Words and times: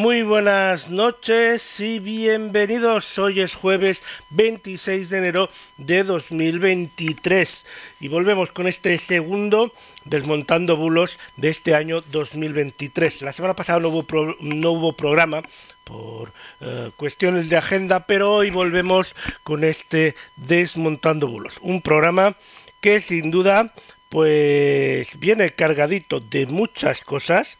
Muy 0.00 0.22
buenas 0.22 0.88
noches 0.88 1.78
y 1.78 1.98
bienvenidos. 1.98 3.18
Hoy 3.18 3.42
es 3.42 3.54
jueves 3.54 4.02
26 4.30 5.10
de 5.10 5.18
enero 5.18 5.50
de 5.76 6.04
2023 6.04 7.66
y 8.00 8.08
volvemos 8.08 8.50
con 8.50 8.66
este 8.66 8.96
segundo 8.96 9.74
desmontando 10.06 10.78
bulos 10.78 11.18
de 11.36 11.50
este 11.50 11.74
año 11.74 12.00
2023. 12.00 13.20
La 13.20 13.34
semana 13.34 13.54
pasada 13.54 13.80
no 13.80 13.90
hubo, 13.90 14.06
no 14.40 14.70
hubo 14.70 14.94
programa 14.94 15.42
por 15.84 16.32
eh, 16.62 16.90
cuestiones 16.96 17.50
de 17.50 17.58
agenda, 17.58 18.06
pero 18.06 18.32
hoy 18.32 18.48
volvemos 18.48 19.14
con 19.42 19.64
este 19.64 20.14
desmontando 20.36 21.28
bulos. 21.28 21.58
Un 21.60 21.82
programa 21.82 22.38
que 22.80 23.02
sin 23.02 23.30
duda 23.30 23.74
pues 24.08 25.20
viene 25.20 25.50
cargadito 25.50 26.20
de 26.20 26.46
muchas 26.46 27.02
cosas, 27.02 27.58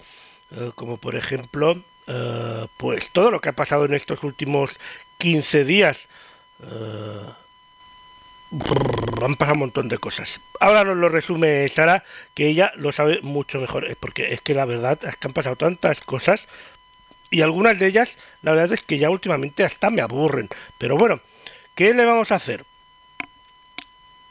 eh, 0.52 0.70
como 0.74 0.96
por 0.96 1.16
ejemplo 1.16 1.84
eh, 2.12 2.66
pues 2.76 3.10
todo 3.10 3.30
lo 3.30 3.40
que 3.40 3.50
ha 3.50 3.52
pasado 3.52 3.84
en 3.84 3.94
estos 3.94 4.24
últimos 4.24 4.76
15 5.18 5.64
días. 5.64 6.08
Uh, 6.58 7.30
han 9.22 9.36
pasado 9.36 9.52
un 9.54 9.60
montón 9.60 9.88
de 9.88 9.98
cosas. 9.98 10.40
Ahora 10.58 10.82
nos 10.82 10.96
lo 10.96 11.08
resume 11.08 11.68
Sara, 11.68 12.02
que 12.34 12.48
ella 12.48 12.72
lo 12.74 12.90
sabe 12.90 13.20
mucho 13.22 13.60
mejor, 13.60 13.96
porque 14.00 14.34
es 14.34 14.40
que 14.40 14.54
la 14.54 14.64
verdad 14.64 14.98
es 15.04 15.14
que 15.14 15.28
han 15.28 15.32
pasado 15.32 15.54
tantas 15.54 16.00
cosas 16.00 16.48
y 17.30 17.42
algunas 17.42 17.78
de 17.78 17.86
ellas, 17.86 18.18
la 18.42 18.50
verdad 18.50 18.72
es 18.72 18.82
que 18.82 18.98
ya 18.98 19.08
últimamente 19.08 19.62
hasta 19.62 19.90
me 19.90 20.02
aburren. 20.02 20.48
Pero 20.78 20.96
bueno, 20.96 21.20
¿qué 21.76 21.94
le 21.94 22.04
vamos 22.04 22.32
a 22.32 22.36
hacer? 22.36 22.64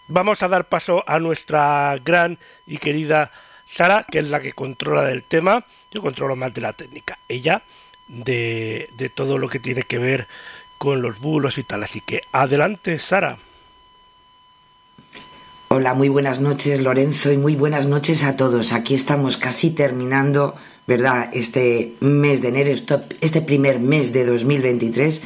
Vamos 0.10 0.44
a 0.44 0.50
dar 0.50 0.68
paso 0.68 1.06
a 1.08 1.18
nuestra 1.20 1.98
gran 2.04 2.40
y 2.68 2.78
querida 2.78 3.32
Sara, 3.70 4.06
que 4.10 4.20
es 4.20 4.30
la 4.30 4.42
que 4.42 4.54
controla 4.54 5.04
del 5.04 5.24
tema, 5.24 5.66
yo 5.92 6.02
controlo 6.02 6.36
más 6.36 6.54
de 6.54 6.62
la 6.62 6.74
técnica, 6.74 7.20
ella 7.28 7.62
de, 8.08 8.90
de 8.98 9.10
todo 9.10 9.38
lo 9.38 9.48
que 9.48 9.60
tiene 9.60 9.84
que 9.84 10.00
ver 10.00 10.28
con 10.80 11.02
los 11.02 11.20
bulos 11.20 11.58
y 11.60 11.64
tal. 11.64 11.84
Así 11.84 12.02
que 12.02 12.22
adelante, 12.32 13.00
Sara. 13.00 13.38
Hola, 15.68 15.94
muy 15.94 16.10
buenas 16.10 16.40
noches 16.40 16.82
Lorenzo 16.82 17.32
y 17.32 17.38
muy 17.38 17.56
buenas 17.56 17.86
noches 17.86 18.24
a 18.24 18.36
todos. 18.36 18.74
Aquí 18.74 18.96
estamos 18.96 19.38
casi 19.38 19.70
terminando, 19.70 20.56
¿verdad? 20.88 21.30
Este 21.32 21.94
mes 22.00 22.42
de 22.42 22.48
enero, 22.48 22.72
este 23.22 23.42
primer 23.42 23.80
mes 23.80 24.12
de 24.12 24.26
2023. 24.26 25.22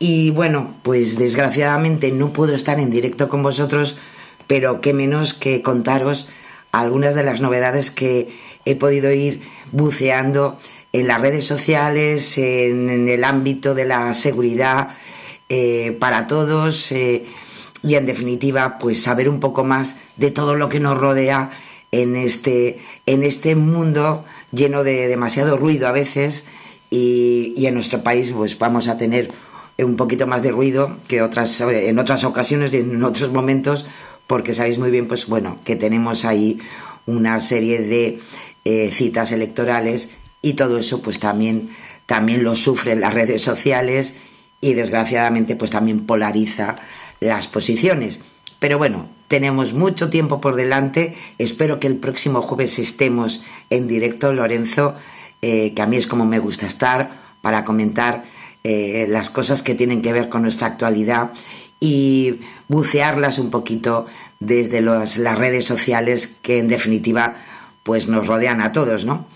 Y 0.00 0.30
bueno, 0.30 0.74
pues 0.82 1.16
desgraciadamente 1.16 2.10
no 2.10 2.32
puedo 2.32 2.52
estar 2.52 2.80
en 2.80 2.90
directo 2.90 3.28
con 3.28 3.44
vosotros, 3.44 3.96
pero 4.48 4.80
qué 4.80 4.92
menos 4.92 5.34
que 5.34 5.62
contaros 5.62 6.28
algunas 6.80 7.14
de 7.14 7.22
las 7.24 7.40
novedades 7.40 7.90
que 7.90 8.36
he 8.64 8.74
podido 8.76 9.12
ir 9.12 9.42
buceando 9.72 10.58
en 10.92 11.08
las 11.08 11.20
redes 11.20 11.44
sociales, 11.44 12.38
en, 12.38 13.08
el 13.08 13.24
ámbito 13.24 13.74
de 13.74 13.84
la 13.84 14.14
seguridad 14.14 14.96
eh, 15.48 15.96
para 15.98 16.26
todos 16.26 16.90
eh, 16.92 17.26
y 17.82 17.94
en 17.94 18.06
definitiva 18.06 18.78
pues 18.78 19.02
saber 19.02 19.28
un 19.28 19.40
poco 19.40 19.64
más 19.64 19.96
de 20.16 20.30
todo 20.30 20.54
lo 20.54 20.68
que 20.68 20.80
nos 20.80 20.98
rodea 20.98 21.50
en 21.92 22.16
este, 22.16 22.80
en 23.06 23.22
este 23.22 23.54
mundo 23.54 24.24
lleno 24.52 24.82
de 24.84 25.06
demasiado 25.06 25.56
ruido 25.56 25.86
a 25.86 25.92
veces 25.92 26.46
y, 26.90 27.52
y 27.56 27.66
en 27.66 27.74
nuestro 27.74 28.02
país 28.02 28.32
pues 28.34 28.58
vamos 28.58 28.88
a 28.88 28.98
tener 28.98 29.30
un 29.78 29.96
poquito 29.96 30.26
más 30.26 30.42
de 30.42 30.50
ruido 30.50 30.96
que 31.06 31.22
otras 31.22 31.60
en 31.60 31.98
otras 31.98 32.24
ocasiones 32.24 32.72
y 32.72 32.78
en 32.78 33.04
otros 33.04 33.30
momentos 33.32 33.86
porque 34.26 34.54
sabéis 34.54 34.78
muy 34.78 34.90
bien, 34.90 35.08
pues 35.08 35.26
bueno, 35.26 35.58
que 35.64 35.76
tenemos 35.76 36.24
ahí 36.24 36.58
una 37.06 37.38
serie 37.40 37.80
de 37.80 38.20
eh, 38.64 38.90
citas 38.92 39.32
electorales 39.32 40.10
y 40.42 40.54
todo 40.54 40.78
eso 40.78 41.02
pues 41.02 41.20
también, 41.20 41.70
también 42.06 42.42
lo 42.42 42.54
sufren 42.54 43.00
las 43.00 43.14
redes 43.14 43.42
sociales 43.42 44.16
y 44.60 44.74
desgraciadamente 44.74 45.56
pues 45.56 45.70
también 45.70 46.06
polariza 46.06 46.76
las 47.20 47.46
posiciones. 47.46 48.20
Pero 48.58 48.78
bueno, 48.78 49.08
tenemos 49.28 49.72
mucho 49.72 50.08
tiempo 50.08 50.40
por 50.40 50.56
delante. 50.56 51.14
Espero 51.38 51.78
que 51.78 51.86
el 51.86 51.96
próximo 51.96 52.42
jueves 52.42 52.78
estemos 52.78 53.44
en 53.70 53.86
directo, 53.86 54.32
Lorenzo, 54.32 54.94
eh, 55.42 55.72
que 55.74 55.82
a 55.82 55.86
mí 55.86 55.96
es 55.96 56.06
como 56.06 56.24
me 56.24 56.38
gusta 56.38 56.66
estar, 56.66 57.26
para 57.42 57.64
comentar 57.64 58.24
eh, 58.64 59.06
las 59.08 59.30
cosas 59.30 59.62
que 59.62 59.74
tienen 59.74 60.02
que 60.02 60.12
ver 60.12 60.28
con 60.28 60.42
nuestra 60.42 60.66
actualidad 60.66 61.30
y 61.80 62.40
bucearlas 62.68 63.38
un 63.38 63.50
poquito 63.50 64.06
desde 64.40 64.80
las 64.80 65.18
redes 65.18 65.64
sociales 65.64 66.38
que 66.42 66.58
en 66.58 66.68
definitiva 66.68 67.36
pues 67.82 68.08
nos 68.08 68.26
rodean 68.26 68.60
a 68.60 68.72
todos, 68.72 69.04
¿no? 69.04 69.26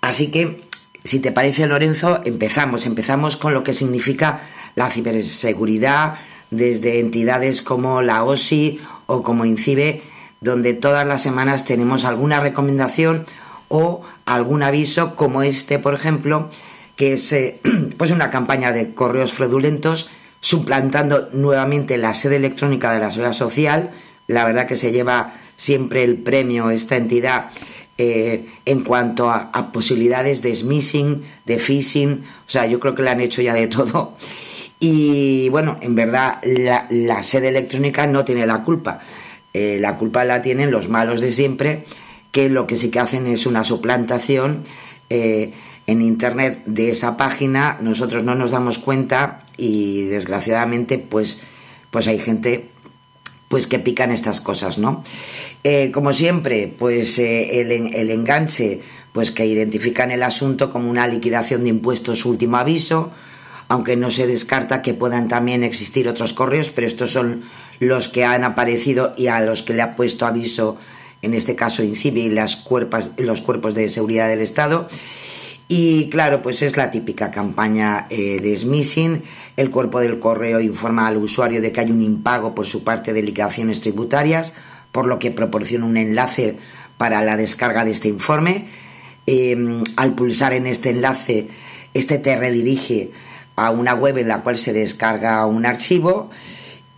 Así 0.00 0.30
que, 0.30 0.62
si 1.04 1.18
te 1.18 1.32
parece 1.32 1.66
Lorenzo, 1.66 2.20
empezamos, 2.24 2.86
empezamos 2.86 3.36
con 3.36 3.52
lo 3.52 3.64
que 3.64 3.72
significa 3.72 4.42
la 4.76 4.90
ciberseguridad 4.90 6.14
desde 6.50 7.00
entidades 7.00 7.62
como 7.62 8.02
la 8.02 8.22
OSI 8.24 8.80
o 9.06 9.22
como 9.22 9.44
INCIBE, 9.44 10.02
donde 10.40 10.72
todas 10.72 11.06
las 11.06 11.22
semanas 11.22 11.64
tenemos 11.64 12.04
alguna 12.04 12.40
recomendación 12.40 13.26
o 13.68 14.02
algún 14.24 14.62
aviso 14.62 15.16
como 15.16 15.42
este, 15.42 15.78
por 15.78 15.94
ejemplo, 15.94 16.50
que 16.96 17.14
es 17.14 17.32
eh, 17.32 17.60
pues 17.96 18.10
una 18.10 18.30
campaña 18.30 18.72
de 18.72 18.94
correos 18.94 19.32
fraudulentos 19.32 20.10
suplantando 20.40 21.28
nuevamente 21.32 21.98
la 21.98 22.14
sede 22.14 22.36
electrónica 22.36 22.92
de 22.92 23.00
la 23.00 23.10
seguridad 23.10 23.34
social. 23.34 23.90
La 24.26 24.44
verdad 24.44 24.66
que 24.66 24.76
se 24.76 24.92
lleva 24.92 25.34
siempre 25.56 26.02
el 26.02 26.16
premio 26.16 26.70
esta 26.70 26.96
entidad 26.96 27.50
eh, 27.98 28.46
en 28.64 28.82
cuanto 28.82 29.28
a, 29.28 29.72
posibilidades 29.72 30.40
de 30.40 30.54
smishing, 30.54 31.22
de 31.44 31.58
phishing. 31.58 32.24
O 32.46 32.50
sea, 32.50 32.64
yo 32.64 32.80
creo 32.80 32.94
que 32.94 33.02
le 33.02 33.10
han 33.10 33.20
hecho 33.20 33.42
ya 33.42 33.52
de 33.52 33.66
todo. 33.66 34.16
Y 34.78 35.50
bueno, 35.50 35.76
en 35.82 35.94
verdad 35.94 36.38
la, 36.42 37.22
sede 37.22 37.48
electrónica 37.48 38.06
no 38.06 38.24
tiene 38.24 38.46
la 38.46 38.64
culpa. 38.64 39.00
Eh, 39.52 39.76
la 39.78 39.98
culpa 39.98 40.24
la 40.24 40.40
tienen 40.40 40.70
los 40.70 40.88
malos 40.88 41.20
de 41.20 41.32
siempre, 41.32 41.84
que 42.32 42.48
lo 42.48 42.66
que 42.66 42.76
sí 42.76 42.90
que 42.90 43.00
hacen 43.00 43.26
es 43.26 43.44
una 43.44 43.64
suplantación. 43.64 44.64
Eh, 45.10 45.52
en 45.86 46.00
internet 46.00 46.62
de 46.64 46.90
esa 46.90 47.16
página, 47.16 47.76
nosotros 47.82 48.24
no 48.24 48.34
nos 48.34 48.52
damos 48.52 48.78
cuenta 48.78 49.39
y 49.60 50.06
desgraciadamente 50.06 50.98
pues, 50.98 51.40
pues 51.90 52.08
hay 52.08 52.18
gente 52.18 52.68
pues 53.48 53.66
que 53.66 53.78
pican 53.80 54.12
estas 54.12 54.40
cosas, 54.40 54.78
¿no? 54.78 55.02
Eh, 55.64 55.90
como 55.92 56.12
siempre, 56.12 56.72
pues 56.78 57.18
eh, 57.18 57.60
el, 57.60 57.72
el, 57.72 58.10
enganche, 58.10 58.80
pues 59.12 59.32
que 59.32 59.44
identifican 59.44 60.12
el 60.12 60.22
asunto 60.22 60.70
como 60.70 60.88
una 60.88 61.06
liquidación 61.08 61.64
de 61.64 61.70
impuestos 61.70 62.24
último 62.24 62.56
aviso, 62.58 63.10
aunque 63.68 63.96
no 63.96 64.10
se 64.10 64.28
descarta 64.28 64.82
que 64.82 64.94
puedan 64.94 65.28
también 65.28 65.64
existir 65.64 66.08
otros 66.08 66.32
correos, 66.32 66.70
pero 66.70 66.86
estos 66.86 67.10
son 67.10 67.42
los 67.80 68.08
que 68.08 68.24
han 68.24 68.44
aparecido 68.44 69.14
y 69.16 69.26
a 69.26 69.40
los 69.40 69.62
que 69.62 69.74
le 69.74 69.82
ha 69.82 69.96
puesto 69.96 70.26
aviso, 70.26 70.78
en 71.20 71.34
este 71.34 71.56
caso 71.56 71.82
INCIBI 71.82 72.20
y 72.20 72.30
las 72.30 72.56
cuerpas, 72.56 73.10
los 73.16 73.42
cuerpos 73.42 73.74
de 73.74 73.88
seguridad 73.88 74.28
del 74.28 74.40
Estado. 74.40 74.88
Y 75.72 76.10
claro, 76.10 76.42
pues 76.42 76.62
es 76.62 76.76
la 76.76 76.90
típica 76.90 77.30
campaña 77.30 78.08
eh, 78.10 78.40
de 78.42 78.56
smishing. 78.56 79.22
El 79.56 79.70
cuerpo 79.70 80.00
del 80.00 80.18
correo 80.18 80.58
informa 80.58 81.06
al 81.06 81.16
usuario 81.16 81.62
de 81.62 81.70
que 81.70 81.78
hay 81.78 81.92
un 81.92 82.02
impago 82.02 82.56
por 82.56 82.66
su 82.66 82.82
parte 82.82 83.12
de 83.12 83.22
liquidaciones 83.22 83.80
tributarias, 83.80 84.52
por 84.90 85.06
lo 85.06 85.20
que 85.20 85.30
proporciona 85.30 85.86
un 85.86 85.96
enlace 85.96 86.56
para 86.98 87.22
la 87.22 87.36
descarga 87.36 87.84
de 87.84 87.92
este 87.92 88.08
informe. 88.08 88.66
Em, 89.26 89.84
al 89.94 90.16
pulsar 90.16 90.54
en 90.54 90.66
este 90.66 90.90
enlace, 90.90 91.46
este 91.94 92.18
te 92.18 92.34
redirige 92.36 93.12
a 93.54 93.70
una 93.70 93.94
web 93.94 94.18
en 94.18 94.26
la 94.26 94.42
cual 94.42 94.58
se 94.58 94.72
descarga 94.72 95.46
un 95.46 95.66
archivo 95.66 96.30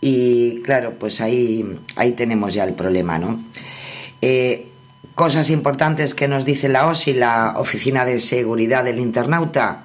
y 0.01 0.63
claro, 0.63 0.95
pues 0.99 1.21
ahí, 1.21 1.79
ahí 1.97 2.13
tenemos 2.13 2.55
ya 2.55 2.65
el 2.65 2.73
problema, 2.73 3.19
¿no? 3.19 3.39
Eh, 4.23 4.72
Cosas 5.15 5.51
importantes 5.51 6.15
que 6.15 6.27
nos 6.27 6.47
dice 6.47 6.71
la 6.71 6.87
OSI, 6.87 7.13
la 7.13 7.57
Oficina 7.59 8.07
de 8.07 8.19
Seguridad 8.19 8.83
del 8.83 8.99
Internauta, 8.99 9.85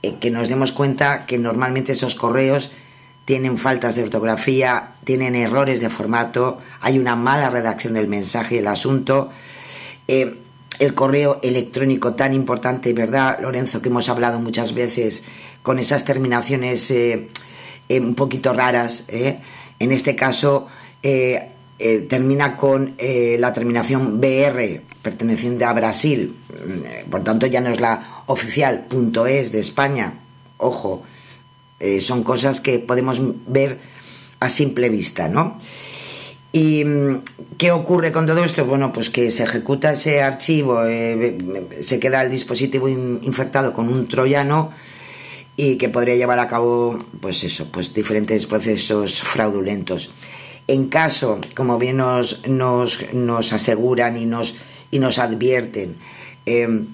eh, 0.00 0.14
que 0.20 0.30
nos 0.30 0.48
demos 0.48 0.70
cuenta 0.70 1.26
que 1.26 1.38
normalmente 1.38 1.92
esos 1.92 2.14
correos 2.14 2.70
tienen 3.24 3.58
faltas 3.58 3.96
de 3.96 4.04
ortografía, 4.04 4.92
tienen 5.02 5.34
errores 5.34 5.80
de 5.80 5.90
formato, 5.90 6.58
hay 6.80 7.00
una 7.00 7.16
mala 7.16 7.50
redacción 7.50 7.94
del 7.94 8.06
mensaje 8.06 8.56
y 8.56 8.58
el 8.58 8.68
asunto. 8.68 9.30
Eh, 10.06 10.36
el 10.78 10.94
correo 10.94 11.40
electrónico 11.42 12.14
tan 12.14 12.32
importante, 12.32 12.92
¿verdad, 12.92 13.40
Lorenzo? 13.42 13.82
Que 13.82 13.88
hemos 13.88 14.08
hablado 14.08 14.38
muchas 14.38 14.72
veces 14.72 15.24
con 15.64 15.80
esas 15.80 16.04
terminaciones 16.04 16.88
eh, 16.92 17.28
un 17.88 18.14
poquito 18.14 18.52
raras. 18.52 19.04
En 19.08 19.92
este 19.92 20.14
caso, 20.14 20.68
termina 22.08 22.56
con 22.56 22.94
la 22.98 23.52
terminación 23.52 24.20
BR, 24.20 24.82
perteneciente 25.02 25.64
a 25.64 25.72
Brasil. 25.72 26.36
Por 27.10 27.24
tanto, 27.24 27.46
ya 27.46 27.60
no 27.60 27.70
es 27.70 27.80
la 27.80 28.22
oficial 28.26 28.86
.es 29.28 29.52
de 29.52 29.60
España. 29.60 30.14
Ojo, 30.58 31.02
eh, 31.80 32.00
son 32.00 32.22
cosas 32.22 32.60
que 32.60 32.78
podemos 32.78 33.20
ver 33.46 33.78
a 34.38 34.48
simple 34.50 34.90
vista, 34.90 35.28
¿no? 35.28 35.58
¿Y 36.52 36.84
mm, 36.84 37.22
qué 37.56 37.72
ocurre 37.72 38.12
con 38.12 38.26
todo 38.26 38.44
esto? 38.44 38.66
Bueno, 38.66 38.92
pues 38.92 39.08
que 39.08 39.30
se 39.30 39.44
ejecuta 39.44 39.92
ese 39.92 40.22
archivo, 40.22 40.84
eh, 40.84 41.38
se 41.80 41.98
queda 41.98 42.22
el 42.22 42.30
dispositivo 42.30 42.88
infectado 42.88 43.72
con 43.72 43.88
un 43.88 44.08
troyano 44.08 44.72
y 45.56 45.76
que 45.76 45.88
podría 45.88 46.16
llevar 46.16 46.38
a 46.38 46.48
cabo, 46.48 46.98
pues 47.20 47.44
eso, 47.44 47.70
pues 47.72 47.94
diferentes 47.94 48.46
procesos 48.46 49.20
fraudulentos. 49.22 50.12
En 50.66 50.88
caso, 50.88 51.40
como 51.54 51.78
bien 51.78 51.96
nos, 51.98 52.46
nos, 52.46 53.52
aseguran 53.52 54.16
y 54.16 54.26
nos, 54.26 54.56
y 54.90 54.98
nos 54.98 55.18
advierten, 55.18 55.96
eh, 56.46 56.84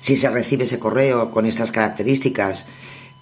si 0.00 0.16
se 0.16 0.30
recibe 0.30 0.64
ese 0.64 0.78
correo 0.78 1.30
con 1.30 1.46
estas 1.46 1.72
características, 1.72 2.66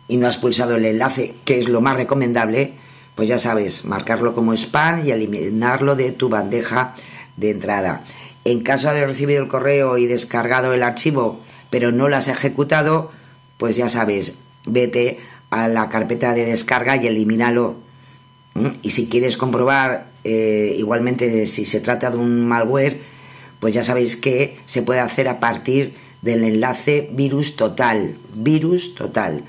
y 0.09 0.17
no 0.17 0.27
has 0.27 0.39
pulsado 0.39 0.77
el 0.77 0.87
enlace, 0.87 1.35
que 1.45 1.61
es 1.61 1.69
lo 1.69 1.81
más 1.81 1.97
recomendable, 1.97 2.73
pues 3.15 3.29
ya 3.29 3.39
sabes, 3.39 3.85
marcarlo 3.85 4.35
como 4.35 4.55
spam 4.55 5.07
y 5.07 5.11
eliminarlo 5.11 5.97
de 5.97 6.13
tu 6.13 6.29
bandeja 6.29 6.95
de 7.37 7.51
entrada. 7.51 8.05
En 8.45 8.63
caso 8.63 8.93
de 8.93 9.07
recibir 9.07 9.37
el 9.37 9.49
correo 9.49 9.99
y 9.99 10.07
descargado 10.07 10.73
el 10.73 10.83
archivo, 10.83 11.41
pero 11.69 11.93
no 11.93 12.09
lo 12.09 12.17
has 12.17 12.29
ejecutado, 12.29 13.11
pues 13.59 13.77
ya 13.77 13.89
sabes, 13.91 14.39
vete 14.65 15.21
a 15.51 15.69
la 15.69 15.89
carpeta 15.89 16.33
de 16.33 16.47
descarga 16.47 16.97
y 16.97 17.07
elimínalo. 17.07 17.77
Y 18.83 18.91
si 18.91 19.07
quieres 19.07 19.37
comprobar 19.37 20.09
eh, 20.25 20.75
igualmente 20.79 21.47
si 21.47 21.65
se 21.65 21.81
trata 21.81 22.11
de 22.11 22.17
un 22.17 22.47
malware, 22.47 23.01
pues 23.61 23.75
ya 23.75 23.85
sabéis 23.85 24.17
que 24.17 24.59
se 24.67 24.83
puede 24.83 25.01
hacer 25.01 25.29
a 25.29 25.41
partir 25.41 25.95
del 26.23 26.45
enlace 26.45 27.09
virus 27.13 27.57
total. 27.57 28.17
Virus 28.35 28.95
total 28.95 29.45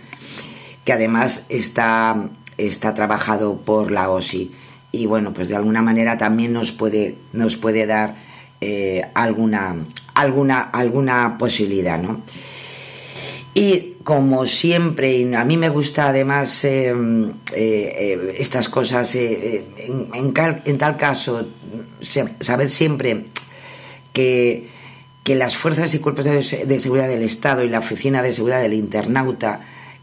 que 0.89 0.93
además 0.93 1.45
está, 1.49 2.29
está 2.57 2.95
trabajado 2.95 3.57
por 3.57 3.91
la 3.91 4.09
OSI. 4.09 4.51
Y 4.91 5.05
bueno, 5.05 5.35
pues 5.35 5.47
de 5.47 5.55
alguna 5.55 5.83
manera 5.83 6.17
también 6.17 6.51
nos 6.51 6.71
puede, 6.71 7.15
nos 7.31 7.57
puede 7.57 7.85
dar 7.85 8.15
eh, 8.59 9.03
alguna, 9.13 9.75
alguna, 10.15 10.61
alguna 10.61 11.37
posibilidad, 11.37 12.01
¿no? 12.01 12.21
Y 13.53 13.95
como 14.03 14.45
siempre, 14.45 15.17
y 15.17 15.33
a 15.33 15.43
mí 15.43 15.57
me 15.57 15.69
gusta 15.69 16.09
además 16.09 16.63
eh, 16.63 16.93
eh, 17.53 18.35
estas 18.37 18.69
cosas, 18.69 19.13
en, 19.15 20.09
en, 20.13 20.77
tal 20.77 20.97
caso, 20.97 21.47
saber 22.39 22.69
siempre 22.69 23.25
que, 24.13 24.69
que, 25.23 25.35
las 25.35 25.57
fuerzas 25.57 25.93
y 25.93 25.99
cuerpos 25.99 26.25
de, 26.25 26.79
seguridad 26.79 27.07
del 27.07 27.23
Estado 27.23 27.63
y 27.63 27.69
la 27.69 27.79
Oficina 27.79 28.21
de 28.21 28.33
Seguridad 28.33 28.61
del 28.61 28.73
Internauta 28.73 29.61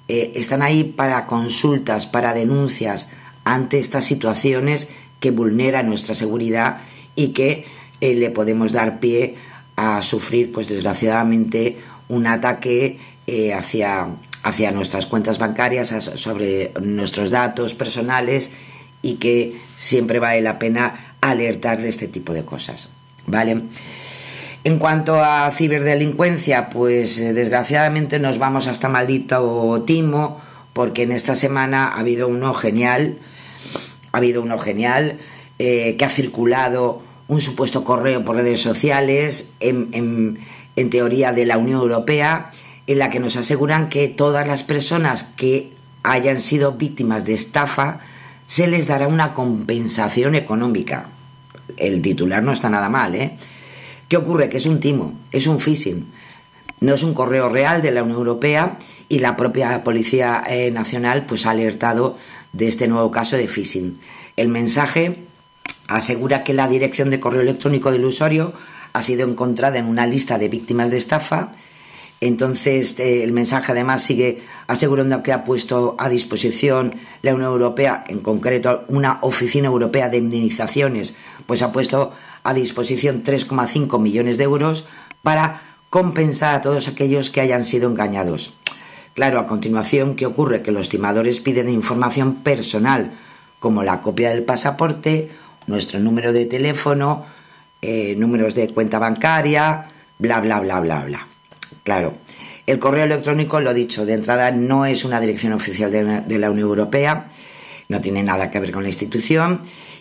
eh, 0.09 0.33
están 0.37 0.63
ahí 0.63 0.85
para 0.85 1.27
consultas, 1.27 2.07
para 2.07 2.33
denuncias 2.33 3.11
ante 3.45 3.79
estas 3.79 4.05
situaciones 4.05 4.89
que 5.19 5.33
vulneran 5.33 5.89
nuestra 5.89 6.15
seguridad 6.15 6.79
y 7.17 7.29
que 7.29 7.65
eh, 8.01 8.15
le 8.15 8.31
podemos 8.31 8.73
dar 8.73 9.01
pie 9.01 9.35
a 9.75 10.03
sufrir, 10.03 10.53
pues 10.53 10.69
desgraciadamente, 10.69 11.79
un 12.09 12.27
ataque 12.29 12.99
eh, 13.26 13.52
hacia, 13.52 14.06
hacia 14.43 14.70
nuestras 14.70 15.06
cuentas 15.06 15.38
bancarias, 15.38 15.88
sobre 16.14 16.73
nuestros 16.81 17.31
datos 17.31 17.75
personales 17.75 18.52
y 19.02 19.14
que 19.14 19.61
siempre 19.76 20.19
vale 20.19 20.40
la 20.40 20.58
pena 20.58 21.14
alertar 21.20 21.81
de 21.81 21.88
este 21.88 22.08
tipo 22.08 22.32
de 22.32 22.44
cosas. 22.44 22.90
¿Vale? 23.26 23.62
En 24.67 24.78
cuanto 24.78 25.23
a 25.23 25.50
ciberdelincuencia, 25.52 26.70
pues 26.70 27.19
eh, 27.19 27.32
desgraciadamente 27.32 28.19
nos 28.19 28.38
vamos 28.38 28.67
hasta 28.67 28.88
maldito 28.88 29.84
Timo, 29.87 30.40
porque 30.73 31.05
en 31.05 31.12
esta 31.12 31.37
semana 31.37 31.87
ha 31.87 32.00
habido 32.00 32.28
uno 32.28 32.52
genial, 32.52 33.19
ha 34.12 34.19
habido 34.19 34.43
uno 34.43 34.58
genial, 34.58 35.19
eh, 35.58 35.96
que 35.96 36.05
ha 36.05 36.08
circulado 36.08 37.02
un 37.28 37.40
supuesto 37.40 37.84
correo 37.84 38.25
por 38.25 38.37
redes 38.37 38.61
sociales, 38.61 39.52
en, 39.61 40.38
en 40.76 40.90
teoría 40.90 41.32
de 41.32 41.46
la 41.46 41.58
Unión 41.58 41.81
Europea, 41.81 42.50
en 42.87 42.99
la 42.99 43.11
que 43.11 43.21
nos 43.21 43.37
aseguran 43.37 43.88
que 43.88 44.09
todas 44.09 44.47
las 44.47 44.62
personas 44.62 45.25
que 45.25 45.73
hayan 46.03 46.41
sido 46.41 46.73
víctimas 46.73 47.25
de 47.25 47.35
estafa 47.35 48.00
se 48.47 48.67
les 48.69 48.87
dará 48.87 49.09
una 49.09 49.35
compensación 49.35 50.35
económica. 50.35 51.06
El 51.77 52.00
titular 52.00 52.43
no 52.43 52.53
está 52.53 52.71
nada 52.71 52.88
mal, 52.88 53.15
¿eh? 53.15 53.37
¿Qué 54.09 54.17
ocurre? 54.17 54.49
Que 54.49 54.59
es 54.59 54.67
un 54.67 54.79
timo, 54.79 55.15
es 55.33 55.49
un 55.49 55.59
phishing. 55.59 56.06
No 56.81 56.94
es 56.94 57.03
un 57.03 57.15
correo 57.15 57.49
real 57.49 57.83
de 57.83 57.91
la 57.91 58.03
Unión 58.03 58.19
Europea 58.19 58.79
y 59.09 59.19
la 59.19 59.37
propia 59.37 59.83
Policía 59.83 60.44
eh, 60.49 60.71
Nacional 60.71 61.27
pues, 61.27 61.47
ha 61.47 61.50
alertado 61.50 62.17
de 62.53 62.69
este 62.69 62.87
nuevo 62.87 63.11
caso 63.11 63.37
de 63.37 63.49
phishing. 63.49 63.99
El 64.37 64.49
mensaje 64.49 65.25
asegura 65.88 66.44
que 66.44 66.55
la 66.55 66.69
dirección 66.69 67.11
de 67.11 67.19
correo 67.19 67.41
electrónico 67.41 67.91
del 67.91 68.05
usuario 68.05 68.53
ha 68.93 69.03
sido 69.03 69.29
encontrada 69.29 69.79
en 69.79 69.87
una 69.87 70.06
lista 70.06 70.38
de 70.38 70.49
víctimas 70.49 70.91
de 70.91 70.99
estafa. 70.99 71.53
Entonces, 72.21 72.99
eh, 72.99 73.23
el 73.23 73.33
mensaje 73.33 73.73
además 73.73 74.03
sigue 74.03 74.43
asegurando 74.67 75.23
que 75.23 75.33
ha 75.33 75.45
puesto 75.45 75.97
a 75.99 76.09
disposición 76.09 76.95
la 77.23 77.35
Unión 77.35 77.53
Europea, 77.53 78.05
en 78.09 78.21
concreto 78.21 78.85
una 78.89 79.19
oficina 79.21 79.67
europea 79.69 80.09
de 80.09 80.19
indemnizaciones, 80.19 81.15
pues 81.47 81.63
ha 81.63 81.73
puesto 81.73 82.13
a 82.43 82.55
disposición 82.55 83.23
3,5 83.23 84.01
millones 84.01 84.39
de 84.39 84.45
euros 84.45 84.87
para 85.23 85.63
compensar 85.91 86.55
a 86.55 86.63
todos 86.63 86.89
aquellos 86.89 87.31
que 87.31 87.41
hayan 87.41 87.65
sido 87.65 87.89
engañados. 87.89 88.55
Claro, 89.15 89.39
a 89.39 89.47
continuación, 89.47 90.15
¿qué 90.15 90.27
ocurre? 90.27 90.62
Que 90.62 90.73
los 90.73 90.89
timadores 90.89 91.41
piden 91.41 91.69
información 91.69 92.37
personal, 92.43 93.12
como 93.59 93.83
la 93.83 94.01
copia 94.03 94.31
del 94.31 94.45
pasaporte, 94.45 95.31
nuestro 95.67 96.00
número 96.00 96.33
de 96.33 96.47
teléfono, 96.47 97.26
eh, 97.83 98.14
números 98.17 98.55
de 98.55 98.69
cuenta 98.69 98.99
bancaria, 98.99 99.87
bla, 100.19 100.40
bla, 100.40 100.61
bla, 100.61 100.81
bla, 100.81 101.05
bla. 101.05 101.26
Claro, 101.87 102.14
el 102.66 102.81
correo 102.81 103.05
electrónico, 103.05 103.61
lo 103.61 103.73
dicho, 103.73 104.05
de 104.05 104.14
entrada 104.14 104.50
no 104.50 104.87
es 104.87 105.05
una 105.05 105.21
dirección 105.21 105.52
oficial 105.52 105.93
de 105.93 106.38
la 106.40 106.50
Unión 106.50 106.69
Europea, 106.69 107.28
no 107.88 108.00
tiene 108.00 108.25
nada 108.25 108.50
que 108.50 108.59
ver 108.59 108.73
con 108.73 108.83
la 108.83 108.88
institución 108.88 109.61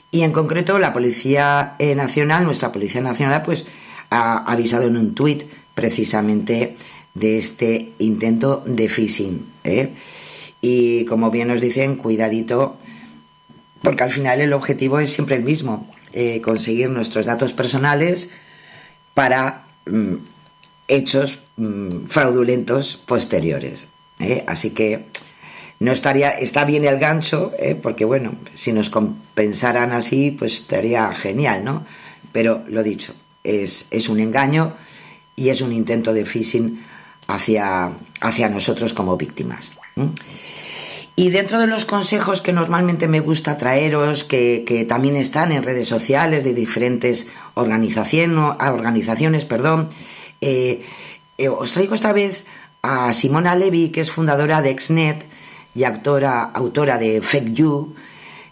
y 0.09 0.23
en 0.23 0.31
concreto 0.31 0.79
la 0.79 0.93
Policía 0.93 1.75
eh, 1.77 1.93
Nacional, 1.93 2.43
nuestra 2.43 2.71
Policía 2.71 3.01
Nacional, 3.01 3.43
pues 3.43 3.67
ha 4.09 4.51
avisado 4.51 4.87
en 4.87 4.97
un 4.97 5.13
tuit 5.13 5.43
precisamente 5.75 6.75
de 7.13 7.37
este 7.37 7.91
intento 7.99 8.63
de 8.65 8.89
phishing. 8.89 9.45
¿eh? 9.63 9.91
Y 10.61 11.05
como 11.05 11.29
bien 11.29 11.49
nos 11.49 11.61
dicen, 11.61 11.97
cuidadito, 11.97 12.77
porque 13.83 14.05
al 14.05 14.11
final 14.11 14.41
el 14.41 14.53
objetivo 14.53 14.99
es 14.99 15.13
siempre 15.13 15.35
el 15.35 15.43
mismo, 15.43 15.93
eh, 16.13 16.41
conseguir 16.41 16.89
nuestros 16.89 17.27
datos 17.27 17.53
personales 17.53 18.31
para 19.13 19.65
mm, 19.85 20.15
hechos 20.87 21.39
mm, 21.57 22.05
fraudulentos 22.07 22.97
posteriores. 22.97 23.87
Así 24.47 24.69
que 24.71 25.05
no 25.79 25.91
estaría, 25.91 26.29
está 26.29 26.63
bien 26.63 26.85
el 26.85 26.99
gancho, 26.99 27.51
¿eh? 27.59 27.75
porque 27.75 28.05
bueno, 28.05 28.35
si 28.53 28.71
nos 28.71 28.89
compensaran 28.89 29.91
así, 29.91 30.31
pues 30.31 30.55
estaría 30.55 31.13
genial, 31.13 31.65
¿no? 31.65 31.85
Pero 32.31 32.63
lo 32.67 32.81
dicho, 32.81 33.13
es, 33.43 33.87
es 33.91 34.07
un 34.07 34.19
engaño 34.19 34.73
y 35.35 35.49
es 35.49 35.61
un 35.61 35.73
intento 35.73 36.13
de 36.13 36.25
phishing 36.25 36.81
hacia, 37.27 37.91
hacia 38.21 38.49
nosotros 38.49 38.93
como 38.93 39.17
víctimas. 39.17 39.73
Y 41.15 41.29
dentro 41.29 41.59
de 41.59 41.67
los 41.67 41.85
consejos 41.85 42.41
que 42.41 42.51
normalmente 42.51 43.07
me 43.07 43.21
gusta 43.21 43.57
traeros, 43.57 44.23
que, 44.23 44.85
también 44.87 45.15
están 45.15 45.51
en 45.51 45.63
redes 45.63 45.87
sociales 45.87 46.43
de 46.43 46.53
diferentes 46.53 47.29
organizaciones 47.53 49.45
perdón, 49.45 49.89
eh, 50.41 50.85
eh, 51.37 51.49
os 51.49 51.71
traigo 51.71 51.95
esta 51.95 52.13
vez 52.13 52.45
a 52.81 53.13
Simona 53.13 53.55
Levy, 53.55 53.89
que 53.89 54.01
es 54.01 54.11
fundadora 54.11 54.61
de 54.61 54.71
Exnet, 54.71 55.25
y 55.73 55.83
autora, 55.83 56.43
autora 56.53 56.97
de 56.97 57.21
Fake 57.21 57.53
You, 57.53 57.95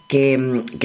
que, 0.08 0.36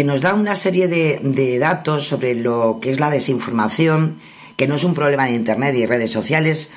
nos 0.06 0.22
da 0.22 0.34
una 0.34 0.56
serie 0.56 0.88
de, 0.88 1.60
datos 1.60 2.08
sobre 2.08 2.36
lo 2.36 2.80
que 2.82 2.92
es 2.92 3.00
la 3.00 3.10
desinformación, 3.10 4.20
que 4.56 4.68
no 4.68 4.76
es 4.76 4.84
un 4.84 4.94
problema 4.94 5.26
de 5.26 5.34
Internet 5.34 5.76
y 5.76 5.86
redes 5.86 6.12
sociales, 6.12 6.72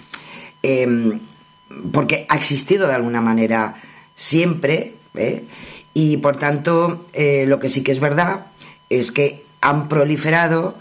em, 0.63 1.21
porque 1.93 2.27
ha 2.29 2.37
existido 2.37 2.87
de 2.89 2.95
alguna 2.95 3.21
manera 3.21 3.81
siempre, 4.15 4.95
¿eh? 5.15 5.45
Y 5.95 6.17
por 6.19 6.39
tanto, 6.39 7.07
lo 7.15 7.61
que 7.61 7.69
sí 7.69 7.83
que 7.83 7.93
es 7.93 8.01
verdad 8.01 8.47
es 8.89 9.13
que 9.13 9.45
han 9.61 9.89
proliferado 9.89 10.75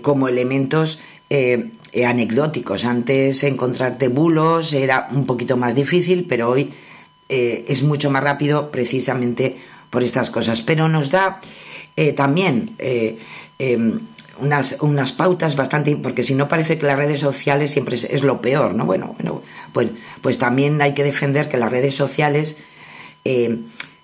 como 0.00 0.28
elementos 0.28 1.00
eh, 1.30 1.72
anecdóticos. 2.06 2.84
Antes 2.84 3.42
encontrarte 3.44 4.08
bulos 4.08 4.72
era 4.72 5.08
un 5.10 5.26
poquito 5.26 5.56
más 5.56 5.74
difícil, 5.74 6.26
pero 6.28 6.50
hoy 6.50 6.72
es 7.28 7.82
mucho 7.82 8.10
más 8.10 8.22
rápido 8.22 8.70
precisamente 8.70 9.58
por 9.90 10.02
estas 10.02 10.30
cosas. 10.30 10.62
Pero 10.62 10.88
nos 10.88 11.10
da 11.10 11.40
también 12.16 12.74
em, 12.78 14.00
unas, 14.40 14.78
unas, 14.80 15.12
pautas 15.12 15.56
bastante, 15.56 15.96
porque 15.96 16.22
si 16.22 16.34
no 16.34 16.48
parece 16.48 16.78
que 16.78 16.86
las 16.86 16.96
redes 16.96 17.20
sociales 17.20 17.70
siempre 17.70 17.96
es, 17.96 18.22
lo 18.22 18.40
peor, 18.40 18.74
¿no? 18.74 18.86
Bueno, 18.86 19.14
bueno 19.18 19.42
pues, 19.72 19.90
pues 20.22 20.38
también 20.38 20.80
hay 20.80 20.94
que 20.94 21.04
defender 21.04 21.48
que 21.48 21.58
las 21.58 21.70
redes 21.70 21.94
sociales 21.94 22.56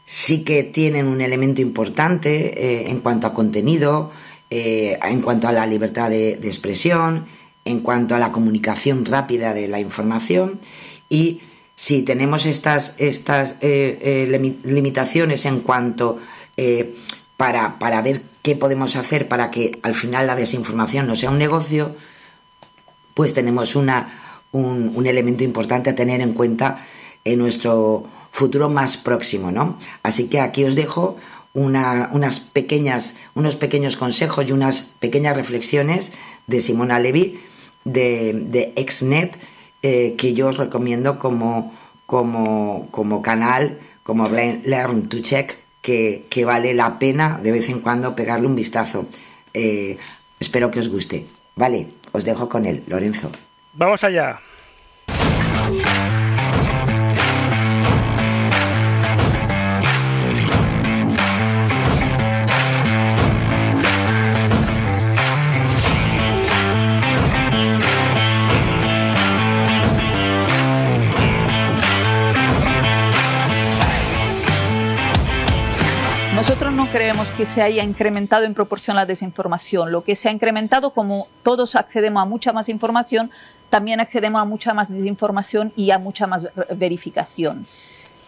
sí 0.05 0.45
que 0.45 0.63
tienen 0.63 1.07
un 1.07 1.21
elemento 1.21 1.63
importante 1.63 2.55
eh, 2.57 2.91
en 2.91 3.01
cuanto 3.01 3.27
a 3.27 3.35
contenido, 3.35 4.11
eh, 4.51 4.99
en 5.03 5.23
cuanto 5.23 5.49
a 5.49 5.53
la 5.53 5.67
libertad 5.67 6.11
de, 6.11 6.33
expresión, 6.33 7.27
en 7.65 7.81
cuanto 7.81 8.15
a 8.15 8.19
la 8.19 8.33
comunicación 8.33 9.05
rápida 9.05 9.55
de 9.55 9.69
la 9.69 9.81
información 9.81 10.61
y 11.09 11.41
si 11.77 12.03
tenemos 12.03 12.47
estas, 12.47 12.95
estas 12.99 13.57
eh, 13.61 14.29
limitaciones 14.65 15.45
en 15.45 15.61
cuanto 15.61 16.21
para, 17.37 17.79
para 17.79 18.01
ver 18.01 18.23
qué 18.43 18.55
podemos 18.55 18.95
hacer 18.95 19.27
para 19.27 19.51
que 19.51 19.79
al 19.83 19.95
final 19.95 20.29
la 20.29 20.37
desinformación 20.37 21.07
no 21.09 21.17
sea 21.17 21.31
un 21.31 21.39
negocio, 21.39 21.97
pues 23.15 23.35
tenemos 23.35 23.75
una, 23.75 24.41
un, 24.53 24.93
un 24.95 25.07
elemento 25.07 25.43
importante 25.43 25.91
a 25.91 25.97
tener 25.97 26.21
en 26.21 26.33
cuenta 26.33 26.87
en 27.25 27.39
nuestro 27.39 28.07
futuro 28.31 28.69
más 28.69 28.97
próximo, 28.97 29.51
¿no? 29.51 29.79
Así 30.03 30.29
que 30.29 30.41
aquí 30.41 30.65
os 30.65 30.75
dejo 30.75 31.17
unas 31.55 32.41
pequeñas, 32.41 33.15
unos 33.35 33.55
pequeños 33.55 33.97
consejos 33.97 34.49
y 34.49 34.53
unas 34.53 34.83
pequeñas 34.99 35.37
reflexiones 35.37 36.13
de 36.49 36.61
Simona 36.61 36.99
Levy 36.99 37.39
de, 37.85 38.73
Exnet 38.77 39.39
eh, 39.83 40.15
que 40.17 40.35
yo 40.35 40.49
os 40.49 40.57
recomiendo 40.57 41.19
como, 41.19 41.75
como, 42.07 42.89
como 42.91 43.23
canal, 43.23 43.79
como 44.03 44.29
Learn 44.29 45.09
to 45.09 45.21
Check, 45.21 45.57
que, 45.81 46.45
vale 46.47 46.73
la 46.73 46.99
pena 46.99 47.39
de 47.43 47.53
vez 47.53 47.69
en 47.69 47.81
cuando 47.81 48.17
pegarle 48.17 48.47
un 48.47 48.57
vistazo. 48.57 49.07
Eh, 49.53 49.99
espero 50.41 50.71
que 50.71 50.81
os 50.81 50.89
guste. 50.89 51.27
Vale, 51.57 51.89
os 52.13 52.25
dejo 52.25 52.49
con 52.49 52.65
él, 52.65 52.83
Lorenzo. 52.87 53.31
Vamos 53.75 54.03
allá. 54.03 54.41
Nosotros 76.47 76.75
no 76.75 76.91
creemos 76.91 77.31
que 77.31 77.47
se 77.47 77.63
haya 77.63 77.83
incrementado 77.83 78.45
en 78.45 78.53
proporción 78.53 78.97
la 78.97 79.07
desinformación. 79.07 79.91
Lo 79.91 80.05
que 80.05 80.15
se 80.15 80.29
ha 80.29 80.31
incrementado, 80.31 80.91
como 80.91 81.27
todos 81.43 81.75
accedemos 81.75 82.23
a 82.23 82.27
mucha 82.27 82.53
más 82.53 82.69
información, 82.69 83.31
también 83.71 83.99
accedemos 83.99 84.43
a 84.43 84.45
mucha 84.45 84.75
más 84.75 84.91
desinformación 84.91 85.73
y 85.75 85.91
a 85.91 85.99
mucha 85.99 86.27
más 86.27 86.47
verificación. 86.77 87.67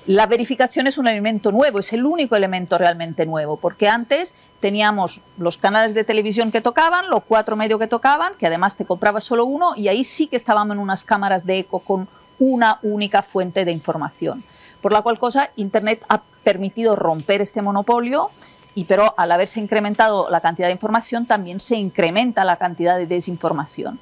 La 0.07 0.25
verificación 0.25 0.87
es 0.87 0.97
un 0.97 1.09
elemento 1.09 1.53
nuevo, 1.53 1.79
es 1.79 1.93
el 1.93 2.07
único 2.07 2.37
elemento 2.37 2.79
realmente 2.79 3.27
nuevo, 3.27 3.59
porque 3.59 3.87
antes 3.87 4.35
teníamos 4.61 5.21
los 5.37 5.59
canales 5.59 5.93
de 5.93 6.03
televisión 6.03 6.51
que 6.51 6.63
tocaban, 6.63 7.11
los 7.11 7.23
cuatro 7.23 7.55
medios 7.55 7.79
que 7.79 7.87
tocaban, 7.87 8.33
que 8.39 8.47
además 8.47 8.79
te 8.79 8.87
comprabas 8.87 9.25
solo 9.25 9.45
uno, 9.45 9.75
y 9.77 9.89
ahí 9.89 10.05
sí 10.05 10.27
que 10.27 10.37
estábamos 10.37 10.75
en 10.75 10.81
unas 10.81 11.05
cámaras 11.05 11.45
de 11.45 11.59
eco 11.59 11.81
con 11.81 12.09
una 12.39 12.79
única 12.83 13.21
fuente 13.21 13.67
de 13.67 13.73
información. 13.73 14.43
Por 14.81 14.93
la 14.93 15.03
cual 15.03 15.19
cosa, 15.19 15.51
Internet 15.57 16.03
ha 16.09 16.23
permitido 16.47 16.95
romper 16.95 17.43
este 17.43 17.61
monopolio 17.61 18.31
y 18.77 18.85
pero 18.85 19.15
al 19.17 19.33
haberse 19.33 19.59
incrementado 19.59 20.31
la 20.31 20.41
cantidad 20.41 20.69
de 20.69 20.75
información 20.75 21.27
también 21.27 21.59
se 21.59 21.75
incrementa 21.75 22.45
la 22.45 22.57
cantidad 22.57 22.97
de 22.97 23.09
desinformación. 23.09 23.99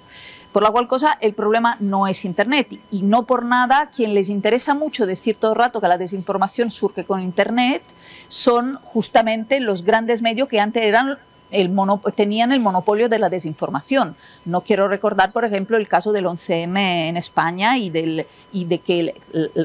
Por 0.53 0.63
la 0.63 0.71
cual 0.71 0.87
cosa 0.87 1.17
el 1.23 1.33
problema 1.33 1.79
no 1.81 2.07
es 2.07 2.27
Internet 2.27 2.79
y 2.91 3.01
no 3.01 3.23
por 3.23 3.47
nada 3.47 3.89
quien 3.97 4.13
les 4.13 4.29
interesa 4.29 4.75
mucho 4.75 5.07
decir 5.07 5.37
todo 5.41 5.53
el 5.53 5.59
rato 5.59 5.81
que 5.81 5.89
la 5.89 5.97
desinformación 5.97 6.71
surge 6.71 7.05
con 7.07 7.23
Internet 7.23 7.83
son 8.29 8.79
justamente 8.85 9.59
los 9.61 9.83
grandes 9.83 10.21
medios 10.21 10.47
que 10.47 10.61
antes 10.61 10.85
eran 10.85 11.17
tenían 12.17 12.53
el 12.53 12.61
monopolio 12.61 13.09
de 13.09 13.19
la 13.19 13.31
desinformación. 13.31 14.17
No 14.45 14.63
quiero 14.63 14.89
recordar, 14.89 15.33
por 15.33 15.45
ejemplo, 15.45 15.77
el 15.77 15.87
caso 15.87 16.13
del 16.13 16.27
11M 16.27 17.09
en 17.09 17.17
España 17.17 17.79
y 17.79 17.91
de 17.91 18.79
que 18.85 19.15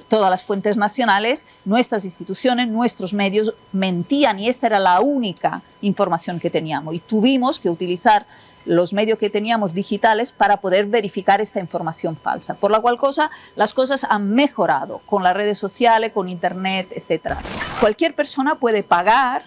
todas 0.07 0.29
las 0.29 0.43
fuentes 0.43 0.77
nacionales, 0.77 1.45
nuestras 1.65 2.05
instituciones, 2.05 2.67
nuestros 2.67 3.13
medios 3.13 3.53
mentían 3.71 4.39
y 4.39 4.49
esta 4.49 4.67
era 4.67 4.79
la 4.79 5.01
única 5.01 5.61
información 5.81 6.39
que 6.39 6.49
teníamos. 6.49 6.93
Y 6.93 6.99
tuvimos 6.99 7.59
que 7.59 7.69
utilizar 7.69 8.25
los 8.65 8.93
medios 8.93 9.17
que 9.17 9.29
teníamos 9.29 9.73
digitales 9.73 10.31
para 10.31 10.57
poder 10.57 10.85
verificar 10.85 11.41
esta 11.41 11.59
información 11.59 12.15
falsa. 12.15 12.53
Por 12.53 12.69
la 12.69 12.81
cual 12.81 12.97
cosa, 12.97 13.31
las 13.55 13.73
cosas 13.73 14.03
han 14.03 14.31
mejorado 14.31 15.01
con 15.05 15.23
las 15.23 15.33
redes 15.33 15.57
sociales, 15.57 16.11
con 16.11 16.29
Internet, 16.29 16.89
etc. 16.91 17.37
Cualquier 17.79 18.13
persona 18.13 18.55
puede 18.55 18.83
pagar 18.83 19.43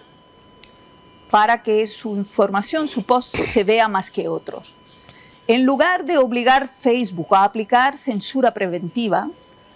para 1.33 1.63
que 1.63 1.87
su 1.87 2.15
información, 2.15 2.87
su 2.87 3.01
post, 3.01 3.35
se 3.35 3.63
vea 3.63 3.87
más 3.87 4.11
que 4.11 4.27
otros. 4.27 4.75
En 5.47 5.65
lugar 5.65 6.05
de 6.05 6.19
obligar 6.19 6.67
Facebook 6.67 7.33
a 7.33 7.43
aplicar 7.43 7.97
censura 7.97 8.53
preventiva 8.53 9.31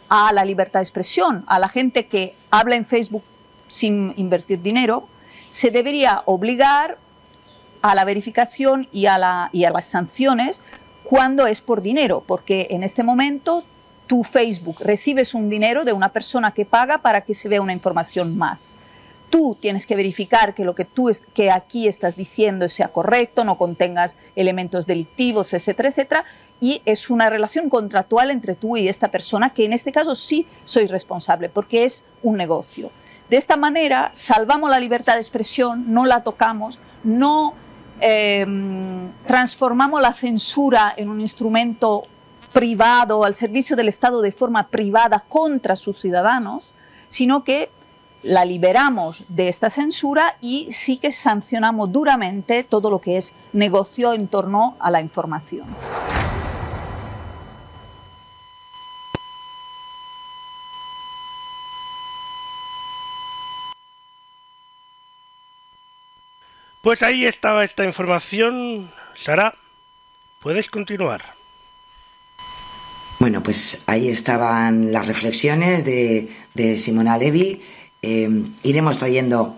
a 0.08 0.32
la 0.34 0.46
libertad 0.46 0.82
de 0.82 0.84
expresión, 0.84 1.44
a 1.48 1.58
la 1.58 1.68
gente 1.68 2.06
que 2.06 2.36
habla 2.52 2.76
en 2.76 2.86
Facebook 2.86 3.24
sin 3.68 4.14
invertir 4.18 4.62
dinero, 4.62 5.08
se 5.50 5.72
debería 5.72 6.22
obligar 6.28 7.00
a 7.82 7.96
la 7.96 8.06
verificación 8.06 8.88
y 8.92 9.08
a, 9.08 9.18
las 9.18 9.86
sanciones 9.86 10.62
cuando 11.04 11.48
es 11.48 11.62
por 11.62 11.82
dinero, 11.82 12.24
porque 12.28 12.68
en 12.70 12.84
este 12.84 13.02
momento 13.02 13.64
tu 14.06 14.24
Facebook 14.24 14.78
recibes 14.82 15.34
un 15.34 15.50
dinero 15.50 15.86
de 15.86 15.94
una 15.94 16.10
persona 16.10 16.52
que 16.52 16.66
paga 16.66 17.00
para 17.00 17.22
que 17.22 17.34
se 17.34 17.50
vea 17.50 17.64
una 17.64 17.74
información 17.74 18.38
más 18.38 18.78
tú 19.30 19.58
tienes 19.60 19.86
que 19.86 19.96
verificar 19.96 20.54
que 20.54 20.66
lo 20.66 20.76
que 20.76 20.86
tú 20.86 21.10
que 21.34 21.52
aquí 21.52 21.88
estás 21.88 22.16
diciendo 22.16 22.68
sea 22.70 22.90
correcto, 22.90 23.44
no 23.44 23.58
contengas 23.58 24.16
elementos 24.36 24.86
delictivos, 24.86 25.54
etcétera, 25.54 25.90
etcétera. 25.90 26.26
Y 26.60 26.82
es 26.86 27.10
una 27.10 27.30
relación 27.30 27.70
contractual 27.70 28.32
entre 28.32 28.56
tú 28.56 28.78
y 28.78 28.88
esta 28.88 29.10
persona 29.10 29.52
que 29.52 29.66
en 29.66 29.74
este 29.74 29.92
caso 29.92 30.16
sí 30.16 30.48
soy 30.64 30.88
responsable 30.88 31.50
porque 31.50 31.86
es 31.86 32.04
un 32.24 32.38
negocio. 32.38 32.92
De 33.30 33.38
esta 33.38 33.58
manera 33.58 34.10
salvamos 34.14 34.70
la 34.70 34.80
libertad 34.80 35.14
de 35.16 35.20
expresión, 35.20 35.94
no 35.94 36.06
la 36.06 36.24
tocamos, 36.24 36.80
no 37.04 37.54
em, 38.00 39.12
transformamos 39.26 40.02
la 40.02 40.14
censura 40.14 40.94
en 40.96 41.10
un 41.10 41.22
instrumento 41.22 42.06
privado 42.54 43.24
al 43.24 43.36
servicio 43.36 43.76
del 43.76 43.90
Estado 43.90 44.22
de 44.22 44.32
forma 44.32 44.68
privada 44.70 45.24
contra 45.28 45.76
sus 45.76 46.00
ciudadanos, 46.00 46.74
sino 47.08 47.44
que 47.44 47.70
la 48.24 48.46
liberamos 48.46 49.24
de 49.28 49.48
esta 49.48 49.70
censura 49.70 50.38
y 50.42 50.68
sí 50.72 50.98
que 50.98 51.12
sancionamos 51.12 51.92
duramente 51.92 52.64
todo 52.64 52.90
lo 52.90 53.00
que 53.00 53.18
es 53.18 53.34
negocio 53.54 54.14
en 54.14 54.28
torno 54.28 54.76
a 54.80 54.92
la 54.92 55.02
información. 55.02 55.68
Pues 66.82 67.04
ahí 67.04 67.26
estaba 67.26 67.66
esta 67.66 67.84
información. 67.84 68.90
Sara, 69.14 69.54
puedes 70.40 70.70
continuar. 70.70 71.22
Bueno, 73.20 73.44
pues 73.44 73.84
ahí 73.88 74.08
estaban 74.08 74.94
las 74.94 75.08
reflexiones 75.08 75.84
de, 75.84 76.32
de 76.54 76.78
Simona 76.78 77.18
Levy 77.18 77.62
Em, 78.02 78.54
iremos 78.64 79.00
trayendo 79.00 79.56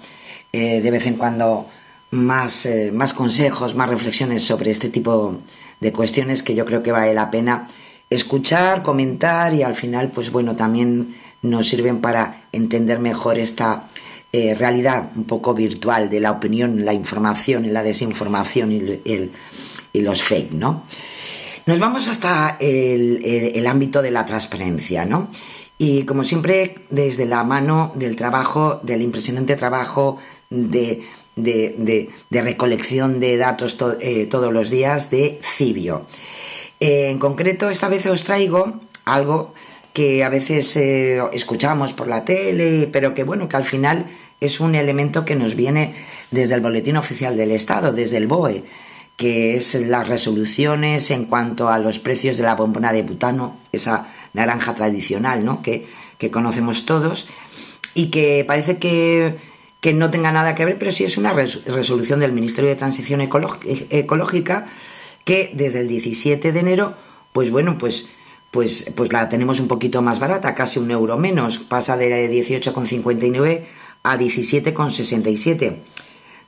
eh, 0.54 0.82
de 0.82 0.92
vez 0.92 1.06
en 1.06 1.16
cuando 1.16 1.68
más, 2.12 2.66
eh, 2.66 2.92
más 2.92 3.14
consejos, 3.14 3.76
más 3.76 3.90
reflexiones 3.90 4.44
sobre 4.44 4.72
este 4.72 4.90
tipo 4.90 5.40
de 5.80 5.92
cuestiones 5.92 6.42
que 6.42 6.56
yo 6.56 6.66
creo 6.66 6.82
que 6.82 6.92
vale 6.92 7.14
la 7.14 7.30
pena 7.30 7.68
escuchar, 8.10 8.82
comentar 8.82 9.54
y 9.54 9.64
al 9.64 9.76
final, 9.76 10.10
pues 10.10 10.32
bueno, 10.32 10.56
también 10.56 11.16
nos 11.42 11.70
sirven 11.70 12.02
para 12.02 12.44
entender 12.52 13.00
mejor 13.00 13.38
esta 13.38 13.90
eh, 14.32 14.56
realidad 14.56 15.12
un 15.16 15.26
poco 15.26 15.54
virtual 15.54 16.10
de 16.10 16.20
la 16.20 16.32
opinión, 16.32 16.86
la 16.86 16.94
información, 16.94 17.72
la 17.72 17.84
desinformación 17.84 18.72
y, 18.72 20.02
los 20.02 20.24
fake, 20.24 20.54
¿no? 20.54 20.84
Nos 21.66 21.78
vamos 21.78 22.08
hasta 22.08 22.58
el, 22.60 23.22
el 23.24 23.68
ámbito 23.68 24.02
de 24.02 24.12
la 24.12 24.26
transparencia, 24.26 25.06
¿no? 25.06 25.30
Y 25.82 26.04
como 26.04 26.26
siempre 26.26 26.76
desde 26.90 27.26
la 27.26 27.44
mano 27.46 27.94
del 27.96 28.18
trabajo, 28.18 28.82
del 28.84 29.02
impresionante 29.02 29.56
trabajo 29.56 30.18
de, 30.50 31.08
recolección 32.30 33.22
de 33.22 33.38
datos 33.38 33.78
eh, 34.02 34.28
todos 34.30 34.52
los 34.54 34.70
días 34.70 35.10
de 35.10 35.40
Cibio. 35.42 36.06
Eh, 36.82 37.10
en 37.10 37.18
concreto, 37.18 37.70
esta 37.70 37.88
vez 37.88 38.06
os 38.08 38.26
traigo 38.26 38.82
algo 39.06 39.54
que 39.94 40.24
a 40.26 40.30
veces 40.30 40.76
eh, 40.76 41.22
escuchamos 41.32 41.94
por 41.94 42.10
la 42.10 42.26
tele, 42.26 42.90
pero 42.92 43.14
que 43.14 43.24
bueno, 43.24 43.48
que 43.48 43.56
al 43.56 43.66
final 43.66 44.08
es 44.42 44.60
un 44.60 44.76
elemento 44.76 45.24
que 45.24 45.38
nos 45.38 45.56
viene 45.56 45.96
desde 46.30 46.56
el 46.56 46.62
Boletín 46.62 46.98
Oficial 46.98 47.38
del 47.38 47.52
Estado, 47.52 47.94
desde 47.94 48.18
el 48.18 48.28
BOE, 48.28 48.66
que 49.16 49.56
es 49.56 49.76
las 49.76 50.10
resoluciones 50.10 51.10
en 51.10 51.26
cuanto 51.26 51.70
a 51.70 51.80
los 51.80 52.00
precios 52.00 52.36
de 52.36 52.44
la 52.44 52.56
bombona 52.56 52.92
de 52.92 53.04
butano, 53.04 53.58
esa 53.72 54.08
naranja 54.34 54.76
tradicional, 54.76 55.46
¿no? 55.46 55.62
Que, 55.62 55.88
que 56.18 56.32
conocemos 56.32 56.86
todos 56.86 57.28
y 57.94 58.08
que 58.08 58.44
parece 58.48 58.78
que, 58.78 59.38
que, 59.82 59.94
no 59.94 60.12
tenga 60.12 60.32
nada 60.32 60.56
que 60.56 60.66
ver, 60.66 60.78
pero 60.78 60.92
sí 60.92 61.04
es 61.04 61.18
una 61.18 61.34
resolución 61.34 62.20
del 62.20 62.34
Ministerio 62.34 62.70
de 62.70 62.76
Transición 62.76 63.22
Ecológica 63.22 64.66
que 65.26 65.52
desde 65.54 65.82
el 65.82 65.88
17 65.88 66.52
de 66.52 66.60
enero, 66.60 66.96
pues 67.34 67.52
bueno, 67.52 67.78
pues 67.78 68.10
pues, 68.52 68.92
pues 68.96 69.14
la 69.14 69.30
tenemos 69.30 69.60
un 69.60 69.68
poquito 69.68 70.02
más 70.02 70.20
barata, 70.20 70.56
casi 70.56 70.80
un 70.80 70.90
euro 70.92 71.18
menos, 71.18 71.60
pasa 71.60 71.98
de 71.98 72.30
18,59 72.32 73.64
a 74.04 74.18
17,67. 74.18 75.58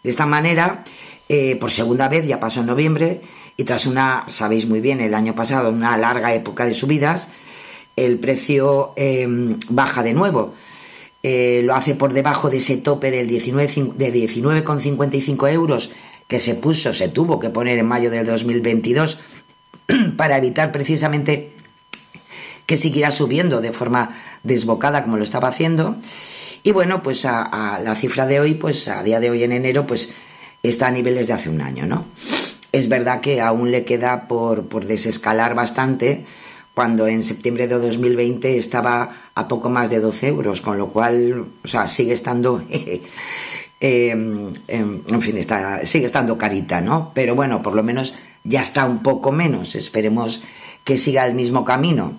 De 0.03 0.09
esta 0.09 0.25
manera, 0.25 0.83
eh, 1.29 1.55
por 1.57 1.69
segunda 1.69 2.09
vez, 2.09 2.25
ya 2.25 2.39
pasó 2.39 2.61
en 2.61 2.67
noviembre, 2.67 3.21
y 3.55 3.65
tras 3.65 3.85
una, 3.85 4.25
sabéis 4.29 4.67
muy 4.67 4.81
bien, 4.81 4.99
el 4.99 5.13
año 5.13 5.35
pasado, 5.35 5.69
una 5.69 5.95
larga 5.97 6.33
época 6.33 6.65
de 6.65 6.73
subidas, 6.73 7.31
el 7.95 8.19
precio 8.19 8.93
em, 8.95 9.57
baja 9.69 10.03
de 10.03 10.13
nuevo. 10.13 10.53
Eh, 11.23 11.61
lo 11.63 11.75
hace 11.75 11.93
por 11.93 12.13
debajo 12.13 12.49
de 12.49 12.57
ese 12.57 12.77
tope 12.77 13.11
del 13.11 13.27
19, 13.27 13.93
de 13.95 14.13
19,55 14.13 15.51
euros 15.51 15.91
que 16.27 16.39
se 16.39 16.55
puso, 16.55 16.93
se 16.93 17.09
tuvo 17.09 17.39
que 17.39 17.49
poner 17.49 17.77
en 17.77 17.85
mayo 17.85 18.09
del 18.09 18.25
2022 18.25 19.19
para 20.17 20.37
evitar 20.37 20.71
precisamente 20.71 21.51
que 22.65 22.77
siguiera 22.77 23.11
subiendo 23.11 23.59
de 23.59 23.73
forma 23.73 24.17
desbocada 24.43 25.03
como 25.03 25.17
lo 25.17 25.23
estaba 25.23 25.49
haciendo. 25.49 25.97
Y 26.63 26.71
bueno, 26.71 27.03
pues 27.03 27.25
a, 27.25 27.79
la 27.83 27.95
cifra 27.95 28.25
de 28.27 28.39
hoy, 28.39 28.53
pues 28.53 28.87
a 28.87 29.03
día 29.03 29.19
de 29.19 29.29
hoy 29.29 29.43
en 29.43 29.51
enero, 29.51 29.85
pues 29.85 30.13
está 30.63 30.87
a 30.87 30.91
niveles 30.91 31.27
de 31.27 31.33
hace 31.33 31.49
un 31.49 31.61
año, 31.61 31.85
¿no? 31.85 32.05
Es 32.71 32.87
verdad 32.87 33.19
que 33.19 33.41
aún 33.41 33.71
le 33.71 33.83
queda 33.83 34.27
por, 34.27 34.67
por 34.67 34.85
desescalar 34.85 35.53
bastante, 35.53 36.23
cuando 36.81 37.05
en 37.07 37.21
septiembre 37.21 37.67
de 37.67 37.77
2020 37.77 38.57
estaba 38.57 39.11
a 39.35 39.47
poco 39.47 39.69
más 39.69 39.91
de 39.91 39.99
12 39.99 40.29
euros, 40.29 40.61
con 40.61 40.79
lo 40.79 40.87
cual, 40.87 41.45
o 41.63 41.67
sea, 41.67 41.87
sigue 41.87 42.13
estando, 42.13 42.63
em, 43.79 44.51
em, 44.67 45.01
en 45.07 45.21
fin, 45.21 45.35
sigue 45.83 46.07
estando 46.07 46.39
carita, 46.39 46.81
¿no? 46.81 47.11
Pero 47.13 47.35
bueno, 47.35 47.61
por 47.61 47.75
lo 47.75 47.83
menos 47.83 48.15
ya 48.43 48.61
está 48.61 48.85
un 48.85 49.03
poco 49.03 49.31
menos, 49.31 49.75
esperemos 49.75 50.41
que 50.83 50.97
siga 50.97 51.27
el 51.27 51.35
mismo 51.35 51.63
camino. 51.65 52.13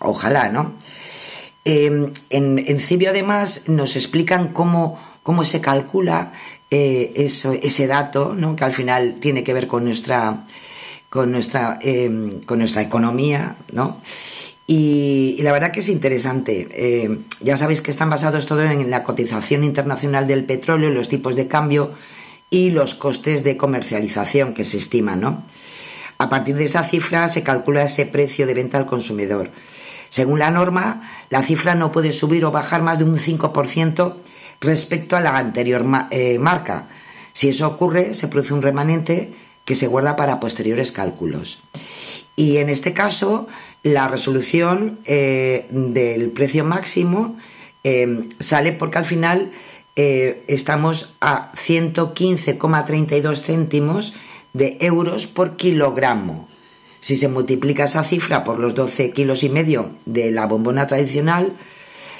Ojalá, 0.00 0.48
¿no? 0.48 0.72
Em, 1.64 2.12
en, 2.28 2.58
en, 2.58 2.80
Cibio 2.80 3.10
además 3.10 3.68
nos 3.68 3.94
explican 3.94 4.48
cómo, 4.48 4.98
cómo 5.22 5.44
se 5.44 5.60
calcula 5.60 6.32
eh, 6.72 7.12
ese 7.14 7.86
dato, 7.86 8.34
¿no? 8.36 8.56
que 8.56 8.64
al 8.64 8.72
final 8.72 9.18
tiene 9.20 9.44
que 9.44 9.54
ver 9.54 9.68
con 9.68 9.84
nuestra, 9.84 10.44
con 11.12 11.30
nuestra, 11.30 11.78
em, 11.82 12.40
con 12.40 12.58
nuestra 12.58 12.80
economía, 12.80 13.56
¿no? 13.70 14.00
Y, 14.66 15.36
la 15.42 15.52
verdad 15.52 15.70
que 15.70 15.80
es 15.80 15.90
interesante. 15.90 16.68
Em, 16.72 17.24
ya 17.42 17.58
sabéis 17.58 17.82
que 17.82 17.90
están 17.90 18.08
basados 18.08 18.46
todo 18.46 18.62
en 18.62 18.88
la 18.90 19.04
cotización 19.04 19.62
internacional 19.62 20.26
del 20.26 20.44
petróleo, 20.44 20.88
los 20.88 21.10
tipos 21.10 21.36
de 21.36 21.48
cambio 21.48 21.90
y 22.48 22.70
los 22.70 22.94
costes 22.94 23.44
de 23.44 23.58
comercialización 23.58 24.54
que 24.54 24.64
se 24.64 24.78
estiman, 24.78 25.20
¿no? 25.20 25.42
A 26.16 26.30
partir 26.30 26.56
de 26.56 26.64
esa 26.64 26.82
cifra 26.82 27.28
se 27.28 27.42
calcula 27.42 27.82
ese 27.82 28.06
precio 28.06 28.46
de 28.46 28.54
venta 28.54 28.78
al 28.78 28.86
consumidor. 28.86 29.50
Según 30.08 30.38
la 30.38 30.50
norma, 30.50 31.26
la 31.28 31.42
cifra 31.42 31.74
no 31.74 31.92
puede 31.92 32.14
subir 32.14 32.46
o 32.46 32.52
bajar 32.52 32.80
más 32.80 32.98
de 32.98 33.04
un 33.04 33.18
5% 33.18 34.14
respecto 34.62 35.16
a 35.16 35.20
la 35.20 35.36
anterior 35.36 35.84
eh, 36.10 36.38
marca. 36.38 36.86
Si 37.34 37.50
eso 37.50 37.68
ocurre, 37.68 38.14
se 38.14 38.28
produce 38.28 38.54
un 38.54 38.62
remanente 38.62 39.41
que 39.64 39.74
se 39.76 39.86
guarda 39.86 40.16
para 40.16 40.40
posteriores 40.40 40.92
cálculos. 40.92 41.62
Y 42.36 42.58
en 42.58 42.68
este 42.68 42.92
caso, 42.92 43.46
la 43.82 44.08
resolución 44.08 44.98
eh, 45.04 45.66
del 45.70 46.30
precio 46.30 46.64
máximo 46.64 47.36
eh, 47.84 48.28
sale 48.40 48.72
porque 48.72 48.98
al 48.98 49.04
final 49.04 49.52
estamos 49.94 51.16
a 51.20 51.52
115,32 51.52 53.42
céntimos 53.42 54.14
de 54.54 54.78
euros 54.80 55.26
por 55.26 55.56
kilogramo. 55.56 56.48
Si 57.00 57.16
se 57.16 57.28
multiplica 57.28 57.84
esa 57.84 58.04
cifra 58.04 58.44
por 58.44 58.60
los 58.60 58.74
12 58.74 59.10
kilos 59.10 59.42
y 59.42 59.48
medio 59.48 59.90
de 60.06 60.30
la 60.30 60.46
bombona 60.46 60.86
tradicional, 60.86 61.54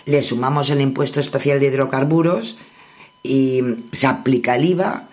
le 0.07 0.23
sumamos 0.23 0.71
el 0.71 0.81
impuesto 0.81 1.21
especial 1.21 1.61
de 1.61 1.67
hidrocarburos 1.67 2.59
y 3.23 3.61
se 3.93 4.09
aplica 4.09 4.57
el 4.57 4.65
IVA 4.65 5.09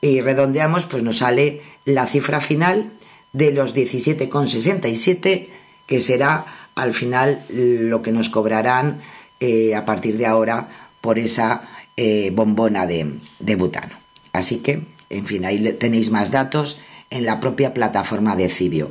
y 0.00 0.20
redondeamos, 0.20 0.84
pues 0.84 1.02
nos 1.02 1.18
sale 1.18 1.62
la 1.84 2.06
cifra 2.06 2.40
final 2.40 2.92
de 3.32 3.52
los 3.52 3.74
17,67, 3.74 5.48
que 5.86 6.00
será 6.00 6.70
al 6.74 6.94
final 6.94 7.44
lo 7.48 8.02
que 8.02 8.12
nos 8.12 8.28
cobrarán 8.28 9.00
eh, 9.40 9.74
a 9.74 9.84
partir 9.84 10.16
de 10.16 10.26
ahora 10.26 10.90
por 11.00 11.18
esa 11.18 11.68
eh, 11.96 12.30
bombona 12.32 12.86
de, 12.86 13.18
de 13.38 13.56
butano. 13.56 13.94
Así 14.32 14.58
que, 14.58 14.82
en 15.08 15.26
fin, 15.26 15.44
ahí 15.44 15.72
tenéis 15.74 16.10
más 16.10 16.30
datos 16.30 16.80
en 17.10 17.24
la 17.24 17.40
propia 17.40 17.72
plataforma 17.72 18.36
de 18.36 18.48
Cibio. 18.48 18.90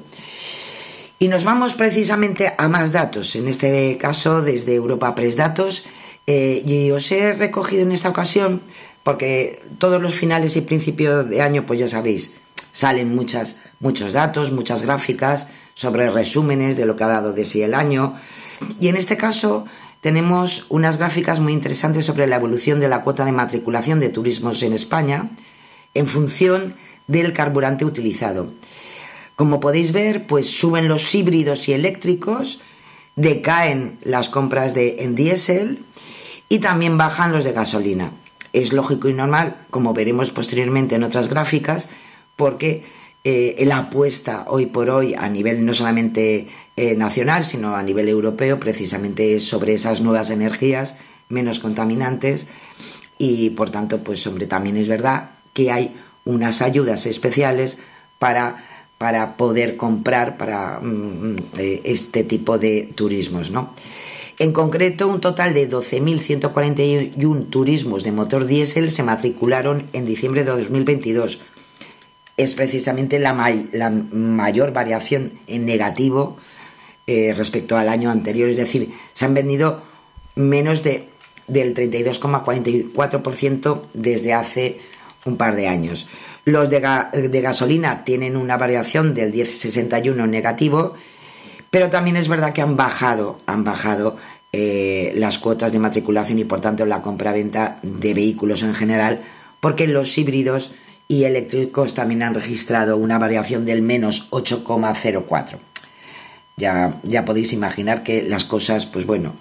Y 1.19 1.27
nos 1.27 1.43
vamos 1.43 1.75
precisamente 1.75 2.53
a 2.57 2.67
más 2.67 2.91
datos, 2.91 3.35
en 3.35 3.47
este 3.47 3.97
caso 3.97 4.41
desde 4.41 4.75
Europa 4.75 5.15
Press 5.15 5.35
Datos, 5.35 5.85
eh, 6.27 6.61
y 6.65 6.91
os 6.91 7.11
he 7.11 7.33
recogido 7.33 7.83
en 7.83 7.91
esta 7.91 8.09
ocasión, 8.09 8.61
porque 9.05 9.61
todos 9.77 10.01
los 10.01 10.15
finales 10.15 10.55
y 10.55 10.61
principios 10.61 11.29
de 11.29 11.39
año, 11.39 11.67
pues 11.67 11.79
ya 11.79 11.87
sabéis, 11.87 12.33
salen 12.71 13.15
muchas, 13.15 13.57
muchos 13.79 14.13
datos, 14.13 14.51
muchas 14.51 14.81
gráficas 14.81 15.47
sobre 15.75 16.09
resúmenes 16.09 16.75
de 16.75 16.87
lo 16.87 16.95
que 16.95 17.03
ha 17.03 17.09
dado 17.09 17.31
de 17.31 17.45
sí 17.45 17.61
el 17.61 17.75
año, 17.75 18.15
y 18.79 18.87
en 18.87 18.95
este 18.97 19.15
caso 19.15 19.65
tenemos 20.01 20.65
unas 20.69 20.97
gráficas 20.97 21.39
muy 21.39 21.53
interesantes 21.53 22.03
sobre 22.07 22.25
la 22.25 22.37
evolución 22.37 22.79
de 22.79 22.87
la 22.87 23.03
cuota 23.03 23.25
de 23.25 23.31
matriculación 23.31 23.99
de 23.99 24.09
turismos 24.09 24.63
en 24.63 24.73
España 24.73 25.29
en 25.93 26.07
función 26.07 26.75
del 27.05 27.31
carburante 27.31 27.85
utilizado. 27.85 28.53
Como 29.35 29.59
podéis 29.59 29.91
ver, 29.91 30.25
pues 30.25 30.49
suben 30.49 30.87
los 30.87 31.13
híbridos 31.13 31.69
y 31.69 31.73
eléctricos, 31.73 32.59
decaen 33.15 33.99
las 34.03 34.29
compras 34.29 34.73
de 34.73 35.03
en 35.03 35.13
diésel 35.13 35.85
y 36.49 36.57
también 36.57 36.97
bajan 36.97 37.31
los 37.31 37.43
de 37.43 37.51
gasolina. 37.51 38.11
Es 38.55 38.71
lógico 38.71 39.09
y 39.09 39.13
normal, 39.13 39.57
como 39.69 39.93
veremos 39.93 40.31
posteriormente 40.31 40.95
en 40.95 41.03
otras 41.03 41.27
gráficas, 41.27 41.89
porque 42.37 42.83
eh, 43.25 43.61
la 43.65 43.77
apuesta 43.77 44.45
hoy 44.47 44.65
por 44.65 44.89
hoy 44.89 45.13
a 45.13 45.27
nivel 45.27 45.65
no 45.65 45.73
solamente 45.73 46.47
eh, 46.77 46.95
nacional, 46.95 47.43
sino 47.43 47.75
a 47.75 47.83
nivel 47.83 48.07
europeo, 48.07 48.59
precisamente 48.59 49.35
es 49.35 49.43
sobre 49.47 49.73
esas 49.73 49.99
nuevas 49.99 50.29
energías 50.29 50.97
menos 51.27 51.59
contaminantes 51.59 52.47
y 53.17 53.49
por 53.51 53.71
tanto, 53.71 53.99
pues 54.03 54.25
hombre, 54.27 54.47
también 54.47 54.77
es 54.77 54.87
verdad 54.87 55.31
que 55.53 55.71
hay 55.71 55.95
unas 56.23 56.61
ayudas 56.61 57.05
especiales 57.05 57.77
para, 58.19 58.63
para 58.97 59.37
poder 59.37 59.75
comprar 59.75 60.37
para 60.37 60.79
mm, 60.79 60.85
mm, 60.85 61.37
eh, 61.57 61.81
este 61.83 62.23
tipo 62.23 62.57
de 62.57 62.89
turismos, 62.95 63.51
¿no? 63.51 63.73
En 64.37 64.51
concreto, 64.51 65.07
un 65.07 65.21
total 65.21 65.53
de 65.53 65.69
12.141 65.69 67.49
turismos 67.49 68.03
de 68.03 68.11
motor 68.11 68.45
diésel 68.45 68.91
se 68.91 69.03
matricularon 69.03 69.87
en 69.93 70.05
diciembre 70.05 70.43
de 70.43 70.51
2022. 70.51 71.39
Es 72.35 72.53
precisamente 72.53 73.17
la, 73.17 73.31
mayor 73.33 74.73
variación 74.73 75.39
en 75.47 75.65
negativo 75.65 76.35
eh, 77.07 77.33
respecto 77.35 77.77
al 77.77 77.87
año 77.87 78.11
anterior, 78.11 78.49
es 78.49 78.57
decir, 78.57 78.91
se 79.13 79.23
han 79.23 79.33
vendido 79.33 79.83
menos 80.35 80.83
de, 80.83 81.07
del 81.47 81.73
32,44% 81.73 83.83
desde 83.93 84.33
hace 84.33 84.81
un 85.23 85.37
par 85.37 85.55
de 85.55 85.69
años. 85.69 86.09
Los 86.45 86.69
de, 86.69 86.79
gasolina 86.79 88.03
tienen 88.03 88.37
una 88.37 88.57
variación 88.57 89.15
del 89.15 89.33
10,61 89.33 90.29
negativo, 90.29 90.93
pero 91.75 91.89
también 91.89 92.15
es 92.15 92.29
verdad 92.29 92.53
que 92.53 92.61
han 92.61 92.77
bajado, 92.77 93.41
han 93.47 93.65
bajado 93.65 94.15
eh, 94.53 95.11
las 95.17 95.39
cuotas 95.39 95.73
de 95.73 95.79
matriculación 95.79 96.39
y 96.39 96.45
por 96.45 96.61
tanto 96.61 96.85
la 96.85 97.01
compra-venta 97.01 97.79
de 97.81 98.13
vehículos 98.13 98.63
en 98.63 98.73
general, 98.73 99.23
porque 99.59 99.85
los 99.85 100.17
híbridos 100.17 100.73
y 101.09 101.25
eléctricos 101.25 101.93
también 101.93 102.23
han 102.23 102.33
registrado 102.33 102.95
una 102.95 103.17
variación 103.17 103.65
del 103.65 103.81
menos 103.81 104.31
8,04. 104.31 105.57
Ya, 106.55 106.95
ya 107.03 107.25
podéis 107.25 107.51
imaginar 107.51 108.03
que 108.03 108.23
las 108.23 108.45
cosas, 108.45 108.85
pues 108.85 109.05
bueno, 109.05 109.33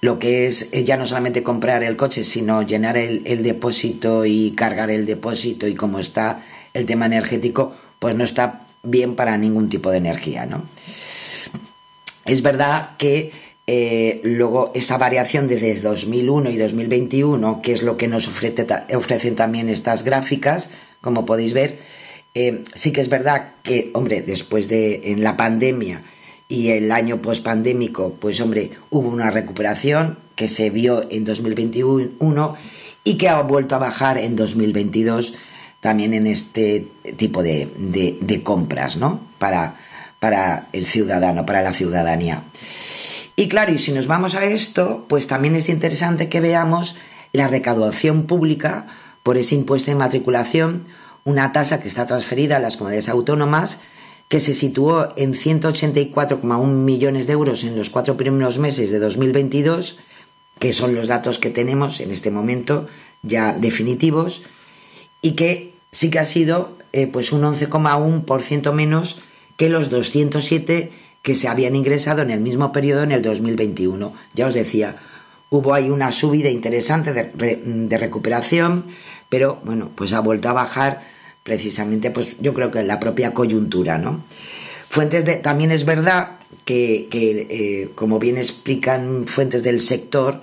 lo 0.00 0.18
que 0.18 0.48
es 0.48 0.68
eh, 0.72 0.82
ya 0.82 0.96
no 0.96 1.06
solamente 1.06 1.44
comprar 1.44 1.84
el 1.84 1.96
coche, 1.96 2.24
sino 2.24 2.62
llenar 2.62 2.96
el, 2.96 3.22
el, 3.24 3.44
depósito 3.44 4.24
y 4.24 4.50
cargar 4.56 4.90
el 4.90 5.06
depósito 5.06 5.68
y 5.68 5.76
como 5.76 6.00
está 6.00 6.42
el 6.74 6.86
tema 6.86 7.06
energético, 7.06 7.76
pues 8.00 8.16
no 8.16 8.24
está 8.24 8.62
bien 8.82 9.14
para 9.14 9.38
ningún 9.38 9.68
tipo 9.68 9.92
de 9.92 9.98
energía, 9.98 10.44
¿no? 10.44 10.64
Es 12.24 12.42
verdad 12.42 12.96
que 12.98 13.32
eh, 13.66 14.20
luego 14.24 14.72
esa 14.74 14.98
variación 14.98 15.48
de 15.48 15.56
desde 15.56 15.88
2001 15.88 16.50
y 16.50 16.56
2021, 16.56 17.62
que 17.62 17.72
es 17.72 17.82
lo 17.82 17.96
que 17.96 18.08
nos 18.08 18.28
ofrece, 18.28 18.66
ofrecen 18.96 19.36
también 19.36 19.68
estas 19.68 20.04
gráficas, 20.04 20.70
como 21.00 21.26
podéis 21.26 21.52
ver, 21.52 21.78
eh, 22.34 22.64
sí 22.74 22.92
que 22.92 23.00
es 23.00 23.08
verdad 23.08 23.54
que, 23.62 23.90
hombre, 23.94 24.22
después 24.22 24.68
de 24.68 25.12
en 25.12 25.22
la 25.22 25.36
pandemia 25.36 26.02
y 26.48 26.68
el 26.68 26.90
año 26.90 27.22
post-pandémico, 27.22 28.14
pues 28.20 28.40
hombre, 28.40 28.72
hubo 28.90 29.08
una 29.08 29.30
recuperación 29.30 30.18
que 30.34 30.48
se 30.48 30.70
vio 30.70 31.06
en 31.10 31.24
2021 31.24 32.56
y 33.04 33.16
que 33.16 33.28
ha 33.28 33.40
vuelto 33.42 33.74
a 33.74 33.78
bajar 33.78 34.18
en 34.18 34.36
2022 34.36 35.34
también 35.80 36.14
en 36.14 36.26
este 36.26 36.86
tipo 37.16 37.42
de, 37.42 37.68
de, 37.76 38.42
compras, 38.42 38.96
¿no? 38.96 39.20
Para, 39.38 39.74
para 40.22 40.68
el 40.72 40.86
ciudadano, 40.86 41.44
para 41.44 41.62
la 41.62 41.72
ciudadanía. 41.72 42.44
Y 43.34 43.48
claro, 43.48 43.72
y 43.72 43.78
si 43.78 43.90
nos 43.90 44.06
vamos 44.06 44.36
a 44.36 44.44
esto, 44.44 45.04
pues 45.08 45.26
también 45.26 45.56
es 45.56 45.68
interesante 45.68 46.28
que 46.28 46.40
veamos 46.40 46.94
la 47.32 47.48
recaudación 47.48 48.28
pública 48.28 48.86
por 49.24 49.36
ese 49.36 49.56
impuesto 49.56 49.90
de 49.90 49.96
matriculación, 49.96 50.84
una 51.24 51.50
tasa 51.50 51.82
que 51.82 51.88
está 51.88 52.06
transferida 52.06 52.58
a 52.58 52.60
las 52.60 52.76
comunidades 52.76 53.08
autónomas, 53.08 53.80
que 54.28 54.38
se 54.38 54.54
situó 54.54 55.08
en 55.16 55.34
184,1 55.34 56.66
millones 56.68 57.26
de 57.26 57.32
euros 57.32 57.64
en 57.64 57.76
los 57.76 57.90
cuatro 57.90 58.16
primeros 58.16 58.58
meses 58.58 58.92
de 58.92 59.00
2022, 59.00 59.98
que 60.60 60.72
son 60.72 60.94
los 60.94 61.08
datos 61.08 61.40
que 61.40 61.50
tenemos 61.50 61.98
en 61.98 62.12
este 62.12 62.30
momento 62.30 62.86
ya 63.22 63.54
definitivos, 63.54 64.44
y 65.20 65.32
que 65.32 65.74
sí 65.90 66.10
que 66.10 66.20
ha 66.20 66.24
sido 66.24 66.78
eh, 66.92 67.08
pues 67.08 67.32
un 67.32 67.42
11,1% 67.42 68.72
menos 68.72 69.20
que 69.56 69.68
los 69.68 69.90
207 69.90 70.90
que 71.22 71.34
se 71.34 71.48
habían 71.48 71.76
ingresado 71.76 72.22
en 72.22 72.30
el 72.30 72.40
mismo 72.40 72.72
periodo 72.72 73.04
en 73.04 73.12
el 73.12 73.22
2021. 73.22 74.12
Ya 74.34 74.46
os 74.46 74.54
decía, 74.54 74.96
hubo 75.50 75.74
ahí 75.74 75.88
una 75.88 76.12
subida 76.12 76.50
interesante 76.50 77.12
de, 77.12 77.98
recuperación, 77.98 78.86
pero 79.28 79.60
bueno, 79.64 79.90
pues 79.94 80.12
ha 80.12 80.20
vuelto 80.20 80.48
a 80.48 80.52
bajar 80.52 81.02
precisamente, 81.42 82.10
pues 82.10 82.36
yo 82.40 82.54
creo 82.54 82.70
que 82.70 82.82
la 82.82 83.00
propia 83.00 83.34
coyuntura, 83.34 83.98
¿no? 83.98 84.22
Fuentes 84.88 85.24
de, 85.24 85.36
también 85.36 85.70
es 85.70 85.84
verdad 85.84 86.38
que, 86.64 87.08
eh, 87.12 87.90
como 87.94 88.18
bien 88.18 88.36
explican 88.36 89.26
fuentes 89.26 89.62
del 89.62 89.80
sector, 89.80 90.40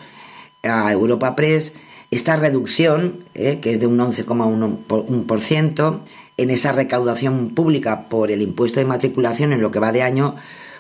a 0.64 0.92
Europa 0.92 1.36
Press, 1.36 1.76
esta 2.12 2.36
reducción, 2.36 3.26
eh, 3.36 3.60
que 3.62 3.74
es 3.74 3.80
de 3.80 3.88
un 3.88 4.00
11,1%, 4.00 6.00
en 6.42 6.52
esa 6.52 6.72
recaudación 6.72 7.50
pública 7.50 8.08
por 8.10 8.32
el 8.32 8.42
impuesto 8.42 8.80
de 8.80 8.86
matriculación 8.86 9.54
en 9.54 9.62
lo 9.62 9.72
que 9.72 9.80
va 9.80 9.92
de 9.92 10.04
año, 10.04 10.36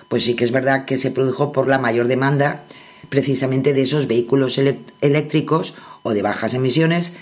pues 0.07 0.23
sí 0.23 0.35
que 0.35 0.45
es 0.45 0.51
verdad 0.51 0.85
que 0.85 0.97
se 0.97 1.11
produjo 1.11 1.51
por 1.51 1.67
la 1.67 1.77
mayor 1.77 2.07
demanda 2.07 2.63
precisamente 3.09 3.73
de 3.73 3.81
esos 3.81 4.07
vehículos 4.07 4.59
eléctricos 5.01 5.75
o 6.03 6.13
de 6.13 6.21
bajas 6.21 6.53
emisiones, 6.53 7.13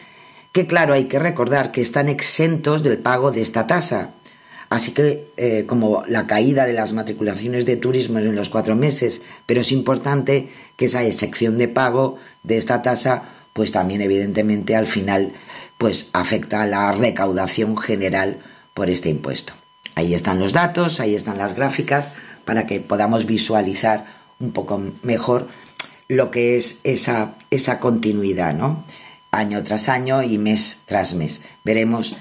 que 0.52 0.68
claro, 0.68 0.94
hay 0.94 1.06
que 1.06 1.20
recordar 1.20 1.72
que 1.72 1.82
están 1.82 2.10
exentos 2.10 2.84
del 2.84 2.98
pago 2.98 3.32
de 3.32 3.42
esta 3.42 3.68
tasa. 3.68 4.12
Así 4.70 4.92
que, 4.92 5.28
eh, 5.38 5.64
como 5.66 6.04
la 6.08 6.28
caída 6.28 6.66
de 6.66 6.74
las 6.74 6.94
matriculaciones 6.94 7.66
de 7.66 7.78
turismo 7.78 8.20
en 8.20 8.36
los 8.36 8.50
cuatro 8.50 8.76
meses, 8.76 9.22
pero 9.46 9.62
es 9.62 9.72
importante 9.72 10.50
que 10.76 10.86
esa 10.86 11.04
excepción 11.04 11.58
de 11.58 11.70
pago 11.70 12.18
de 12.44 12.58
esta 12.58 12.82
tasa, 12.82 13.37
pues 13.58 13.72
también 13.72 14.02
evidentemente 14.02 14.76
al 14.76 14.86
final, 14.86 15.34
pues 15.80 16.12
afecta 16.14 16.62
a 16.62 16.68
la 16.68 16.92
recaudación 16.92 17.76
general 17.76 18.38
por 18.76 18.88
este 18.92 19.10
impuesto. 19.10 19.54
Ahí 19.96 20.14
están 20.14 20.38
los 20.38 20.54
datos, 20.54 21.00
ahí 21.00 21.16
están 21.16 21.40
las 21.40 21.56
gráficas, 21.56 22.14
para 22.46 22.68
que 22.68 22.82
podamos 22.82 23.26
visualizar 23.26 24.06
un 24.40 24.52
poco 24.52 24.80
mejor 25.02 25.48
lo 26.08 26.30
que 26.30 26.56
es 26.56 26.82
esa, 26.84 27.34
esa 27.50 27.80
continuidad, 27.80 28.54
¿no? 28.54 28.84
Año 29.32 29.64
tras 29.64 29.90
año 29.90 30.22
y 30.22 30.38
mes 30.38 30.84
tras 30.86 31.16
mes. 31.16 31.44
Veremos 31.64 32.16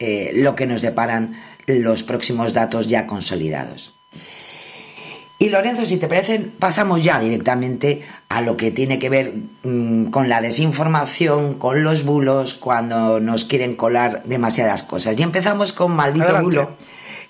eh, 0.00 0.32
lo 0.34 0.56
que 0.56 0.66
nos 0.66 0.82
deparan 0.82 1.40
los 1.68 2.02
próximos 2.02 2.52
datos 2.52 2.88
ya 2.88 3.06
consolidados. 3.06 3.94
Y 5.42 5.48
Lorenzo, 5.48 5.86
si 5.86 5.96
te 5.96 6.06
parece, 6.06 6.38
pasamos 6.38 7.02
ya 7.02 7.18
directamente 7.18 8.02
a 8.28 8.42
lo 8.42 8.58
que 8.58 8.70
tiene 8.70 8.98
que 8.98 9.08
ver 9.08 9.32
mm, 9.62 10.10
con 10.10 10.28
la 10.28 10.42
desinformación, 10.42 11.54
con 11.54 11.82
los 11.82 12.04
bulos, 12.04 12.56
cuando 12.56 13.20
nos 13.20 13.46
quieren 13.46 13.74
colar 13.74 14.22
demasiadas 14.24 14.82
cosas. 14.82 15.18
Y 15.18 15.22
empezamos 15.22 15.72
con 15.72 15.92
maldito 15.92 16.42
bulo. 16.42 16.76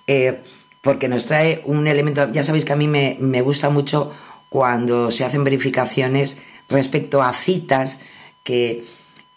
Eh, 0.09 0.41
porque 0.81 1.07
nos 1.07 1.27
trae 1.27 1.63
un 1.67 1.87
elemento, 1.87 2.33
ya 2.33 2.43
sabéis 2.43 2.65
que 2.65 2.73
a 2.73 2.77
mí 2.77 2.89
me, 2.89 3.43
gusta 3.43 3.71
mucho 3.71 4.13
cuando 4.49 5.13
se 5.13 5.25
hacen 5.25 5.45
verificaciones 5.45 6.43
respecto 6.69 7.23
a 7.23 7.33
citas 7.33 8.01
que, 8.43 8.87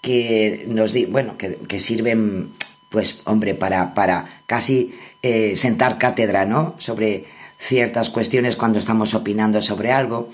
que 0.01 0.65
nos 0.67 0.95
bueno, 1.11 1.37
que, 1.37 1.77
sirven, 1.77 2.53
pues, 2.89 3.21
hombre, 3.25 3.53
para, 3.53 3.93
para 3.93 4.41
casi 4.47 4.95
eh, 5.21 5.53
sentar 5.57 5.99
cátedra, 5.99 6.45
¿no? 6.45 6.73
Sobre 6.79 7.25
ciertas 7.67 8.09
cuestiones 8.09 8.55
cuando 8.55 8.79
estamos 8.79 9.13
opinando 9.13 9.61
sobre 9.61 9.91
algo. 9.91 10.29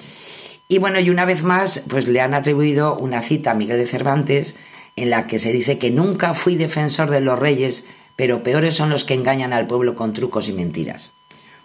Y 0.68 0.78
bueno, 0.78 1.00
y 1.00 1.10
una 1.10 1.26
vez 1.26 1.44
más, 1.44 1.84
pues 1.90 2.08
le 2.08 2.22
han 2.22 2.34
atribuido 2.34 2.98
una 2.98 3.22
cita 3.22 3.52
a 3.52 3.56
Miguel 3.56 3.78
de 3.78 3.88
Cervantes 3.88 4.58
en 4.96 5.10
la 5.10 5.28
que 5.28 5.40
se 5.40 5.52
dice 5.52 5.78
que 5.78 5.92
nunca 5.92 6.34
fui 6.34 6.56
defensor 6.56 7.10
de 7.10 7.22
los 7.22 7.40
reyes 7.40 7.86
pero 8.20 8.44
peores 8.44 8.76
son 8.76 8.90
los 8.90 9.06
que 9.06 9.14
engañan 9.14 9.54
al 9.54 9.66
pueblo 9.66 9.96
con 9.96 10.12
trucos 10.12 10.50
y 10.50 10.52
mentiras. 10.52 11.14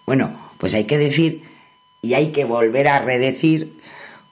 Bueno, 0.07 0.38
pues 0.57 0.72
hay 0.74 0.85
que 0.85 0.98
decir 0.98 1.42
y 2.00 2.14
hay 2.14 2.29
que 2.29 2.44
volver 2.44 2.87
a 2.87 3.00
redecir 3.00 3.72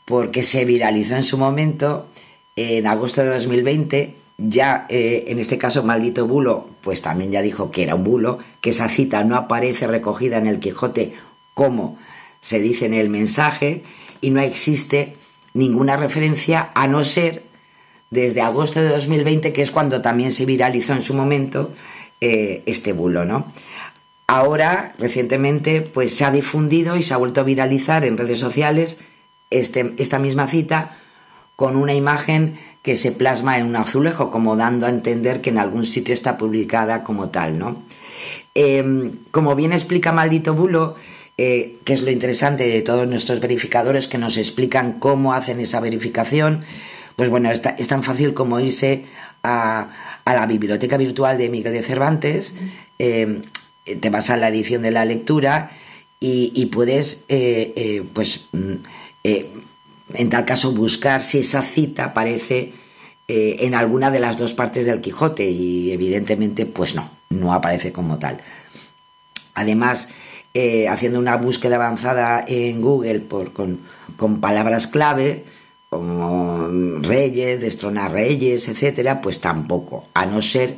porque 0.05 0.45
se 0.45 0.64
viralizó 0.64 1.16
en 1.16 1.25
su 1.25 1.37
momento, 1.37 2.07
en 2.55 2.87
agosto 2.87 3.25
de 3.25 3.31
2020, 3.31 4.14
ya 4.38 4.87
eh, 4.88 5.25
en 5.29 5.38
este 5.38 5.59
caso 5.59 5.83
maldito 5.83 6.27
bulo, 6.27 6.68
pues 6.83 7.03
también 7.03 7.31
ya 7.31 7.42
dijo 7.42 7.71
que 7.71 7.83
era 7.83 7.95
un 7.95 8.05
bulo, 8.05 8.38
que 8.61 8.71
esa 8.71 8.88
cita 8.88 9.25
no 9.25 9.37
aparece 9.37 9.87
recogida 9.87 10.38
en 10.38 10.47
el 10.47 10.61
Quijote 10.61 11.14
como 11.55 11.99
se 12.40 12.61
dice 12.61 12.87
en 12.87 12.95
el 12.95 13.09
mensaje 13.09 13.83
y 14.21 14.31
no 14.31 14.40
existe 14.40 15.16
ninguna 15.55 15.97
referencia 15.97 16.71
a 16.75 16.88
no 16.88 17.05
ser 17.05 17.45
desde 18.11 18.42
agosto 18.42 18.81
de 18.81 18.88
2020, 18.88 19.53
que 19.53 19.62
es 19.62 19.71
cuando 19.71 20.03
también 20.03 20.33
se 20.33 20.45
viralizó 20.45 20.92
en 20.92 21.03
su 21.03 21.14
momento, 21.14 21.73
eh, 22.21 22.62
este 22.66 22.92
bulo, 22.92 23.25
¿no? 23.25 23.53
Ahora, 24.27 24.95
recientemente, 24.99 25.81
pues 25.81 26.14
se 26.14 26.25
ha 26.25 26.31
difundido 26.31 26.97
y 26.97 27.03
se 27.03 27.14
ha 27.14 27.16
vuelto 27.16 27.40
a 27.40 27.45
viralizar 27.45 28.05
en 28.05 28.18
redes 28.18 28.38
sociales 28.38 29.01
este, 29.51 29.95
esta 29.99 30.18
misma 30.18 30.47
cita 30.47 30.99
con 31.57 31.77
una 31.77 31.95
imagen 31.95 32.59
que 32.83 32.97
se 32.97 33.12
plasma 33.12 33.59
en 33.59 33.66
un 33.66 33.77
azulejo, 33.77 34.31
como 34.31 34.57
dando 34.57 34.87
a 34.87 34.90
entender 34.90 35.40
que 35.40 35.51
en 35.51 35.59
algún 35.59 35.87
sitio 35.87 36.14
está 36.14 36.37
publicada 36.37 37.05
como 37.05 37.31
tal, 37.31 37.59
¿no? 37.59 37.83
Em, 38.55 39.18
como 39.31 39.55
bien 39.55 39.73
explica 39.73 40.12
Maldito 40.12 40.55
Bulo, 40.55 40.97
eh, 41.38 41.77
que 41.85 41.92
es 41.92 42.03
lo 42.03 42.11
interesante 42.11 42.68
de 42.68 42.83
todos 42.83 43.09
nuestros 43.09 43.40
verificadores 43.40 44.09
que 44.09 44.18
nos 44.18 44.37
explican 44.37 44.99
cómo 44.99 45.33
hacen 45.33 45.61
esa 45.61 45.81
verificación, 45.81 46.64
pues 47.16 47.31
bueno, 47.31 47.51
es 47.51 47.88
tan 47.88 48.03
fácil 48.03 48.35
como 48.35 48.61
irse 48.61 49.05
a, 49.42 49.88
a 50.25 50.35
la 50.35 50.47
biblioteca 50.47 50.97
virtual 50.97 51.38
de 51.38 51.49
Miguel 51.49 51.73
de 51.73 51.83
Cervantes, 51.83 52.55
eh, 52.99 53.42
te 54.01 54.11
vas 54.11 54.31
a 54.31 54.37
la 54.37 54.49
edición 54.49 54.83
de 54.83 54.90
la 54.90 55.05
lectura 55.05 55.71
y, 56.21 56.66
puedes, 56.66 57.25
eh, 57.29 57.73
eh, 57.75 58.05
pues, 58.12 58.49
mm, 58.53 58.75
en 60.15 60.31
tal 60.31 60.45
caso, 60.45 60.73
buscar 60.73 61.23
si 61.23 61.38
esa 61.38 61.62
cita 61.62 62.07
aparece 62.07 62.73
en 63.29 63.75
alguna 63.75 64.11
de 64.11 64.21
las 64.21 64.37
dos 64.37 64.53
partes 64.53 64.85
del 64.85 65.01
Quijote 65.01 65.49
y 65.49 65.91
evidentemente, 65.91 66.67
pues 66.67 66.95
no, 66.95 67.11
no 67.31 67.55
aparece 67.55 67.91
como 67.91 68.19
tal. 68.19 68.41
Además, 69.55 70.11
haciendo 70.91 71.19
una 71.19 71.37
búsqueda 71.37 71.77
avanzada 71.77 72.45
en 72.47 72.83
Google 72.83 73.21
por, 73.21 73.53
con, 73.53 73.81
palabras 74.41 74.87
clave, 74.87 75.45
como 75.88 76.69
reyes, 77.01 77.61
destronar 77.61 78.12
reyes, 78.12 78.69
etcétera, 78.69 79.23
pues 79.23 79.41
tampoco, 79.41 80.09
a 80.12 80.27
no 80.27 80.43
ser 80.43 80.77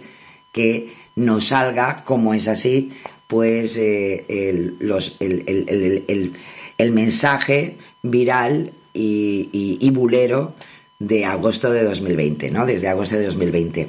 que 0.53 0.95
nos 1.17 1.49
salga, 1.49 2.05
como 2.05 2.35
es 2.35 2.49
así, 2.49 2.93
pues 3.27 3.77
eh, 3.77 4.25
el, 4.29 4.77
los, 4.79 5.17
el, 5.21 6.93
mensaje 6.93 7.77
viral 8.03 8.73
y, 8.95 9.91
bulero 9.91 10.55
de 10.99 11.25
agosto 11.25 11.71
de 11.71 11.83
2020, 11.83 12.51
¿no? 12.51 12.65
Desde 12.67 12.89
agosto 12.89 13.17
de 13.17 13.27
2020. 13.27 13.89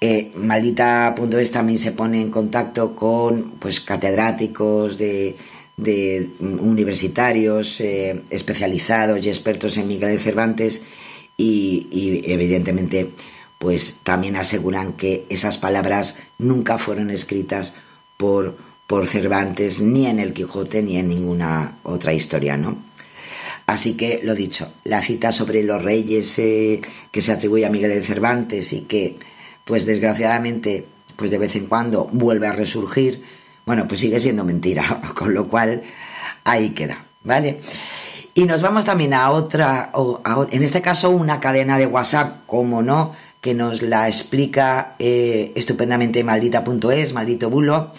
Eh, 0.00 0.32
Maldita.es 0.34 1.50
también 1.50 1.78
se 1.78 1.92
pone 1.92 2.20
en 2.20 2.30
contacto 2.30 2.94
con 2.94 3.52
pues 3.58 3.80
catedráticos 3.80 4.98
de, 4.98 5.36
de 5.76 6.30
universitarios 6.40 7.80
eh, 7.80 8.22
especializados 8.30 9.24
y 9.24 9.28
expertos 9.28 9.76
en 9.78 9.88
Miguel 9.88 10.10
de 10.10 10.18
Cervantes 10.18 10.82
y, 11.36 11.86
y, 11.90 12.30
evidentemente 12.32 13.10
pues 13.58 14.00
también 14.02 14.34
aseguran 14.34 14.94
que 14.94 15.24
esas 15.28 15.56
palabras 15.56 16.16
nunca 16.36 16.78
fueron 16.78 17.10
escritas 17.10 17.74
por, 18.16 18.56
por 18.88 19.06
Cervantes 19.06 19.80
ni 19.80 20.06
en 20.06 20.18
el 20.18 20.32
Quijote 20.32 20.82
ni 20.82 20.96
en 20.96 21.08
ninguna 21.08 21.78
otra 21.84 22.12
historia, 22.12 22.56
¿no? 22.56 22.76
Así 23.66 23.96
que 23.96 24.20
lo 24.22 24.34
dicho, 24.34 24.72
la 24.84 25.02
cita 25.02 25.32
sobre 25.32 25.62
los 25.62 25.82
reyes 25.82 26.38
eh, 26.38 26.80
que 27.10 27.20
se 27.20 27.32
atribuye 27.32 27.64
a 27.64 27.70
Miguel 27.70 27.90
de 27.90 28.02
Cervantes 28.02 28.72
y 28.72 28.82
que 28.82 29.16
pues 29.64 29.86
desgraciadamente 29.86 30.86
pues 31.16 31.30
de 31.30 31.38
vez 31.38 31.54
en 31.56 31.66
cuando 31.66 32.08
vuelve 32.10 32.48
a 32.48 32.52
resurgir, 32.52 33.22
bueno, 33.64 33.86
pues 33.86 34.00
sigue 34.00 34.18
siendo 34.18 34.44
mentira, 34.44 35.00
con 35.14 35.34
lo 35.34 35.48
cual 35.48 35.82
ahí 36.44 36.70
queda, 36.70 37.04
¿vale? 37.22 37.60
Y 38.34 38.44
nos 38.44 38.62
vamos 38.62 38.86
también 38.86 39.12
a 39.14 39.30
otra, 39.30 39.92
en 40.50 40.62
este 40.62 40.80
caso 40.80 41.10
una 41.10 41.38
cadena 41.38 41.76
de 41.78 41.86
WhatsApp, 41.86 42.46
como 42.46 42.82
no, 42.82 43.14
que 43.40 43.54
nos 43.54 43.82
la 43.82 44.08
explica 44.08 44.94
eh, 44.98 45.52
estupendamente 45.54 46.24
maldita.es, 46.24 47.12
maldito 47.12 47.50
bulo, 47.50 47.92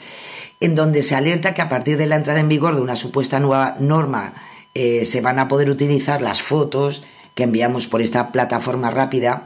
en 0.59 0.75
donde 0.75 1.03
se 1.03 1.15
alerta 1.15 1.53
que 1.53 1.61
a 1.61 1.69
partir 1.69 1.97
de 1.97 2.07
la 2.07 2.15
entrada 2.15 2.39
en 2.39 2.49
vigor 2.49 2.75
de 2.75 2.81
una 2.81 2.95
supuesta 2.95 3.39
nueva 3.39 3.75
norma 3.79 4.33
eh, 4.73 5.05
se 5.05 5.21
van 5.21 5.39
a 5.39 5.47
poder 5.47 5.69
utilizar 5.69 6.21
las 6.21 6.41
fotos 6.41 7.03
que 7.35 7.43
enviamos 7.43 7.87
por 7.87 8.01
esta 8.01 8.31
plataforma 8.31 8.91
rápida 8.91 9.45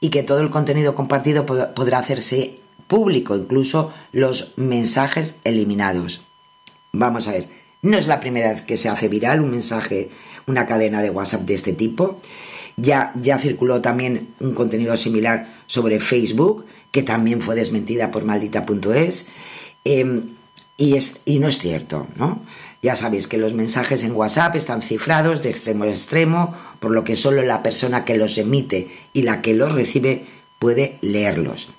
y 0.00 0.10
que 0.10 0.22
todo 0.22 0.40
el 0.40 0.50
contenido 0.50 0.94
compartido 0.94 1.46
podrá 1.46 1.98
hacerse 1.98 2.60
público, 2.86 3.36
incluso 3.36 3.92
los 4.12 4.54
mensajes 4.56 5.36
eliminados. 5.44 6.22
Vamos 6.92 7.28
a 7.28 7.32
ver, 7.32 7.48
no 7.82 7.98
es 7.98 8.06
la 8.06 8.20
primera 8.20 8.52
vez 8.52 8.62
que 8.62 8.76
se 8.76 8.88
hace 8.88 9.08
viral 9.08 9.40
un 9.40 9.50
mensaje, 9.50 10.10
una 10.46 10.66
cadena 10.66 11.02
de 11.02 11.10
WhatsApp 11.10 11.42
de 11.42 11.54
este 11.54 11.72
tipo. 11.72 12.20
Ya, 12.76 13.12
ya 13.20 13.38
circuló 13.38 13.80
también 13.82 14.28
un 14.40 14.54
contenido 14.54 14.96
similar 14.96 15.48
sobre 15.66 15.98
Facebook, 15.98 16.64
que 16.90 17.02
también 17.02 17.42
fue 17.42 17.56
desmentida 17.56 18.10
por 18.10 18.24
maldita.es. 18.24 19.26
Em, 19.84 20.30
y, 20.76 20.96
es, 20.96 21.20
y 21.24 21.40
no 21.40 21.48
es 21.48 21.58
cierto, 21.58 22.06
¿no? 22.16 22.42
Ya 22.80 22.94
sabéis 22.94 23.26
que 23.26 23.38
los 23.38 23.54
mensajes 23.54 24.04
en 24.04 24.12
WhatsApp 24.12 24.54
están 24.54 24.82
cifrados 24.82 25.42
de 25.42 25.50
extremo 25.50 25.84
a 25.84 25.88
extremo, 25.88 26.54
por 26.78 26.92
lo 26.92 27.02
que 27.02 27.16
solo 27.16 27.42
la 27.42 27.62
persona 27.62 28.04
que 28.04 28.16
los 28.16 28.38
emite 28.38 28.88
y 29.12 29.22
la 29.22 29.42
que 29.42 29.54
los 29.54 29.72
recibe 29.72 30.26
puede 30.60 30.98
leerlos. 31.00 31.70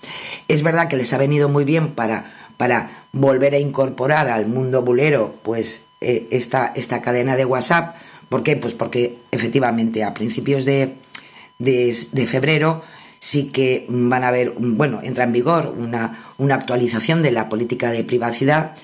Es 0.48 0.62
verdad 0.62 0.90
que 0.90 0.98
les 0.98 1.14
ha 1.14 1.18
venido 1.18 1.48
muy 1.48 1.64
bien 1.64 1.94
para, 1.94 2.50
para 2.58 3.06
volver 3.14 3.54
a 3.54 3.60
incorporar 3.60 4.28
al 4.30 4.48
mundo 4.48 4.82
bulero 4.82 5.36
pues 5.42 5.88
eh, 6.02 6.28
esta, 6.32 6.74
esta, 6.76 7.02
cadena 7.02 7.38
de 7.38 7.46
WhatsApp. 7.46 7.96
¿Por 8.28 8.44
qué? 8.44 8.58
Pues 8.58 8.74
porque 8.74 9.18
efectivamente 9.32 10.04
a 10.04 10.14
principios 10.14 10.66
de, 10.66 10.96
de, 11.58 12.28
febrero 12.28 12.84
sí 13.20 13.52
que 13.52 13.86
van 13.90 14.24
a 14.24 14.30
haber, 14.30 14.54
bueno, 14.58 15.00
entra 15.02 15.24
en 15.24 15.32
vigor 15.32 15.74
una, 15.78 16.34
una 16.38 16.56
actualización 16.56 17.22
de 17.22 17.32
la 17.32 17.50
política 17.50 17.92
de 17.92 18.04
privacidad 18.04 18.76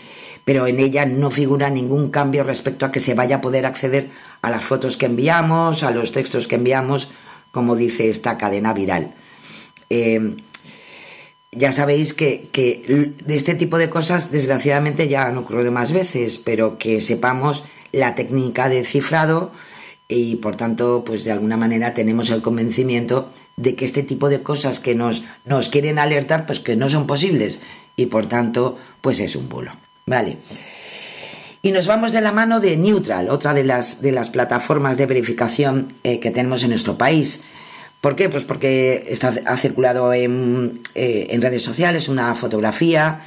pero 0.45 0.67
en 0.67 0.79
ella 0.79 1.05
no 1.05 1.31
figura 1.31 1.69
ningún 1.69 2.11
cambio 2.11 2.43
respecto 2.43 2.85
a 2.85 2.91
que 2.91 2.99
se 2.99 3.15
vaya 3.15 3.37
a 3.37 3.41
poder 3.41 3.65
acceder 3.65 4.09
a 4.41 4.51
las 4.51 4.63
fotos 4.63 4.95
que 4.95 5.07
enviamos, 5.07 5.83
a 5.83 5.91
los 5.91 6.11
textos 6.11 6.47
que 6.47 6.55
enviamos, 6.55 7.11
como 7.51 7.75
dice 7.75 8.09
esta 8.09 8.37
cadena 8.37 8.73
viral. 8.73 9.15
Eh, 9.89 10.37
ya 11.51 11.71
sabéis 11.71 12.13
que, 12.13 12.49
de 13.25 13.35
este 13.35 13.55
tipo 13.55 13.77
de 13.77 13.89
cosas 13.89 14.29
desgraciadamente 14.29 15.07
ya 15.07 15.25
han 15.25 15.37
ocurrido 15.37 15.71
más 15.71 15.91
veces, 15.91 16.37
pero 16.37 16.77
que 16.77 17.01
sepamos 17.01 17.63
la 17.91 18.13
técnica 18.13 18.69
de 18.69 18.83
cifrado 18.83 19.51
y 20.07 20.35
por 20.35 20.55
tanto 20.57 21.03
pues 21.05 21.23
de 21.23 21.31
alguna 21.31 21.57
manera 21.57 21.93
tenemos 21.93 22.29
el 22.29 22.41
convencimiento 22.41 23.31
de 23.55 23.75
que 23.75 23.85
este 23.85 24.03
tipo 24.03 24.29
de 24.29 24.43
cosas 24.43 24.79
que 24.79 24.95
nos, 24.95 25.23
nos 25.45 25.69
quieren 25.69 25.97
alertar 25.97 26.45
pues 26.45 26.59
que 26.59 26.75
no 26.75 26.89
son 26.89 27.07
posibles 27.07 27.61
y 27.95 28.07
por 28.07 28.27
tanto 28.27 28.77
pues 29.01 29.21
es 29.21 29.35
un 29.35 29.47
bulo. 29.47 29.71
Vale. 30.07 30.37
Y 31.63 31.71
nos 31.71 31.87
vamos 31.87 32.11
de 32.11 32.21
la 32.21 32.31
mano 32.31 32.59
de 32.59 32.77
Neutral, 32.77 33.27
otra 33.27 33.55
de 33.55 33.63
las, 33.63 34.03
de 34.03 34.11
las 34.11 34.29
plataformas 34.29 34.97
de 34.97 35.07
verificación 35.07 35.93
eh, 36.03 36.19
que 36.19 36.29
tenemos 36.29 36.61
en 36.61 36.69
nuestro 36.69 36.95
país. 36.95 37.43
¿Por 38.01 38.15
qué? 38.15 38.29
Pues 38.29 38.43
porque 38.43 39.05
está, 39.07 39.33
ha 39.47 39.57
circulado 39.57 40.13
en, 40.13 40.81
eh, 40.93 41.25
en, 41.31 41.41
redes 41.41 41.63
sociales 41.63 42.07
una 42.07 42.35
fotografía, 42.35 43.21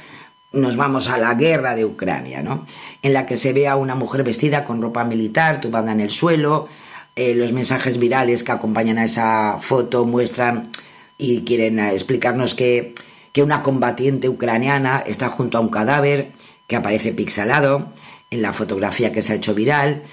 nos 0.53 0.77
vamos 0.77 1.09
a 1.09 1.17
la 1.17 1.33
guerra 1.33 1.75
de 1.75 1.83
Ucrania, 1.83 2.41
¿no? 2.41 2.65
En 3.01 3.11
la 3.11 3.25
que 3.25 3.35
se 3.35 3.51
ve 3.51 3.67
a 3.67 3.75
una 3.75 3.95
mujer 3.95 4.23
vestida 4.23 4.63
con 4.63 4.81
ropa 4.81 5.03
militar, 5.03 5.59
tumbada 5.59 5.91
en 5.91 5.99
el 5.99 6.11
suelo, 6.11 6.69
eh, 7.17 7.35
los 7.35 7.51
mensajes 7.51 7.99
virales 7.99 8.45
que 8.45 8.53
acompañan 8.53 8.99
a 8.99 9.03
esa 9.03 9.57
foto 9.59 10.05
muestran 10.05 10.69
y 11.17 11.41
quieren 11.41 11.77
explicarnos 11.79 12.55
que, 12.55 12.95
que 13.33 13.43
una 13.43 13.63
combatiente 13.63 14.29
ucraniana 14.29 15.03
está 15.05 15.27
junto 15.27 15.57
a 15.57 15.61
un 15.61 15.67
cadáver 15.67 16.31
que 16.69 16.75
aparece 16.77 17.11
pixelado 17.11 17.89
en 18.29 18.43
la 18.43 18.53
fotografía 18.53 19.11
que 19.11 19.23
se 19.23 19.33
ha 19.33 19.35
hecho 19.35 19.55
viral 19.55 20.03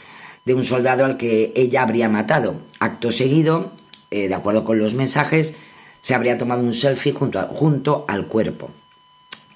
de 0.47 0.55
un 0.55 0.65
soldado 0.65 1.05
al 1.05 1.19
que 1.19 1.53
ella 1.55 1.83
habría 1.83 2.09
matado. 2.09 2.55
Acto 2.81 3.13
seguido, 3.13 3.73
eh, 4.11 4.27
de 4.27 4.35
acuerdo 4.35 4.65
con 4.65 4.79
los 4.79 4.95
mensajes, 4.95 5.55
se 6.01 6.15
habría 6.15 6.39
tomado 6.39 6.63
un 6.63 6.73
selfie 6.73 7.13
junto, 7.13 7.43
junto 7.49 8.07
al 8.09 8.27
cuerpo. 8.27 8.71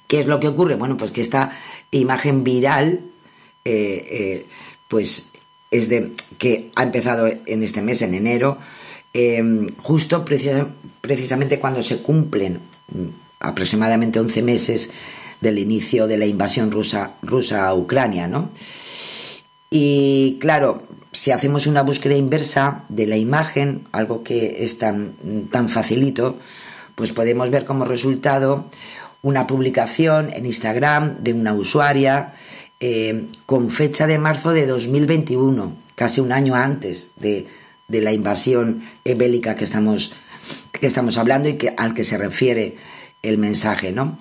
¿Qué 0.06 0.20
es 0.20 0.26
lo 0.26 0.38
que 0.40 0.48
ocurre? 0.48 0.74
Bueno, 0.74 0.98
pues 0.98 1.10
que 1.10 1.22
esta 1.22 1.58
imagen 1.90 2.44
viral, 2.44 3.00
eh, 3.64 4.06
eh, 4.10 4.46
pues 4.86 5.30
es 5.70 5.88
de 5.88 6.12
que 6.36 6.70
ha 6.74 6.82
empezado 6.82 7.28
en 7.28 7.62
este 7.62 7.80
mes, 7.80 8.02
en 8.02 8.14
enero, 8.14 8.58
justo 9.82 10.24
precisamente 10.24 11.58
cuando 11.58 11.82
se 11.82 12.02
cumplen 12.02 12.60
mm, 12.92 13.08
aproximadamente 13.40 14.20
11 14.20 14.42
meses 14.42 14.92
del 15.40 15.58
inicio 15.58 16.06
de 16.06 16.18
la 16.18 16.26
invasión 16.26 16.70
rusa, 16.70 17.12
rusa 17.22 17.66
a 17.66 17.74
Ucrania, 17.74 18.28
¿no? 18.28 18.50
Y 19.70 20.38
claro, 20.40 20.82
si 21.12 21.30
hacemos 21.30 21.66
una 21.66 21.82
búsqueda 21.82 22.16
inversa 22.16 22.84
de 22.88 23.06
la 23.06 23.16
imagen, 23.16 23.86
algo 23.92 24.22
que 24.22 24.64
es 24.64 24.78
tan, 24.78 25.14
tan 25.50 25.68
facilito, 25.68 26.38
pues 26.94 27.12
podemos 27.12 27.50
ver 27.50 27.64
como 27.64 27.84
resultado 27.84 28.66
una 29.22 29.46
publicación 29.46 30.30
en 30.32 30.46
Instagram 30.46 31.22
de 31.22 31.34
una 31.34 31.52
usuaria 31.52 32.34
eh, 32.80 33.26
con 33.46 33.70
fecha 33.70 34.06
de 34.06 34.18
marzo 34.18 34.52
de 34.52 34.66
2021, 34.66 35.76
casi 35.94 36.20
un 36.20 36.32
año 36.32 36.54
antes 36.54 37.10
de, 37.16 37.46
de 37.88 38.00
la 38.00 38.12
invasión 38.12 38.84
bélica 39.04 39.54
que 39.54 39.64
estamos, 39.64 40.14
que 40.72 40.86
estamos 40.86 41.18
hablando 41.18 41.48
y 41.48 41.54
que, 41.54 41.74
al 41.76 41.94
que 41.94 42.04
se 42.04 42.16
refiere 42.16 42.76
el 43.22 43.38
mensaje, 43.38 43.92
¿no? 43.92 44.18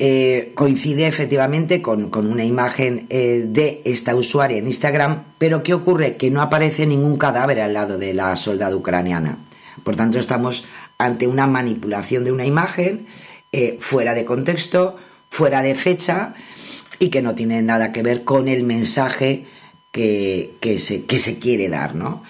Eh, 0.00 0.52
coincide 0.54 1.08
efectivamente 1.08 1.82
con, 1.82 2.08
una 2.14 2.44
imagen 2.44 3.08
eh, 3.10 3.44
de 3.44 3.82
esta 3.84 4.14
usuaria 4.14 4.56
en 4.58 4.68
Instagram, 4.68 5.24
pero 5.38 5.64
¿qué 5.64 5.74
ocurre? 5.74 6.16
Que 6.16 6.30
no 6.30 6.40
aparece 6.40 6.86
ningún 6.86 7.18
cadáver 7.18 7.60
al 7.60 7.74
lado 7.74 7.98
de 7.98 8.14
la 8.14 8.36
soldada 8.36 8.76
ucraniana. 8.76 9.38
Por 9.82 9.96
tanto, 9.96 10.20
estamos 10.20 10.64
ante 10.98 11.26
una 11.26 11.48
manipulación 11.48 12.22
de 12.22 12.30
una 12.30 12.46
imagen 12.46 13.06
eh, 13.50 13.78
fuera 13.80 14.14
de 14.14 14.24
contexto, 14.24 14.96
fuera 15.30 15.62
de 15.62 15.74
fecha 15.74 16.34
y 17.00 17.08
que 17.08 17.20
no 17.20 17.34
tiene 17.34 17.60
nada 17.62 17.90
que 17.92 18.04
ver 18.04 18.22
con 18.22 18.46
el 18.46 18.62
mensaje 18.62 19.46
que, 19.90 20.54
se, 20.78 21.06
que 21.06 21.18
se, 21.18 21.40
quiere 21.40 21.68
dar, 21.68 21.96
¿no? 21.96 22.22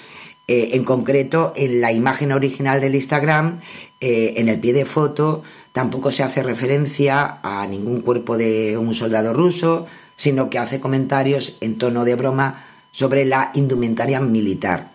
en 0.47 0.85
concreto, 0.85 1.53
en 1.55 1.83
la 1.83 1.93
imagen 1.93 2.33
original 2.33 2.81
del 2.81 2.95
Instagram, 2.95 3.61
en 4.01 4.49
el 4.49 4.59
pie 4.59 4.73
de 4.73 4.87
foto, 4.87 5.43
Tampoco 5.79 6.11
se 6.11 6.25
hace 6.25 6.43
referencia 6.43 7.39
a 7.41 7.65
ningún 7.69 8.01
cuerpo 8.01 8.37
de 8.37 8.77
un 8.77 8.95
soldado 8.95 9.33
ruso, 9.33 9.87
sino 10.17 10.51
que 10.51 10.59
hace 10.59 10.81
comentarios 10.81 11.57
en 11.61 11.79
tono 11.79 12.05
de 12.05 12.17
broma 12.17 12.65
sobre 12.91 13.25
la 13.25 13.53
indumentaria 13.55 14.19
militar. 14.19 14.91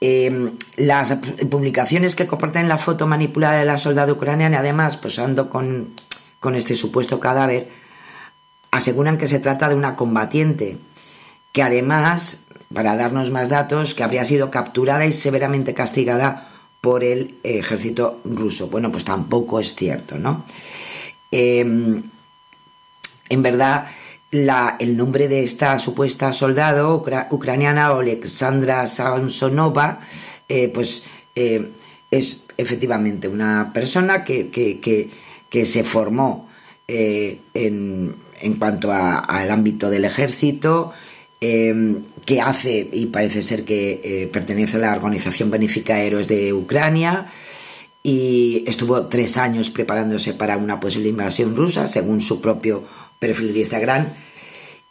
Em, 0.00 0.52
las 0.76 1.14
publicaciones 1.50 2.14
que 2.14 2.28
comportan 2.28 2.68
la 2.68 2.78
foto 2.78 3.08
manipulada 3.08 3.58
de 3.58 3.64
la 3.64 3.76
soldada 3.76 4.12
ucraniana, 4.12 4.60
además, 4.60 4.98
posando 4.98 5.50
con, 5.50 5.88
con 6.38 6.54
este 6.54 6.76
supuesto 6.76 7.18
cadáver, 7.18 7.68
aseguran 8.70 9.18
que 9.18 9.26
se 9.26 9.40
trata 9.40 9.68
de 9.68 9.74
una 9.74 9.96
combatiente, 9.96 10.78
que 11.50 11.64
además, 11.64 12.46
para 12.72 12.94
darnos 12.94 13.32
más 13.32 13.48
datos, 13.48 13.94
que 13.94 14.04
habría 14.04 14.24
sido 14.24 14.52
capturada 14.52 15.06
y 15.06 15.12
severamente 15.12 15.74
castigada 15.74 16.55
por 16.86 17.02
el 17.02 17.34
ejército 17.42 18.20
ruso. 18.24 18.68
Bueno, 18.68 18.92
pues 18.92 19.04
tampoco 19.04 19.58
es 19.58 19.74
cierto, 19.74 20.18
¿no? 20.18 20.44
Em, 21.32 22.00
en 23.28 23.42
verdad, 23.42 23.88
el 24.30 24.96
nombre 24.96 25.26
de 25.26 25.42
esta 25.42 25.80
supuesta 25.80 26.32
soldado 26.32 27.04
ucraniana, 27.30 27.88
Alexandra 27.88 28.86
Samsonova, 28.86 29.98
eh, 30.48 30.70
pues 30.72 31.06
eh, 31.34 31.72
es 32.08 32.44
efectivamente 32.56 33.26
una 33.26 33.72
persona 33.74 34.22
que, 34.22 34.48
que, 34.48 35.66
se 35.66 35.82
formó 35.82 36.48
eh, 36.86 37.40
en, 37.52 38.14
en 38.42 38.54
cuanto 38.54 38.92
al 38.92 39.50
ámbito 39.50 39.90
del 39.90 40.04
ejército, 40.04 40.92
em, 41.40 42.04
que 42.24 42.40
hace 42.40 42.88
y 42.92 43.06
parece 43.06 43.42
ser 43.42 43.64
que 43.64 44.00
eh, 44.02 44.26
pertenece 44.32 44.76
a 44.76 44.80
la 44.80 44.92
organización 44.94 45.50
benéfica 45.50 46.00
Héroes 46.00 46.28
de 46.28 46.52
Ucrania 46.52 47.32
y 48.02 48.64
estuvo 48.66 49.06
tres 49.06 49.36
años 49.36 49.68
preparándose 49.70 50.32
para 50.32 50.56
una 50.56 50.78
posible 50.78 51.08
invasión 51.08 51.56
rusa, 51.56 51.86
según 51.86 52.20
su 52.20 52.40
propio 52.40 52.84
perfil 53.18 53.52
de 53.52 53.60
Instagram, 53.60 54.06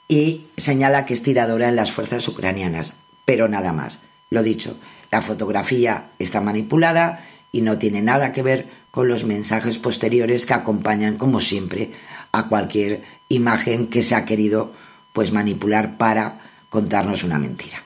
y 0.07 0.47
señala 0.57 1.05
que 1.05 1.13
es 1.13 1.23
tiradora 1.23 1.69
en 1.69 1.77
las 1.77 1.91
fuerzas 1.91 2.27
ucranianas, 2.27 2.93
pero 3.23 3.47
nada 3.47 3.71
más. 3.71 4.01
Lo 4.29 4.43
dicho, 4.43 4.75
la 5.11 5.21
fotografía 5.21 6.07
está 6.19 6.41
manipulada 6.41 7.25
y 7.51 7.61
no 7.61 7.77
tiene 7.77 8.01
nada 8.01 8.33
que 8.33 8.43
ver 8.43 8.67
con 8.91 9.07
los 9.07 9.23
mensajes 9.23 9.77
posteriores 9.77 10.45
que 10.45 10.53
acompañan, 10.53 11.17
como 11.17 11.39
siempre, 11.39 11.91
a 12.33 12.49
cualquier 12.49 13.03
imagen 13.29 13.87
que 13.87 14.03
se 14.03 14.15
ha 14.15 14.25
querido 14.25 14.73
pues 15.15 15.31
manipular 15.31 15.97
para 15.97 16.41
contarnos 16.69 17.23
una 17.23 17.39
mentira. 17.39 17.81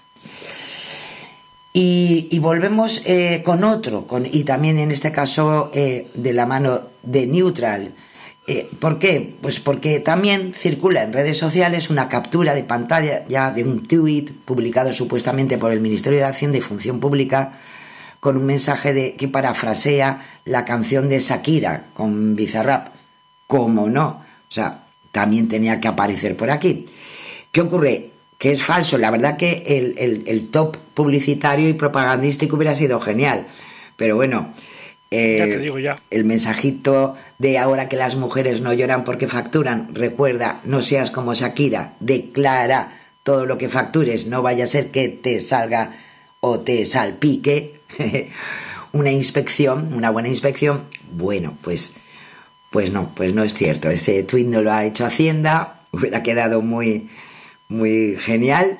Y, 1.71 2.39
volvemos 2.39 3.03
eh, 3.05 3.43
con 3.45 3.63
otro, 3.63 4.07
y 4.31 4.43
también 4.43 4.79
en 4.79 4.89
este 4.89 5.11
caso 5.11 5.69
eh, 5.71 6.07
de 6.15 6.33
la 6.33 6.47
mano 6.47 6.81
de 7.03 7.27
Neutral. 7.27 7.93
Eh, 8.47 8.67
¿Por 8.79 8.97
qué? 8.97 9.35
Pues 9.39 9.59
porque 9.59 9.99
también 9.99 10.55
circula 10.55 11.03
en 11.03 11.13
redes 11.13 11.37
sociales 11.37 11.91
una 11.91 12.09
captura 12.09 12.55
de 12.55 12.63
pantalla 12.63 13.23
ya 13.29 13.51
de 13.51 13.63
un 13.63 13.87
tweet 13.87 14.25
publicado 14.43 14.91
supuestamente 14.91 15.59
por 15.59 15.71
el 15.71 15.81
Ministerio 15.81 16.17
de 16.17 16.25
Hacienda 16.25 16.57
y 16.57 16.61
Función 16.61 16.99
Pública 16.99 17.59
con 18.19 18.37
un 18.37 18.45
mensaje 18.47 18.91
de, 18.91 19.13
que 19.13 19.27
parafrasea 19.27 20.25
la 20.45 20.65
canción 20.65 21.07
de 21.09 21.19
Shakira 21.19 21.85
con 21.93 22.35
Bizarrap. 22.35 22.87
¿Cómo 23.45 23.87
no? 23.87 24.07
O 24.49 24.51
sea, 24.51 24.85
también 25.11 25.47
tenía 25.47 25.79
que 25.79 25.87
aparecer 25.87 26.35
por 26.35 26.49
aquí. 26.49 26.87
¿Qué 27.51 27.61
ocurre? 27.61 28.11
Que 28.37 28.51
es 28.51 28.63
falso. 28.63 28.97
La 28.97 29.11
verdad 29.11 29.37
que 29.37 30.23
el, 30.25 30.49
top 30.49 30.77
publicitario 30.93 31.67
y 31.67 31.73
propagandístico 31.73 32.55
hubiera 32.55 32.75
sido 32.75 32.99
genial. 32.99 33.47
Pero 33.97 34.15
bueno, 34.15 34.53
eh, 35.11 35.69
el 36.09 36.25
mensajito 36.25 37.15
de 37.37 37.57
ahora 37.57 37.89
que 37.89 37.97
las 37.97 38.15
mujeres 38.15 38.61
no 38.61 38.73
lloran 38.73 39.03
porque 39.03 39.27
facturan, 39.27 39.93
recuerda, 39.93 40.61
no 40.63 40.81
seas 40.81 41.11
como 41.11 41.33
Shakira, 41.33 41.93
declara 41.99 42.99
todo 43.23 43.45
lo 43.45 43.57
que 43.57 43.69
factures, 43.69 44.27
no 44.27 44.41
vaya 44.41 44.63
a 44.63 44.67
ser 44.67 44.91
que 44.91 45.09
te 45.09 45.39
salga 45.39 45.97
o 46.39 46.61
te 46.61 46.85
salpique 46.85 47.81
una 48.93 49.11
inspección, 49.11 49.93
una 49.93 50.11
buena 50.11 50.29
inspección. 50.29 50.83
Bueno, 51.11 51.57
pues 51.61 51.95
pues 52.69 52.91
no, 52.91 53.11
pues 53.15 53.33
no 53.33 53.43
es 53.43 53.53
cierto. 53.53 53.89
Ese 53.89 54.23
tweet 54.23 54.45
no 54.45 54.61
lo 54.61 54.71
ha 54.71 54.85
hecho 54.85 55.05
Hacienda, 55.05 55.81
hubiera 55.91 56.23
quedado 56.23 56.61
muy, 56.61 57.09
muy 57.69 58.17
genial, 58.17 58.79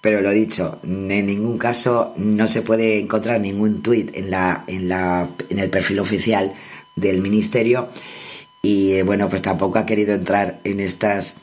pero 0.00 0.20
lo 0.20 0.30
dicho, 0.30 0.78
en 0.84 1.26
ningún 1.26 1.58
caso 1.58 2.14
no 2.16 2.46
se 2.46 2.62
puede 2.62 3.00
encontrar 3.00 3.40
ningún 3.40 3.82
tweet 3.82 4.10
en, 4.14 4.30
la, 4.30 4.64
en, 4.68 4.88
la, 4.88 5.28
en 5.50 5.58
el 5.58 5.68
perfil 5.68 5.98
oficial 5.98 6.54
del 6.94 7.20
ministerio 7.20 7.88
y 8.62 8.92
eh, 8.92 9.02
bueno, 9.02 9.28
pues 9.28 9.42
tampoco 9.42 9.78
ha 9.78 9.86
querido 9.86 10.14
entrar 10.14 10.60
en 10.62 10.78
estas, 10.78 11.36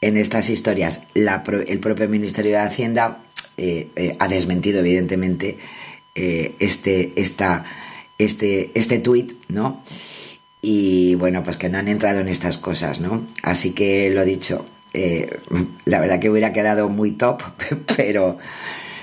en 0.00 0.16
estas 0.16 0.48
historias. 0.48 1.02
el 1.14 1.80
propio 1.80 2.08
Ministerio 2.08 2.52
de 2.52 2.58
Hacienda 2.58 3.18
eh, 3.56 3.88
eh, 3.96 4.16
ha 4.18 4.28
desmentido 4.28 4.80
evidentemente 4.80 5.58
este, 6.14 7.12
esta, 7.16 7.66
este, 8.16 8.70
este 8.74 9.00
tuit, 9.00 9.32
¿no? 9.48 9.84
y 10.62 11.14
bueno, 11.16 11.44
pues 11.44 11.58
que 11.58 11.68
no 11.68 11.78
han 11.78 11.88
entrado 11.88 12.20
en 12.20 12.28
estas 12.28 12.56
cosas, 12.56 13.00
¿no? 13.00 13.26
Así 13.42 13.72
que 13.72 14.10
lo 14.10 14.24
dicho, 14.24 14.66
eh, 14.96 15.40
la 15.84 16.00
verdad 16.00 16.18
que 16.18 16.30
hubiera 16.30 16.52
quedado 16.52 16.88
muy 16.88 17.12
top, 17.12 17.42
pero, 17.96 18.38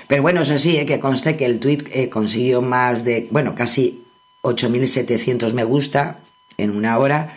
pero 0.08 0.22
bueno, 0.22 0.42
eso 0.42 0.58
sí, 0.58 0.76
eh, 0.76 0.86
que 0.86 0.98
conste 0.98 1.36
que 1.36 1.46
el 1.46 1.60
tweet 1.60 1.84
eh, 1.92 2.08
consiguió 2.08 2.62
más 2.62 3.04
de, 3.04 3.28
bueno, 3.30 3.54
casi 3.54 4.02
8.700 4.42 5.52
me 5.52 5.64
gusta 5.64 6.18
en 6.58 6.70
una 6.70 6.98
hora 6.98 7.34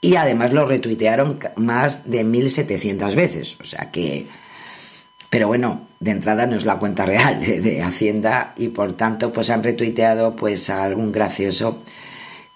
y 0.00 0.16
además 0.16 0.52
lo 0.52 0.66
retuitearon 0.66 1.38
más 1.56 2.08
de 2.10 2.24
1.700 2.24 3.14
veces, 3.14 3.56
o 3.60 3.64
sea 3.64 3.90
que... 3.90 4.26
Pero 5.28 5.48
bueno, 5.48 5.88
de 5.98 6.12
entrada 6.12 6.46
no 6.46 6.56
es 6.56 6.64
la 6.64 6.76
cuenta 6.76 7.04
real 7.04 7.40
de, 7.40 7.60
de 7.60 7.82
Hacienda 7.82 8.54
y 8.56 8.68
por 8.68 8.92
tanto 8.92 9.32
pues 9.32 9.50
han 9.50 9.64
retuiteado 9.64 10.36
pues 10.36 10.70
a 10.70 10.84
algún 10.84 11.10
gracioso 11.10 11.82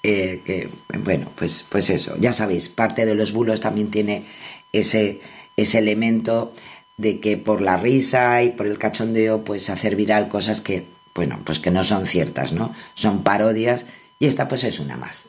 eh, 0.02 0.40
que, 0.46 0.70
bueno, 0.98 1.30
pues, 1.36 1.66
pues 1.68 1.90
eso, 1.90 2.16
ya 2.18 2.32
sabéis, 2.32 2.70
parte 2.70 3.04
de 3.04 3.14
los 3.14 3.32
bulos 3.32 3.60
también 3.60 3.90
tiene 3.90 4.24
ese, 4.72 5.20
ese 5.56 5.78
elemento 5.78 6.52
de 6.96 7.18
que 7.18 7.36
por 7.36 7.60
la 7.60 7.76
risa 7.76 8.42
y 8.42 8.50
por 8.50 8.66
el 8.66 8.78
cachondeo, 8.78 9.42
pues 9.42 9.70
hacer 9.70 9.96
viral 9.96 10.28
cosas 10.28 10.60
que, 10.60 10.84
bueno, 11.14 11.40
pues 11.44 11.58
que 11.58 11.70
no 11.70 11.82
son 11.82 12.06
ciertas, 12.06 12.52
¿no? 12.52 12.74
Son 12.94 13.22
parodias 13.22 13.86
y 14.18 14.26
esta 14.26 14.48
pues 14.48 14.64
es 14.64 14.80
una 14.80 14.96
más. 14.96 15.28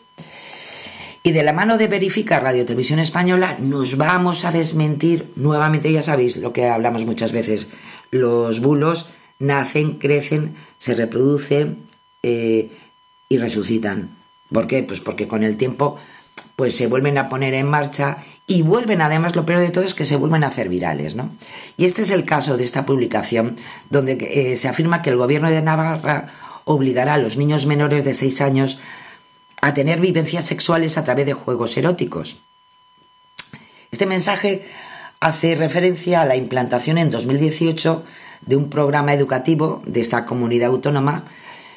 Y 1.24 1.32
de 1.32 1.44
la 1.44 1.54
mano 1.54 1.78
de 1.78 1.88
Verifica 1.88 2.40
Radio 2.40 2.66
Televisión 2.66 3.00
Española 3.00 3.58
nos 3.60 3.96
vamos 3.96 4.44
a 4.44 4.52
desmentir 4.52 5.32
nuevamente, 5.36 5.92
ya 5.92 6.02
sabéis 6.02 6.36
lo 6.38 6.52
que 6.52 6.68
hablamos 6.68 7.06
muchas 7.06 7.32
veces, 7.32 7.70
los 8.10 8.60
bulos 8.60 9.10
nacen, 9.40 9.94
crecen, 9.94 10.56
se 10.78 10.96
reproducen 10.96 11.86
eh, 12.24 12.70
y 13.30 13.38
resucitan. 13.38 14.10
¿Por 14.52 14.68
qué? 14.68 14.84
Pues 14.84 15.00
porque 15.00 15.28
con 15.28 15.44
el 15.44 15.58
tiempo 15.58 16.00
pues 16.56 16.76
se 16.76 16.88
vuelven 16.88 17.18
a 17.18 17.30
poner 17.30 17.54
en 17.54 17.68
marcha 17.68 18.18
y 18.52 18.64
vuelven, 18.64 19.02
además, 19.02 19.34
lo 19.34 19.46
peor 19.46 19.62
de 19.62 19.70
todo 19.70 19.86
es 19.86 19.94
que 19.94 20.04
se 20.04 20.18
vuelven 20.18 20.44
a 20.44 20.48
hacer 20.48 20.68
virales, 20.68 21.16
¿no? 21.16 21.30
Y 21.78 21.86
este 21.86 22.02
es 22.02 22.12
el 22.12 22.26
caso 22.26 22.58
de 22.58 22.66
esta 22.66 22.86
publicación 22.86 23.56
donde 23.90 24.18
eh, 24.20 24.58
se 24.58 24.68
afirma 24.68 25.02
que 25.02 25.10
el 25.10 25.16
gobierno 25.16 25.50
de 25.50 25.62
Navarra 25.62 26.28
obligará 26.66 27.14
a 27.14 27.18
los 27.18 27.38
niños 27.38 27.66
menores 27.66 28.04
de 28.04 28.14
6 28.14 28.42
años 28.42 28.82
a 29.62 29.74
tener 29.74 30.02
vivencias 30.02 30.46
sexuales 30.46 30.98
a 30.98 31.06
través 31.06 31.28
de 31.28 31.34
juegos 31.34 31.78
eróticos. 31.78 32.42
Este 33.90 34.06
mensaje 34.06 34.68
hace 35.22 35.56
referencia 35.56 36.22
a 36.22 36.26
la 36.26 36.36
implantación 36.36 36.98
en 36.98 37.10
2018 37.10 38.04
de 38.42 38.56
un 38.58 38.70
programa 38.70 39.14
educativo 39.14 39.82
de 39.86 40.02
esta 40.02 40.26
comunidad 40.26 40.72
autónoma, 40.72 41.24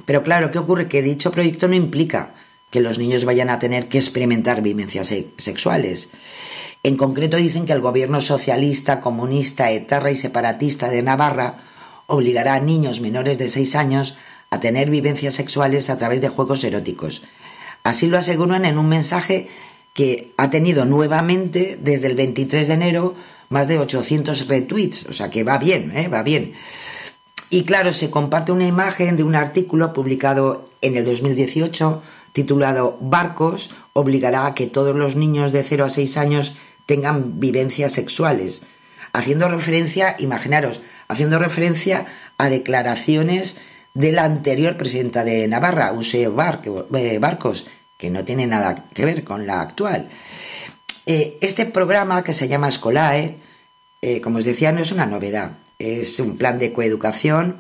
pero 0.07 0.25
claro, 0.25 0.51
¿qué 0.51 0.59
ocurre? 0.59 0.89
Que 0.89 1.03
dicho 1.03 1.31
proyecto 1.31 1.69
no 1.69 1.77
implica 1.77 2.31
que 2.75 2.81
los 2.81 2.99
niños 2.99 3.25
vayan 3.25 3.51
a 3.51 3.61
tener 3.61 3.87
que 3.87 3.99
experimentar 3.99 4.61
vivencias 4.61 5.15
sexuales. 5.39 6.11
En 6.83 6.97
concreto 6.97 7.37
dicen 7.37 7.67
que 7.67 7.73
el 7.73 7.81
gobierno 7.81 8.21
socialista, 8.21 9.01
comunista, 9.01 9.71
etarra 9.71 10.11
y 10.11 10.17
separatista 10.17 10.89
de 10.89 11.01
Navarra 11.05 11.61
obligará 12.09 12.55
a 12.55 12.61
niños 12.61 13.01
menores 13.01 13.39
de 13.39 13.49
6 13.49 13.77
años 13.77 14.17
a 14.51 14.59
tener 14.59 14.91
vivencias 14.91 15.35
sexuales 15.35 15.89
a 15.89 15.99
través 15.99 16.21
de 16.21 16.31
juegos 16.31 16.65
eróticos. 16.65 17.23
Así 17.85 18.09
lo 18.09 18.19
aseguran 18.19 18.65
en 18.65 18.77
un 18.77 18.89
mensaje 18.89 19.47
que 19.93 20.33
ha 20.37 20.51
tenido 20.51 20.85
nuevamente 20.85 21.79
desde 21.81 22.09
el 22.09 22.17
23 22.17 22.67
de 22.67 22.75
enero 22.75 23.15
más 23.51 23.69
de 23.69 23.79
800 23.79 24.49
retweets, 24.49 25.07
o 25.07 25.13
sea 25.13 25.31
que 25.31 25.45
va 25.45 25.59
bien, 25.59 25.97
¿eh? 25.97 26.09
va 26.09 26.25
bien. 26.25 26.55
Y 27.51 27.63
claro, 27.63 27.93
se 27.93 28.11
comparte 28.11 28.51
una 28.51 28.67
imagen 28.67 29.17
de 29.17 29.23
un 29.23 29.37
artículo 29.37 29.93
publicado 29.93 30.71
en 30.81 30.97
el 30.97 31.05
2018 31.05 32.03
titulado 32.35 32.99
Barcos 33.01 33.71
obligará 33.95 34.45
a 34.45 34.55
que 34.55 34.67
todos 34.67 34.95
los 34.95 35.17
niños 35.17 35.53
de 35.53 35.63
0 35.63 35.87
a 35.87 35.89
6 35.89 36.17
años 36.19 36.57
tengan 36.85 37.41
vivencias 37.41 37.93
sexuales, 37.93 38.67
haciendo 39.13 39.49
referencia, 39.49 40.17
imaginaros, 40.19 40.83
haciendo 41.09 41.39
referencia 41.39 42.07
a 42.37 42.51
declaraciones 42.51 43.59
de 43.95 44.11
la 44.11 44.25
anterior 44.25 44.77
presidenta 44.77 45.23
de 45.25 45.47
Navarra, 45.47 45.93
Use 45.93 46.23
eh, 46.23 47.19
Barcos, 47.19 47.69
que 47.97 48.11
no 48.11 48.25
tiene 48.25 48.47
nada 48.49 48.87
que 48.93 49.05
ver 49.05 49.23
con 49.23 49.47
la 49.47 49.61
actual. 49.61 50.09
Eh, 51.07 51.39
este 51.41 51.67
programa 51.67 52.25
que 52.25 52.35
se 52.35 52.49
llama 52.49 52.69
Escolae, 52.69 53.37
eh, 54.03 54.21
como 54.21 54.39
os 54.39 54.45
decía, 54.45 54.73
no 54.73 54.81
es 54.83 54.91
una 54.91 55.07
novedad, 55.07 55.53
es 55.79 56.19
un 56.19 56.37
plan 56.37 56.59
de 56.59 56.73
coeducación 56.73 57.59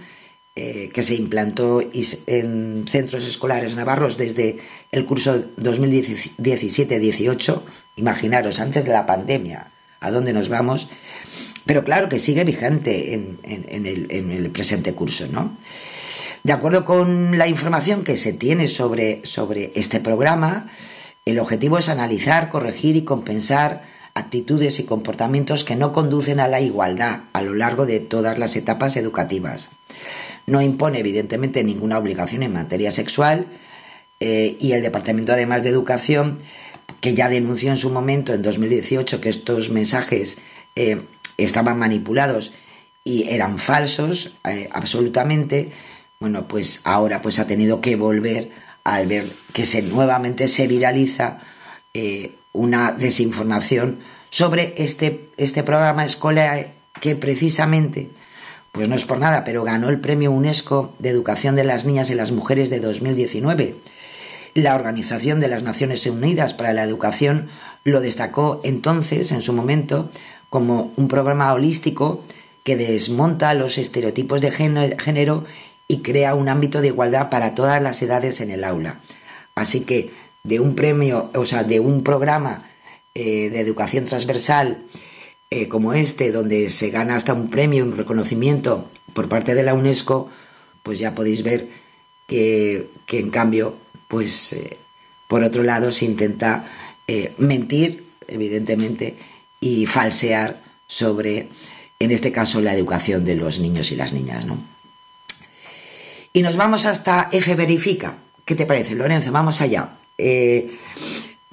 eh, 0.56 0.90
que 0.94 1.02
se 1.02 1.16
implantó 1.16 1.82
en 1.82 2.84
centros 2.88 3.26
escolares 3.26 3.74
navarros 3.74 4.16
desde 4.16 4.58
el 4.92 5.04
curso 5.04 5.46
2017-18, 5.56 7.60
imaginaros, 7.96 8.60
antes 8.60 8.84
de 8.84 8.92
la 8.92 9.04
pandemia, 9.04 9.72
a 9.98 10.12
dónde 10.12 10.32
nos 10.32 10.48
vamos, 10.48 10.90
pero 11.66 11.82
claro 11.82 12.08
que 12.08 12.20
sigue 12.20 12.44
vigente 12.44 13.14
en, 13.14 13.40
el, 13.42 14.06
en 14.10 14.30
el, 14.30 14.48
presente 14.50 14.92
curso, 14.92 15.26
¿no? 15.26 15.56
De 16.44 16.52
acuerdo 16.52 16.84
con 16.84 17.36
la 17.36 17.48
información 17.48 18.04
que 18.04 18.16
se 18.16 18.32
tiene 18.32 18.68
sobre, 18.68 19.26
sobre 19.26 19.72
este 19.74 19.98
programa, 19.98 20.70
el 21.24 21.40
objetivo 21.40 21.78
es 21.78 21.88
analizar, 21.88 22.50
corregir 22.50 22.94
y 22.94 23.02
compensar 23.02 23.82
actitudes 24.14 24.78
y 24.78 24.84
comportamientos 24.84 25.64
que 25.64 25.74
no 25.74 25.92
conducen 25.92 26.38
a 26.38 26.46
la 26.46 26.60
igualdad 26.60 27.22
a 27.32 27.42
lo 27.42 27.54
largo 27.54 27.86
de 27.86 27.98
todas 27.98 28.38
las 28.38 28.54
etapas 28.54 28.96
educativas. 28.96 29.72
No 30.46 30.60
impone, 30.60 30.98
evidentemente, 30.98 31.64
ninguna 31.64 31.98
obligación 31.98 32.42
en 32.42 32.52
materia 32.52 32.90
sexual 32.90 33.46
eh, 34.20 34.56
y 34.60 34.72
el 34.72 34.82
Departamento, 34.82 35.32
además 35.32 35.62
de 35.62 35.70
Educación, 35.70 36.38
que 37.00 37.14
ya 37.14 37.28
denunció 37.28 37.70
en 37.70 37.76
su 37.76 37.90
momento, 37.90 38.32
en 38.32 38.42
2018, 38.42 39.20
que 39.20 39.28
estos 39.28 39.70
mensajes 39.70 40.38
eh, 40.76 41.02
estaban 41.36 41.78
manipulados 41.78 42.52
y 43.04 43.28
eran 43.28 43.58
falsos 43.58 44.36
eh, 44.48 44.68
absolutamente, 44.72 45.72
bueno, 46.20 46.46
pues 46.48 46.80
ahora 46.84 47.20
pues 47.20 47.38
ha 47.38 47.46
tenido 47.46 47.80
que 47.80 47.96
volver 47.96 48.50
al 48.84 49.06
ver 49.06 49.32
que 49.52 49.64
se 49.64 49.82
nuevamente 49.82 50.48
se 50.48 50.66
viraliza 50.66 51.40
una 52.52 52.90
desinformación 52.90 54.00
sobre 54.30 54.74
este, 54.78 55.28
este 55.36 55.62
programa 55.62 56.04
escolar 56.04 56.72
que 57.00 57.14
precisamente, 57.14 58.08
pues 58.74 58.88
no 58.88 58.96
es 58.96 59.04
por 59.04 59.18
nada, 59.18 59.44
pero 59.44 59.62
ganó 59.62 59.88
el 59.88 60.00
premio 60.00 60.32
UNESCO 60.32 60.92
de 60.98 61.08
Educación 61.08 61.54
de 61.54 61.62
las 61.62 61.84
Niñas 61.84 62.10
y 62.10 62.16
las 62.16 62.32
Mujeres 62.32 62.70
de 62.70 62.80
2019. 62.80 63.76
La 64.54 64.74
Organización 64.74 65.38
de 65.38 65.46
las 65.46 65.62
Naciones 65.62 66.04
Unidas 66.06 66.54
para 66.54 66.72
la 66.72 66.82
Educación 66.82 67.50
lo 67.84 68.00
destacó 68.00 68.60
entonces, 68.64 69.30
en 69.30 69.42
su 69.42 69.52
momento, 69.52 70.10
como 70.50 70.92
un 70.96 71.06
programa 71.06 71.52
holístico 71.52 72.24
que 72.64 72.76
desmonta 72.76 73.54
los 73.54 73.78
estereotipos 73.78 74.40
de 74.40 74.50
género 74.50 75.44
y 75.86 75.98
crea 75.98 76.34
un 76.34 76.48
ámbito 76.48 76.80
de 76.80 76.88
igualdad 76.88 77.30
para 77.30 77.54
todas 77.54 77.80
las 77.80 78.02
edades 78.02 78.40
en 78.40 78.50
el 78.50 78.64
aula. 78.64 78.96
Así 79.54 79.82
que 79.82 80.10
de 80.42 80.58
un 80.58 80.74
premio, 80.74 81.30
o 81.36 81.44
sea, 81.44 81.62
de 81.62 81.78
un 81.78 82.02
programa 82.02 82.64
eh, 83.14 83.50
de 83.50 83.60
educación 83.60 84.04
transversal 84.04 84.78
eh, 85.54 85.68
como 85.68 85.92
este, 85.94 86.32
donde 86.32 86.68
se 86.68 86.90
gana 86.90 87.16
hasta 87.16 87.32
un 87.32 87.48
premio, 87.48 87.84
un 87.84 87.96
reconocimiento 87.96 88.90
por 89.12 89.28
parte 89.28 89.54
de 89.54 89.62
la 89.62 89.74
UNESCO, 89.74 90.28
pues 90.82 90.98
ya 90.98 91.14
podéis 91.14 91.42
ver 91.42 91.68
que, 92.26 92.90
en 93.08 93.30
cambio, 93.30 93.76
pues 94.08 94.52
eh, 94.52 94.76
por 95.28 95.44
otro 95.44 95.62
lado 95.62 95.92
se 95.92 96.06
intenta 96.06 96.70
mentir, 97.36 98.04
evidentemente, 98.26 99.14
y 99.60 99.86
falsear 99.86 100.62
sobre, 100.86 101.48
en 101.98 102.10
este 102.10 102.32
caso, 102.32 102.60
la 102.60 102.74
educación 102.74 103.24
de 103.24 103.36
los 103.36 103.60
niños 103.60 103.92
y 103.92 103.96
las 103.96 104.12
niñas, 104.12 104.46
¿no? 104.46 104.58
Y 106.32 106.42
nos 106.42 106.56
vamos 106.56 106.84
hasta 106.84 107.28
F 107.30 107.54
Verifica. 107.54 108.16
¿Qué 108.44 108.56
te 108.56 108.66
parece, 108.66 108.96
Lorenzo? 108.96 109.30
Vamos 109.30 109.60
allá. 109.60 109.90
Eh, 110.18 110.78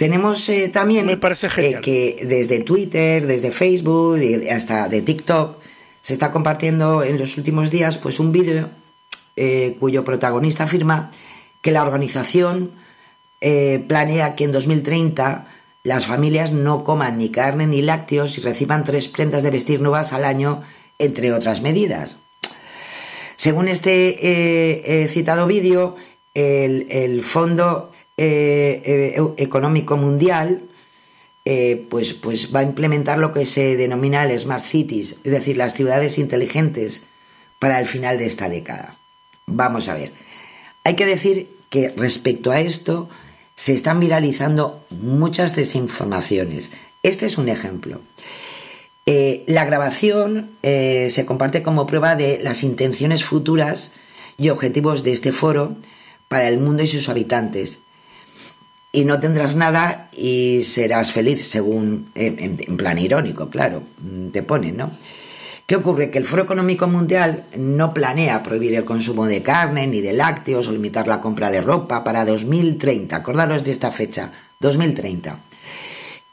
tenemos 0.02 0.50
eh, 0.50 0.68
también 0.70 1.08
eh, 1.12 1.80
que 1.80 2.26
desde 2.28 2.62
Twitter, 2.62 3.28
desde 3.28 3.52
Facebook 3.52 4.18
y 4.18 4.50
hasta 4.50 4.90
de 4.90 5.04
TikTok 5.04 5.58
se 6.02 6.14
está 6.14 6.32
compartiendo 6.32 7.04
en 7.04 7.20
los 7.20 7.38
últimos 7.38 7.70
días 7.70 8.00
pues 8.00 8.20
un 8.20 8.32
vídeo 8.32 8.70
cuyo 9.80 10.04
protagonista 10.04 10.64
afirma 10.64 11.12
que 11.62 11.72
la 11.72 11.84
organización 11.84 12.72
planea 13.40 14.36
que 14.36 14.44
en 14.44 14.52
2030 14.52 15.48
las 15.84 16.08
familias 16.08 16.52
no 16.52 16.84
coman 16.84 17.20
ni 17.20 17.30
carne 17.30 17.68
ni 17.68 17.84
lácteos 17.84 18.40
y 18.40 18.42
reciban 18.42 18.84
tres 18.84 19.08
prendas 19.08 19.44
de 19.44 19.52
vestir 19.52 19.82
nuevas 19.82 20.14
al 20.14 20.26
año, 20.26 20.64
entre 20.98 21.32
otras 21.32 21.62
medidas. 21.62 22.18
Según 23.36 23.68
este 23.68 25.08
citado 25.12 25.46
vídeo, 25.46 25.96
el 26.34 27.24
Fondo 27.24 27.91
eh, 28.18 28.82
eh, 28.86 29.22
económico 29.38 29.98
mundial 29.98 30.62
eh, 31.44 31.88
pues, 31.90 32.14
pues 32.14 32.54
va 32.54 32.60
a 32.60 32.64
implementar 32.64 33.18
lo 33.18 33.34
que 33.34 33.46
se 33.46 33.76
denomina 33.78 34.24
el 34.24 34.38
Smart 34.38 34.64
Cities, 34.64 35.18
es 35.24 35.32
decir, 35.32 35.58
las 35.58 35.74
ciudades 35.74 36.20
inteligentes 36.20 37.08
para 37.58 37.80
el 37.80 37.88
final 37.88 38.20
de 38.20 38.28
esta 38.28 38.48
década. 38.48 38.98
Vamos 39.48 39.88
a 39.88 39.96
ver. 39.96 40.12
Hay 40.84 40.96
que 40.96 41.06
decir 41.06 41.50
que 41.70 41.90
respecto 41.96 42.52
a 42.52 42.60
esto 42.60 43.10
se 43.56 43.74
están 43.74 44.00
viralizando 44.00 44.86
muchas 44.90 45.56
desinformaciones. 45.56 46.72
Este 47.04 47.26
es 47.26 47.38
un 47.38 47.50
ejemplo. 47.50 48.02
la 49.06 49.66
grabación 49.66 50.52
se 50.62 51.26
comparte 51.26 51.64
como 51.64 51.88
prueba 51.88 52.16
de 52.16 52.40
las 52.42 52.64
intenciones 52.64 53.24
futuras 53.24 53.94
y 54.38 54.50
objetivos 54.50 55.04
de 55.04 55.12
este 55.12 55.32
foro 55.32 55.76
para 56.28 56.48
el 56.48 56.60
mundo 56.60 56.82
y 56.82 56.88
sus 56.88 57.10
habitantes, 57.10 57.80
y 58.92 59.06
no 59.06 59.20
tendrás 59.20 59.56
nada 59.56 60.10
y 60.12 60.62
serás 60.64 61.12
feliz, 61.12 61.48
según, 61.48 62.12
en, 62.16 62.78
plan 62.78 62.98
irónico, 62.98 63.50
claro, 63.50 63.84
te 64.32 64.44
ponen, 64.44 64.78
¿no? 64.78 64.92
¿Qué 65.66 65.78
ocurre? 65.78 66.12
Que 66.12 66.18
el 66.18 66.26
Foro 66.26 66.44
Económico 66.44 66.88
Mundial 66.88 67.46
no 67.56 67.94
planea 67.94 68.44
prohibir 68.44 68.76
el 68.76 68.84
consumo 68.84 69.26
de 69.26 69.42
carne 69.42 69.88
ni 69.88 70.02
de 70.02 70.12
lácteos 70.12 70.68
o 70.68 70.72
limitar 70.74 71.08
la 71.08 71.22
compra 71.22 71.50
de 71.50 71.62
ropa 71.62 72.04
para 72.04 72.26
2030. 72.26 73.16
Acordaros 73.16 73.64
de 73.64 73.72
esta 73.72 73.92
fecha, 73.94 74.34
2030. 74.60 75.40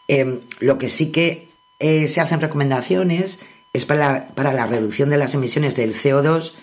Em, 0.09 0.41
lo 0.59 0.77
que 0.79 0.89
sí 0.89 1.13
que 1.13 1.51
eh, 1.79 2.09
se 2.09 2.21
hacen 2.21 2.41
recomendaciones 2.41 3.39
es 3.73 3.85
para 3.85 4.33
la, 4.35 4.67
reducción 4.67 5.09
de 5.09 5.19
las 5.19 5.35
emisiones 5.35 5.77
del 5.77 5.95
CO2, 5.95 6.55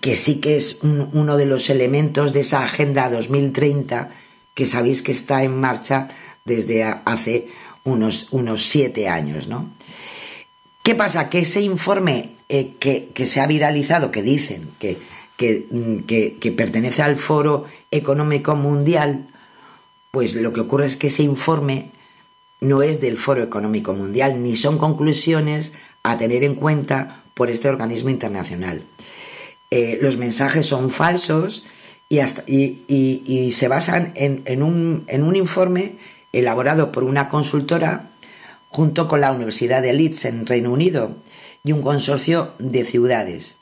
que 0.00 0.14
sí 0.14 0.40
que 0.40 0.56
es 0.56 0.78
uno 0.82 1.36
de 1.36 1.46
los 1.46 1.70
elementos 1.70 2.32
de 2.32 2.40
esa 2.40 2.62
Agenda 2.62 3.10
2030 3.10 4.10
que 4.54 4.66
sabéis 4.66 5.02
que 5.02 5.12
está 5.12 5.42
en 5.42 5.60
marcha 5.60 6.08
desde 6.44 6.84
hace 6.84 7.48
unos, 7.84 8.28
unos 8.32 8.68
siete 8.68 9.08
años, 9.08 9.48
¿no? 9.48 9.68
¿Qué 10.82 10.94
pasa? 10.94 11.30
Que 11.30 11.40
ese 11.40 11.62
informe 11.62 12.30
eh, 12.48 12.74
que, 12.78 13.26
se 13.26 13.40
ha 13.40 13.46
viralizado, 13.46 14.10
que 14.10 14.22
dicen 14.22 14.68
mm, 14.78 15.96
que, 16.06 16.36
que, 16.38 16.52
pertenece 16.52 17.02
al 17.02 17.16
Foro 17.16 17.64
Económico 17.90 18.54
Mundial, 18.54 19.26
pues 20.10 20.34
lo 20.34 20.52
que 20.52 20.60
ocurre 20.60 20.86
es 20.86 20.96
que 20.96 21.06
ese 21.06 21.22
informe 21.22 21.90
no 22.60 22.82
es 22.82 23.00
del 23.00 23.18
Foro 23.18 23.42
Económico 23.42 23.94
Mundial, 23.94 24.42
ni 24.42 24.56
son 24.56 24.78
conclusiones 24.78 25.72
a 26.02 26.18
tener 26.18 26.44
en 26.44 26.54
cuenta 26.54 27.22
por 27.32 27.50
este 27.50 27.68
organismo 27.68 28.10
internacional. 28.10 28.84
Eh, 29.70 29.98
los 30.02 30.18
mensajes 30.18 30.66
son 30.66 30.90
falsos 30.90 31.64
y, 32.08 33.50
se 33.50 33.68
basan 33.68 34.12
en, 34.14 34.62
un, 34.62 35.36
informe 35.36 35.92
elaborado 36.32 36.92
por 36.92 37.04
una 37.04 37.28
consultora 37.28 38.10
junto 38.68 39.08
con 39.08 39.20
la 39.20 39.32
Universidad 39.32 39.82
de 39.82 39.92
Leeds 39.92 40.24
en 40.24 40.46
Reino 40.46 40.72
Unido 40.72 41.16
y 41.62 41.72
un 41.72 41.82
consorcio 41.82 42.52
de 42.58 42.84
ciudades. 42.84 43.58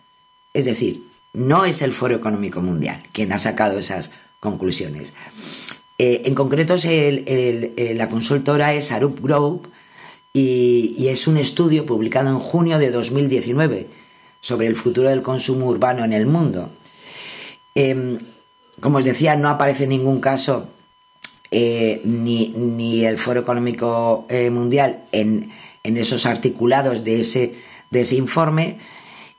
Es 0.55 0.64
decir, 0.64 1.03
no 1.32 1.64
es 1.64 1.82
el 1.82 1.93
Foro 1.93 2.14
Económico 2.14 2.61
Mundial 2.61 3.03
quien 3.12 3.32
ha 3.32 3.38
sacado 3.38 3.78
esas 3.78 4.11
conclusiones. 4.40 5.14
Eh, 5.99 6.22
en 6.24 6.34
concreto, 6.34 6.74
la 6.76 8.09
consultora 8.09 8.74
es 8.74 8.90
Arup 8.90 9.20
Group 9.20 9.68
y, 10.32 11.09
es 11.09 11.26
un 11.26 11.36
estudio 11.36 11.86
publicado 11.86 12.30
en 12.30 12.38
junio 12.38 12.78
de 12.78 12.90
2019 12.90 13.86
sobre 14.40 14.66
el 14.66 14.76
futuro 14.76 15.09
del 15.11 15.22
consumo 15.22 15.66
urbano 15.66 16.05
en 16.05 16.12
el 16.12 16.26
mundo. 16.26 16.70
Em, 17.74 18.18
como 18.83 18.99
os 18.99 19.05
decía, 19.05 19.37
no 19.37 19.49
aparece 19.49 19.85
en 19.85 19.91
ningún 19.91 20.20
caso 20.20 20.68
eh, 21.51 22.03
ni, 22.05 23.05
el 23.05 23.16
Foro 23.16 23.41
Económico 23.41 24.26
eh, 24.28 24.51
Mundial 24.51 25.05
en, 25.12 25.53
esos 25.85 26.26
articulados 26.26 27.05
de 27.05 27.20
ese, 27.20 27.55
de 27.91 28.01
ese 28.03 28.16
informe, 28.16 28.78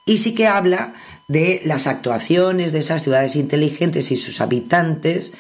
y 0.06 0.18
sí 0.18 0.34
que 0.34 0.48
habla 0.48 0.94
de 1.28 1.62
las 1.64 1.88
actuaciones 1.88 2.72
de 2.72 2.80
esas 2.80 3.04
ciudades 3.04 3.36
inteligentes 3.36 4.12
y 4.12 4.18
sus 4.18 4.42
habitantes 4.42 5.34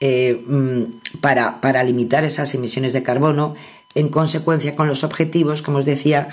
eh, 0.00 0.40
mm, 0.46 1.18
para, 1.20 1.60
para, 1.60 1.82
limitar 1.84 2.24
esas 2.24 2.54
emisiones 2.54 2.92
de 2.92 3.02
carbono 3.02 3.54
en 3.94 4.08
consecuencia 4.08 4.76
con 4.76 4.88
los 4.88 5.04
objetivos, 5.04 5.62
como 5.62 5.78
os 5.78 5.84
decía, 5.84 6.28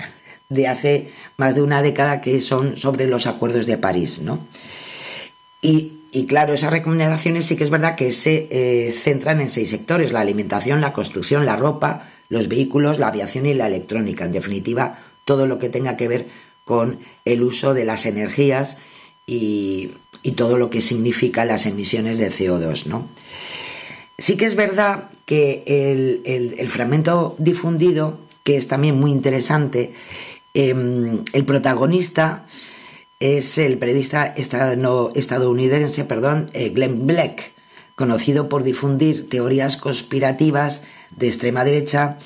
de 0.48 0.68
hace 0.68 1.12
más 1.36 1.54
de 1.54 1.62
una 1.62 1.82
década 1.82 2.20
que 2.20 2.40
son 2.40 2.76
sobre 2.76 3.06
los 3.06 3.26
acuerdos 3.26 3.66
de 3.66 3.78
París. 3.78 4.20
¿no? 4.20 4.40
Y 5.62 5.93
y 6.14 6.26
claro, 6.26 6.54
esas 6.54 6.70
recomendaciones 6.70 7.44
sí 7.44 7.56
que 7.56 7.64
es 7.64 7.70
verdad 7.70 7.96
que 7.96 8.12
se 8.12 8.46
eh, 8.52 8.92
centran 8.92 9.40
en 9.40 9.50
seis 9.50 9.70
sectores, 9.70 10.12
la 10.12 10.20
alimentación, 10.20 10.80
la 10.80 10.92
construcción, 10.92 11.44
la 11.44 11.56
ropa, 11.56 12.08
los 12.28 12.46
vehículos, 12.46 13.00
la 13.00 13.08
aviación 13.08 13.46
y 13.46 13.54
la 13.54 13.66
electrónica. 13.66 14.24
En 14.24 14.30
definitiva, 14.30 15.00
todo 15.24 15.48
lo 15.48 15.58
que 15.58 15.70
tenga 15.70 15.96
que 15.96 16.06
ver 16.06 16.28
con 16.64 17.00
el 17.24 17.42
uso 17.42 17.74
de 17.74 17.84
las 17.84 18.06
energías 18.06 18.78
y, 19.26 19.90
todo 20.36 20.56
lo 20.56 20.70
que 20.70 20.80
significa 20.80 21.44
las 21.44 21.66
emisiones 21.66 22.18
de 22.18 22.30
CO2. 22.30 22.86
¿no? 22.86 23.08
Sí 24.16 24.36
que 24.36 24.46
es 24.46 24.54
verdad 24.54 25.10
que 25.26 25.64
el, 25.66 26.70
fragmento 26.70 27.34
difundido, 27.38 28.18
que 28.44 28.56
es 28.56 28.68
también 28.68 29.00
muy 29.00 29.10
interesante, 29.10 29.94
em, 30.54 31.24
el 31.32 31.44
protagonista 31.44 32.46
es 33.20 33.58
el 33.58 33.78
periodista 33.78 34.34
estadounidense 34.36 36.04
perdón, 36.04 36.50
eh, 36.52 36.70
Glenn 36.70 37.06
Black, 37.06 37.52
conocido 37.94 38.48
por 38.48 38.64
difundir 38.64 39.28
teorías 39.28 39.76
conspirativas 39.76 40.82
de 41.10 41.28
extrema 41.28 41.64
derecha 41.64 42.18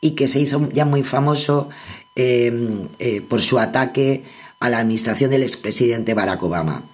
y 0.00 0.12
que 0.12 0.28
se 0.28 0.40
hizo 0.40 0.68
ya 0.72 0.84
muy 0.84 1.02
famoso 1.02 1.68
em, 2.14 2.88
eh, 2.98 3.20
por 3.20 3.42
su 3.42 3.58
ataque 3.58 4.24
a 4.60 4.70
la 4.70 4.78
administración 4.78 5.30
del 5.30 5.42
expresidente 5.42 6.14
Barack 6.14 6.42
Obama. 6.42 6.84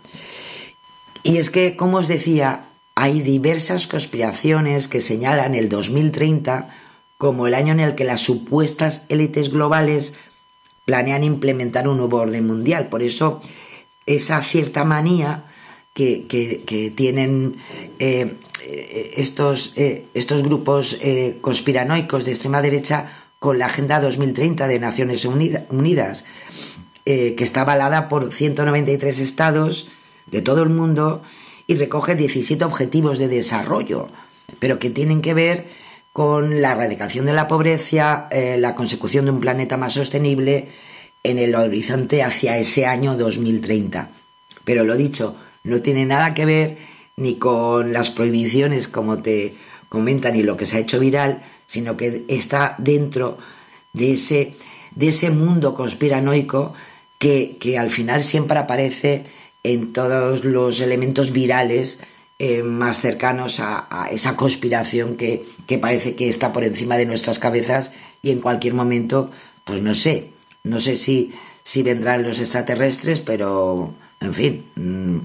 Y 1.22 1.36
es 1.36 1.50
que, 1.50 1.76
como 1.76 1.98
os 1.98 2.08
decía, 2.08 2.64
hay 2.94 3.20
diversas 3.20 3.86
conspiraciones 3.86 4.88
que 4.88 5.00
señalan 5.00 5.54
el 5.54 5.68
2030 5.68 6.74
como 7.18 7.46
el 7.46 7.54
año 7.54 7.72
en 7.72 7.80
el 7.80 7.94
que 7.94 8.04
las 8.04 8.20
supuestas 8.20 9.06
élites 9.08 9.50
globales 9.50 10.14
planean 10.84 11.24
implementar 11.24 11.88
un 11.88 11.98
nuevo 11.98 12.18
orden 12.18 12.46
mundial. 12.46 12.88
Por 12.88 13.02
eso 13.02 13.40
esa 14.06 14.42
cierta 14.42 14.84
manía 14.84 15.44
que, 15.94 16.92
tienen 16.96 17.56
eh, 17.98 19.12
estos, 19.16 19.72
eh, 19.76 20.06
estos 20.14 20.42
grupos 20.42 20.98
eh, 21.02 21.38
conspiranoicos 21.40 22.24
de 22.24 22.32
extrema 22.32 22.62
derecha 22.62 23.24
con 23.38 23.58
la 23.58 23.66
Agenda 23.66 24.00
2030 24.00 24.68
de 24.68 24.78
Naciones 24.78 25.24
Unidas, 25.24 26.24
que 27.04 27.34
está 27.38 27.62
avalada 27.62 28.08
por 28.08 28.32
193 28.32 29.18
estados 29.18 29.90
de 30.26 30.42
todo 30.42 30.62
el 30.62 30.68
mundo 30.68 31.22
y 31.66 31.74
recoge 31.74 32.14
17 32.14 32.64
objetivos 32.64 33.18
de 33.18 33.26
desarrollo, 33.26 34.06
pero 34.60 34.78
que 34.78 34.90
tienen 34.90 35.22
que 35.22 35.34
ver 35.34 35.66
con 36.12 36.60
la 36.60 36.72
erradicación 36.72 37.26
de 37.26 37.32
la 37.32 37.48
pobreza, 37.48 38.28
la 38.58 38.74
consecución 38.74 39.24
de 39.24 39.30
un 39.30 39.40
planeta 39.40 39.76
más 39.76 39.94
sostenible 39.94 40.68
en 41.22 41.38
el 41.38 41.54
horizonte 41.54 42.22
hacia 42.22 42.58
ese 42.58 42.86
año 42.86 43.16
2030. 43.16 44.10
Pero 44.64 44.84
lo 44.84 44.96
dicho, 44.96 45.36
no 45.64 45.80
tiene 45.80 46.04
nada 46.04 46.34
que 46.34 46.44
ver 46.44 46.78
ni 47.16 47.36
con 47.36 47.92
las 47.92 48.10
prohibiciones 48.10 48.88
como 48.88 49.18
te 49.18 49.54
comentan 49.88 50.36
y 50.36 50.42
lo 50.42 50.56
que 50.56 50.64
se 50.64 50.76
ha 50.76 50.80
hecho 50.80 50.98
viral, 50.98 51.42
sino 51.66 51.96
que 51.96 52.24
está 52.28 52.74
dentro 52.78 53.38
de 53.92 54.12
ese, 54.12 54.54
de 54.94 55.08
ese 55.08 55.30
mundo 55.30 55.74
conspiranoico 55.74 56.74
que, 57.18 57.56
que 57.60 57.78
al 57.78 57.90
final 57.90 58.22
siempre 58.22 58.58
aparece 58.58 59.24
en 59.62 59.92
todos 59.92 60.44
los 60.44 60.80
elementos 60.80 61.32
virales 61.32 62.00
eh, 62.44 62.64
más 62.64 62.98
cercanos 62.98 63.60
a, 63.60 64.08
esa 64.10 64.34
conspiración 64.34 65.16
que, 65.16 65.46
parece 65.80 66.16
que 66.16 66.28
está 66.28 66.52
por 66.52 66.64
encima 66.64 66.96
de 66.96 67.06
nuestras 67.06 67.38
cabezas 67.38 67.92
y 68.20 68.32
en 68.32 68.40
cualquier 68.40 68.74
momento, 68.74 69.30
pues 69.62 69.80
no 69.80 69.94
sé, 69.94 70.32
no 70.64 70.80
sé 70.80 70.96
si, 70.96 71.30
si 71.62 71.84
vendrán 71.84 72.24
los 72.24 72.40
extraterrestres, 72.40 73.20
pero 73.20 73.94
en 74.20 74.34
fin, 74.34 74.64
mm, 74.74 75.18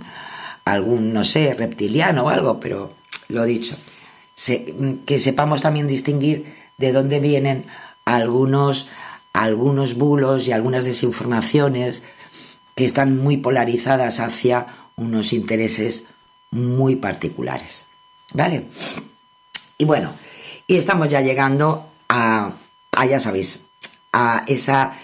algún, 0.65 1.11
no 1.11 1.24
sé, 1.24 1.55
reptiliano 1.55 2.26
o 2.26 2.30
algo, 2.30 2.59
pero 2.59 2.93
lo 3.30 3.45
dicho, 3.45 3.76
que 5.07 5.20
sepamos 5.20 5.63
también 5.63 5.88
distinguir 5.88 6.45
de 6.78 6.91
dónde 6.91 7.20
vienen 7.20 7.65
algunos, 8.05 8.89
algunos 9.34 9.95
bulos 9.95 10.47
y 10.47 10.51
algunas 10.51 10.86
desinformaciones 10.86 12.03
que 12.76 12.86
están 12.86 13.18
muy 13.18 13.38
polarizadas 13.38 14.20
hacia 14.20 14.68
unos 14.97 15.34
intereses 15.34 16.09
muy 16.51 16.95
particulares. 16.95 17.85
¿Vale? 18.33 18.65
Y 19.77 19.85
bueno, 19.85 20.13
y 20.67 20.77
estamos 20.77 21.09
ya 21.09 21.21
llegando 21.21 21.87
a, 22.09 22.53
ya 23.09 23.19
sabéis, 23.19 23.67
a 24.11 24.43
esa, 24.47 24.97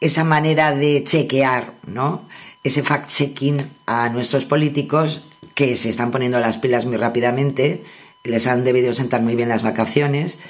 esa 0.00 0.24
manera 0.24 0.74
de 0.74 1.02
chequear, 1.04 1.74
¿no? 1.86 2.22
ese 2.66 2.82
fact-checking 2.82 3.68
a 3.86 4.08
nuestros 4.08 4.44
políticos 4.44 5.22
que 5.54 5.76
se 5.76 5.88
están 5.88 6.10
poniendo 6.10 6.40
las 6.40 6.58
pilas 6.58 6.84
muy 6.84 6.96
rápidamente, 6.96 7.84
les 8.24 8.46
han 8.46 8.64
debido 8.64 8.92
sentar 8.92 9.22
muy 9.22 9.36
bien 9.36 9.48
las 9.48 9.62
vacaciones. 9.62 10.40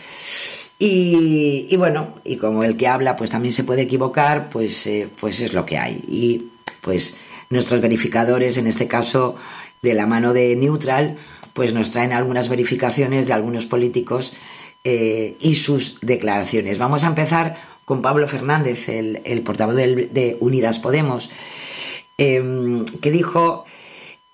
Y, 0.79 1.75
bueno, 1.77 2.15
y 2.25 2.37
como 2.37 2.65
el 2.65 2.77
que 2.77 2.89
habla 2.89 3.17
pues 3.17 3.31
también 3.31 3.55
se 3.55 3.65
puede 3.65 3.83
equivocar, 3.83 4.49
pues, 4.51 4.87
eh, 4.87 5.09
pues 5.21 5.41
es 5.41 5.53
lo 5.53 5.65
que 5.65 5.79
hay. 5.79 6.03
Y 6.09 6.49
pues 6.81 7.17
nuestros 7.51 7.81
verificadores, 7.81 8.57
en 8.57 8.67
este 8.67 8.89
caso 8.89 9.37
de 9.83 9.95
la 9.95 10.07
mano 10.07 10.33
de 10.33 10.57
Neutral, 10.57 11.17
pues 11.53 11.75
nos 11.75 11.91
traen 11.91 12.13
algunas 12.13 12.49
verificaciones 12.49 13.27
de 13.27 13.33
algunos 13.33 13.67
políticos 13.67 14.33
eh, 14.85 15.37
y 15.41 15.57
sus 15.57 15.99
declaraciones. 16.01 16.79
Vamos 16.79 17.05
a 17.05 17.09
empezar 17.09 17.57
con 17.85 18.03
Pablo 18.03 18.27
Fernández, 18.27 18.89
el, 18.89 19.43
portavoz 19.45 19.77
de 19.77 20.37
Unidas 20.41 20.79
Podemos, 20.81 21.31
Em, 22.19 22.87
que 22.87 23.11
dijo 23.11 23.67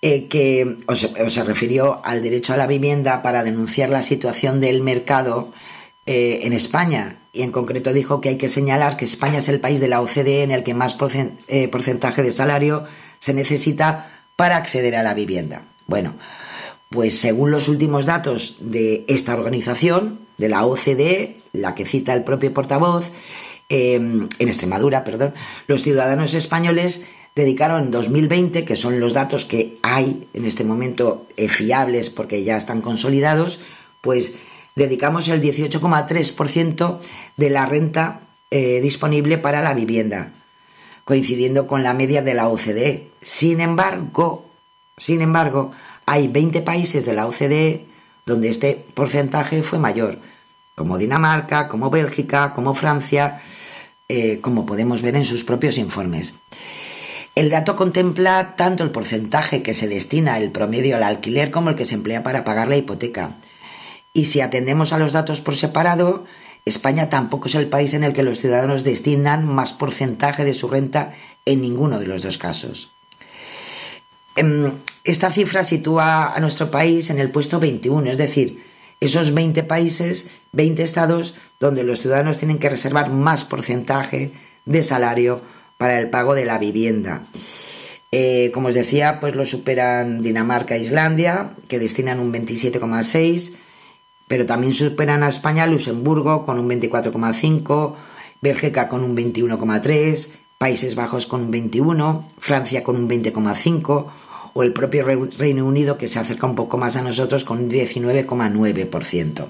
eh, 0.03 0.29
que 0.29 0.77
se, 0.95 1.45
refirió 1.45 2.01
al 2.05 2.23
derecho 2.23 2.53
a 2.53 2.57
la 2.57 2.69
vivienda 2.69 3.23
para 3.23 3.43
denunciar 3.43 3.91
la 3.91 4.03
situación 4.03 4.61
del 4.61 4.83
mercado 4.83 5.53
eh, 6.07 6.41
en 6.45 6.53
España 6.53 7.19
y 7.33 7.43
en 7.43 7.51
concreto 7.51 7.93
dijo 7.93 8.21
que 8.21 8.29
hay 8.29 8.39
que 8.39 8.49
señalar 8.49 8.97
que 8.97 9.05
España 9.05 9.39
es 9.39 9.49
el 9.49 9.59
país 9.59 9.81
de 9.81 9.89
la 9.89 10.01
OCDE 10.01 10.45
en 10.45 10.53
el 10.53 10.63
que 10.63 10.75
más 10.75 10.95
porcentaje 10.95 12.23
de 12.23 12.31
salario 12.31 12.85
se 13.19 13.35
necesita 13.35 14.12
para 14.37 14.57
acceder 14.57 14.97
a 14.97 15.03
la 15.03 15.15
vivienda. 15.15 15.63
Bueno, 15.87 16.15
pues 16.91 17.19
según 17.19 17.51
los 17.51 17.69
últimos 17.69 18.07
datos 18.07 18.57
de 18.61 19.05
esta 19.09 19.35
organización, 19.35 20.21
de 20.39 20.49
la 20.49 20.67
OCDE, 20.67 21.37
la 21.53 21.75
que 21.75 21.87
cita 21.87 22.13
el 22.15 22.25
propio 22.25 22.53
portavoz, 22.53 23.11
em, 23.69 24.29
en 24.39 24.49
Extremadura, 24.49 25.05
perdón, 25.05 25.35
los 25.67 25.83
ciudadanos 25.83 26.35
españoles 26.35 27.07
dedicaron 27.35 27.85
en 27.85 27.91
2020, 27.91 28.65
que 28.65 28.77
son 28.77 29.01
los 29.01 29.15
datos 29.15 29.45
que 29.45 29.79
hay 29.83 30.29
en 30.35 30.45
este 30.45 30.65
momento 30.65 31.27
eh, 31.37 31.49
fiables 31.49 32.11
porque 32.11 32.45
ya 32.45 32.57
están 32.57 32.83
consolidados, 32.83 33.61
pues 34.01 34.37
dedicamos 34.75 35.29
el 35.29 35.41
18,3% 35.41 36.99
de 37.37 37.51
la 37.51 37.67
renta 37.67 38.21
eh, 38.51 38.81
disponible 38.83 39.39
para 39.39 39.63
la 39.63 39.73
vivienda, 39.73 40.33
coincidiendo 41.13 41.67
con 41.67 41.83
la 41.83 41.93
media 41.93 42.23
de 42.23 42.33
la 42.33 42.49
OCDE. 42.49 43.11
Sin 43.21 43.61
embargo, 43.61 44.47
sin 44.97 45.21
embargo, 45.21 45.73
hay 46.07 46.27
20 46.27 46.63
países 46.63 47.05
de 47.05 47.13
la 47.13 47.27
OCDE 47.27 47.85
donde 48.25 48.49
este 48.49 48.83
porcentaje 48.95 49.63
fue 49.63 49.79
mayor, 49.79 50.21
como 50.75 50.97
Dinamarca, 50.97 51.69
como 51.69 51.91
Bélgica, 51.91 52.55
como 52.55 52.73
Francia, 52.73 53.43
eh, 54.09 54.39
como 54.41 54.65
podemos 54.65 55.03
ver 55.03 55.15
en 55.15 55.27
sus 55.27 55.45
propios 55.45 55.77
informes. 55.77 56.37
El 57.35 57.51
dato 57.51 57.77
contempla 57.77 58.55
tanto 58.57 58.83
el 58.83 58.91
porcentaje 58.91 59.63
que 59.63 59.75
se 59.75 59.89
destina 59.89 60.39
el 60.39 60.51
promedio 60.51 60.97
al 60.97 61.03
alquiler 61.03 61.51
como 61.51 61.69
el 61.69 61.77
que 61.77 61.85
se 61.85 61.97
emplea 61.97 62.23
para 62.23 62.43
pagar 62.43 62.69
la 62.69 62.79
hipoteca. 62.79 63.33
Y 64.15 64.25
si 64.25 64.41
atendemos 64.41 64.95
a 64.95 64.99
los 64.99 65.13
datos 65.13 65.43
por 65.43 65.57
separado, 65.57 66.25
España 66.65 67.09
tampoco 67.09 67.49
es 67.49 67.55
el 67.55 67.69
país 67.69 67.95
en 67.95 68.05
el 68.05 68.13
que 68.13 68.23
los 68.23 68.41
ciudadanos 68.41 68.85
destinan 68.85 69.47
más 69.47 69.73
porcentaje 69.73 70.45
de 70.45 70.55
su 70.55 70.69
renta 70.69 71.15
en 71.45 71.61
ninguno 71.61 71.99
de 71.99 72.07
los 72.07 72.23
dos 72.23 72.39
casos. 72.39 72.93
Em, 74.37 74.73
esta 75.05 75.33
cifra 75.33 75.65
sitúa 75.65 76.33
a 76.33 76.41
nuestro 76.41 76.71
país 76.71 77.11
en 77.11 77.19
el 77.19 77.31
puesto 77.31 77.59
21, 77.59 78.13
es 78.13 78.19
decir, 78.19 78.63
esos 79.01 79.35
20 79.35 79.65
países, 79.65 80.31
20 80.53 80.83
estados 80.85 81.35
donde 81.59 81.83
los 81.83 82.01
ciudadanos 82.01 82.39
tienen 82.39 82.59
que 82.59 82.71
reservar 82.71 83.11
más 83.11 83.45
porcentaje 83.45 84.31
de 84.65 84.83
salario 84.85 85.43
para 85.77 85.99
el 85.99 86.11
pago 86.11 86.35
de 86.35 86.45
la 86.45 86.59
vivienda. 86.59 87.27
Eh, 88.13 88.51
como 88.55 88.69
os 88.69 88.75
decía, 88.75 89.19
pues 89.21 89.35
lo 89.35 89.47
superan 89.47 90.23
Dinamarca 90.23 90.77
e 90.77 90.81
Islandia, 90.81 91.57
que 91.67 91.81
destinan 91.81 92.21
un 92.21 92.33
27,6, 92.33 93.57
pero 94.33 94.47
también 94.47 94.73
superan 94.73 95.23
a 95.23 95.29
España 95.29 95.67
Luxemburgo 95.67 96.47
con 96.47 96.59
un 96.59 96.67
24,5, 96.67 97.95
Bélgica 98.41 98.89
con 98.89 99.05
un 99.05 99.15
21,3, 99.15 100.29
Países 100.57 100.95
Bajos 100.95 101.27
con 101.27 101.43
un 101.43 101.51
21, 101.51 102.31
Francia 102.39 102.83
con 102.83 102.97
un 102.97 103.11
20,5 103.11 104.07
o 104.55 104.63
el 104.63 104.73
propio 104.73 105.05
Reino 105.05 105.67
Unido 105.67 105.99
que 105.99 106.09
se 106.09 106.19
acerca 106.19 106.47
un 106.47 106.55
poco 106.55 106.79
más 106.79 106.97
a 106.97 107.03
nosotros 107.03 107.45
con 107.45 107.59
un 107.59 107.71
19,9%. 107.71 109.49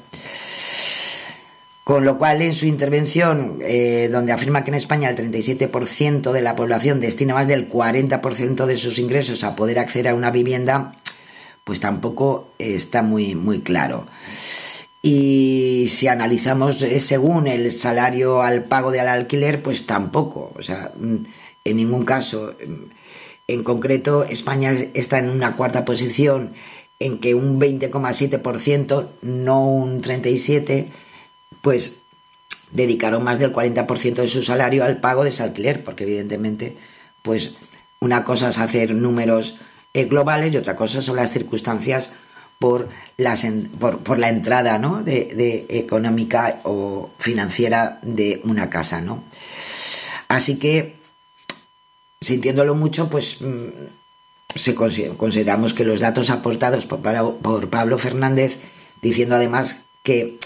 Con 1.84 2.04
lo 2.04 2.18
cual, 2.18 2.42
en 2.42 2.52
su 2.52 2.66
intervención, 2.66 3.58
eh, 3.62 4.08
donde 4.10 4.32
afirma 4.32 4.64
que 4.64 4.72
en 4.72 4.74
España 4.74 5.10
el 5.10 5.16
37% 5.16 6.32
de 6.32 6.42
la 6.42 6.56
población 6.56 6.98
destina 6.98 7.34
más 7.34 7.46
del 7.46 7.70
40% 7.70 8.66
de 8.66 8.76
sus 8.76 8.98
ingresos 8.98 9.44
a 9.44 9.54
poder 9.54 9.78
acceder 9.78 10.08
a 10.08 10.16
una 10.16 10.32
vivienda, 10.32 10.96
pues 11.62 11.78
tampoco 11.78 12.48
está 12.58 13.02
muy, 13.02 13.36
muy 13.36 13.60
claro. 13.60 14.08
Y 15.02 15.88
si 15.88 16.06
analizamos 16.06 16.80
eh, 16.82 17.00
según 17.00 17.48
el 17.48 17.72
salario 17.72 18.42
al 18.42 18.64
pago 18.64 18.92
del 18.92 19.08
alquiler, 19.08 19.60
pues 19.60 19.84
tampoco. 19.84 20.52
O 20.56 20.62
sea, 20.62 20.92
mm, 20.96 21.16
en 21.64 21.76
ningún 21.76 22.04
caso. 22.04 22.54
En 23.48 23.64
concreto, 23.64 24.22
España 24.24 24.72
está 24.94 25.18
en 25.18 25.28
una 25.28 25.56
cuarta 25.56 25.84
posición 25.84 26.54
en 27.00 27.18
que 27.18 27.34
un 27.34 27.60
20,7%, 27.60 29.08
no 29.22 29.66
un 29.66 30.02
37%, 30.02 30.86
pues 31.60 32.02
dedicaron 32.70 33.24
más 33.24 33.38
del 33.38 33.52
40% 33.52 34.14
de 34.22 34.28
su 34.28 34.42
salario 34.42 34.84
al 34.84 35.00
pago 35.00 35.24
de 35.24 35.30
ese 35.30 35.42
alquiler, 35.42 35.82
porque 35.82 36.04
evidentemente, 36.04 36.76
pues 37.22 37.56
una 38.00 38.24
cosa 38.24 38.48
es 38.48 38.58
hacer 38.58 38.94
números 38.94 39.58
eh, 39.94 40.04
globales 40.04 40.54
y 40.54 40.56
otra 40.56 40.76
cosa 40.76 41.02
son 41.02 41.16
las 41.16 41.32
circunstancias 41.32 42.12
por, 42.62 42.88
por, 44.04 44.20
la 44.20 44.28
entrada 44.28 44.78
¿no? 44.78 45.02
de, 45.02 45.66
económica 45.68 46.60
o 46.62 47.10
financiera 47.18 47.98
de 48.02 48.40
una 48.44 48.70
casa. 48.70 49.00
¿no? 49.00 49.24
Así 50.28 50.60
que, 50.60 50.94
sintiéndolo 52.20 52.76
mucho, 52.76 53.10
pues 53.10 53.38
mm, 53.40 54.76
consideramos 55.16 55.74
que 55.74 55.84
los 55.84 55.98
datos 55.98 56.30
aportados 56.30 56.86
por, 56.86 57.00
por 57.38 57.68
Pablo 57.68 57.98
Fernández, 57.98 58.58
diciendo 59.02 59.34
además 59.34 59.86
que, 60.04 60.38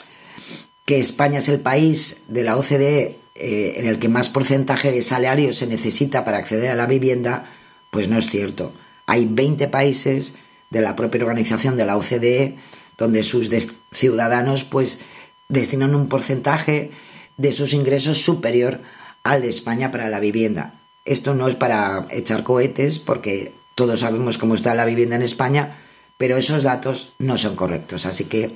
que 0.86 0.98
España 0.98 1.40
es 1.40 1.50
el 1.50 1.60
país 1.60 2.22
de 2.28 2.44
la 2.44 2.56
OCDE 2.56 3.18
eh, 3.34 3.74
en 3.76 3.86
el 3.86 3.98
que 3.98 4.08
más 4.08 4.30
porcentaje 4.30 4.90
de 4.90 5.02
salario 5.02 5.52
se 5.52 5.66
necesita 5.66 6.24
para 6.24 6.38
acceder 6.38 6.70
a 6.70 6.76
la 6.76 6.86
vivienda, 6.86 7.52
pues 7.90 8.08
no 8.08 8.18
es 8.18 8.30
cierto. 8.30 8.72
Hay 9.04 9.26
20 9.26 9.68
países 9.68 10.34
de 10.70 10.80
la 10.80 10.96
propia 10.96 11.22
organización 11.22 11.76
de 11.76 11.86
la 11.86 11.96
OCDE 11.96 12.56
donde 12.98 13.22
sus 13.22 13.50
ciudadanos 13.92 14.64
pues 14.64 15.00
destinan 15.48 15.94
un 15.94 16.08
porcentaje 16.08 16.90
de 17.36 17.52
sus 17.52 17.72
ingresos 17.74 18.22
superior 18.22 18.80
al 19.22 19.42
de 19.42 19.48
España 19.48 19.90
para 19.90 20.08
la 20.08 20.20
vivienda. 20.20 20.74
Esto 21.04 21.34
no 21.34 21.48
es 21.48 21.54
para 21.54 22.06
echar 22.10 22.42
cohetes 22.42 22.98
porque 22.98 23.52
todos 23.74 24.00
sabemos 24.00 24.38
cómo 24.38 24.54
está 24.54 24.74
la 24.74 24.84
vivienda 24.84 25.16
en 25.16 25.22
España, 25.22 25.78
pero 26.16 26.36
esos 26.36 26.62
datos 26.62 27.12
no 27.18 27.36
son 27.36 27.56
correctos, 27.56 28.06
así 28.06 28.24
que 28.24 28.52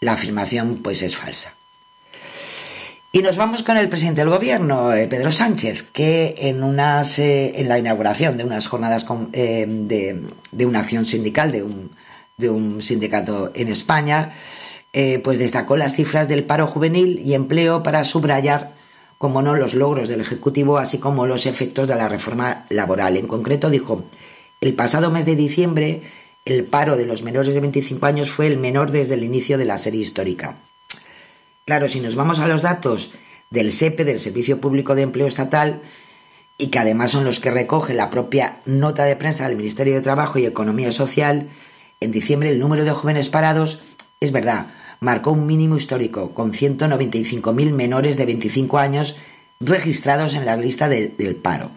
la 0.00 0.12
afirmación 0.12 0.80
pues 0.82 1.02
es 1.02 1.16
falsa. 1.16 1.54
Y 3.14 3.22
nos 3.22 3.36
vamos 3.36 3.62
con 3.62 3.76
el 3.76 3.88
presidente 3.88 4.22
del 4.22 4.30
gobierno, 4.30 4.92
eh, 4.92 5.06
Pedro 5.06 5.30
Sánchez, 5.30 5.84
que 5.92 6.34
en, 6.36 6.64
unas, 6.64 7.20
eh, 7.20 7.60
en 7.60 7.68
la 7.68 7.78
inauguración 7.78 8.36
de 8.36 8.42
unas 8.42 8.66
jornadas 8.66 9.06
eh, 9.32 9.66
de, 9.68 10.66
una 10.66 10.80
acción 10.80 11.06
sindical, 11.06 11.52
de 11.52 11.62
un, 11.62 11.92
de 12.36 12.50
un 12.50 12.82
sindicato 12.82 13.52
en 13.54 13.68
España, 13.68 14.34
pues 15.22 15.38
destacó 15.38 15.76
las 15.76 15.94
cifras 15.94 16.26
del 16.26 16.42
paro 16.42 16.66
juvenil 16.66 17.22
y 17.24 17.34
empleo 17.34 17.84
para 17.84 18.02
subrayar, 18.02 18.72
como 19.16 19.42
no, 19.42 19.54
los 19.54 19.74
logros 19.74 20.08
del 20.08 20.20
Ejecutivo, 20.20 20.78
así 20.78 20.98
como 20.98 21.28
los 21.28 21.46
efectos 21.46 21.86
de 21.86 21.94
la 21.94 22.08
reforma 22.08 22.66
laboral. 22.68 23.16
En 23.16 23.28
concreto, 23.28 23.70
dijo, 23.70 24.06
el 24.60 24.74
pasado 24.74 25.12
mes 25.12 25.24
de 25.24 25.36
diciembre, 25.36 26.02
el 26.44 26.64
paro 26.64 26.96
de 26.96 27.06
los 27.06 27.22
menores 27.22 27.54
de 27.54 27.60
25 27.60 28.06
años 28.06 28.32
fue 28.32 28.48
el 28.48 28.58
menor 28.58 28.90
desde 28.90 29.14
el 29.14 29.22
inicio 29.22 29.56
de 29.56 29.66
la 29.66 29.78
serie 29.78 30.00
histórica. 30.00 30.56
Claro, 31.66 31.88
si 31.88 32.00
nos 32.00 32.14
vamos 32.14 32.40
a 32.40 32.46
los 32.46 32.60
datos 32.60 33.14
del 33.48 33.72
SEPE, 33.72 34.04
del 34.04 34.18
Servicio 34.18 34.60
Público 34.60 34.94
de 34.94 35.00
Empleo 35.00 35.26
Estatal, 35.26 35.80
y 36.58 36.66
que 36.66 36.78
además 36.78 37.12
son 37.12 37.24
los 37.24 37.40
que 37.40 37.50
recoge 37.50 37.94
la 37.94 38.10
propia 38.10 38.58
nota 38.66 39.04
de 39.04 39.16
prensa 39.16 39.48
del 39.48 39.56
Ministerio 39.56 39.94
de 39.94 40.02
Trabajo 40.02 40.38
y 40.38 40.44
Economía 40.44 40.92
Social, 40.92 41.48
en 42.00 42.12
diciembre 42.12 42.50
el 42.50 42.58
número 42.58 42.84
de 42.84 42.90
jóvenes 42.90 43.30
parados, 43.30 43.82
es 44.20 44.30
verdad, 44.30 44.66
marcó 45.00 45.32
un 45.32 45.46
mínimo 45.46 45.76
histórico, 45.76 46.34
con 46.34 46.52
195.000 46.52 47.72
menores 47.72 48.18
de 48.18 48.26
25 48.26 48.76
años 48.76 49.16
registrados 49.58 50.34
en 50.34 50.44
la 50.44 50.58
lista 50.58 50.90
del 50.90 51.36
paro. 51.36 51.70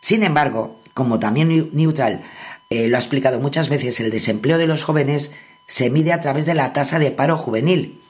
Sin 0.00 0.22
embargo, 0.22 0.76
como 0.92 1.18
también 1.18 1.70
Neutral 1.72 2.24
eh, 2.68 2.88
lo 2.88 2.98
ha 2.98 3.00
explicado 3.00 3.40
muchas 3.40 3.70
veces, 3.70 4.00
el 4.00 4.10
desempleo 4.10 4.58
de 4.58 4.66
los 4.66 4.82
jóvenes 4.82 5.34
se 5.64 5.88
mide 5.88 6.12
a 6.12 6.20
través 6.20 6.44
de 6.44 6.54
la 6.54 6.74
tasa 6.74 6.98
de 6.98 7.10
paro 7.10 7.38
juvenil, 7.38 8.02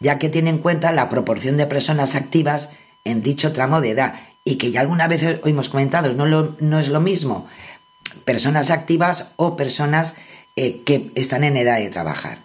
ya 0.00 0.18
que 0.18 0.28
tiene 0.28 0.50
en 0.50 0.58
cuenta 0.58 0.92
la 0.92 1.08
proporción 1.08 1.56
de 1.56 1.66
personas 1.66 2.14
activas 2.14 2.70
en 3.04 3.22
dicho 3.22 3.52
tramo 3.52 3.80
de 3.80 3.90
edad 3.90 4.14
y 4.44 4.56
que 4.56 4.70
ya 4.70 4.80
alguna 4.80 5.08
vez 5.08 5.22
hemos 5.44 5.68
comentado, 5.68 6.12
no, 6.12 6.56
no 6.58 6.80
es 6.80 6.88
lo 6.88 7.00
mismo 7.00 7.48
personas 8.24 8.70
activas 8.70 9.32
o 9.36 9.56
personas 9.56 10.14
eh, 10.56 10.82
que 10.84 11.10
están 11.14 11.44
en 11.44 11.56
edad 11.56 11.78
de 11.78 11.90
trabajar. 11.90 12.38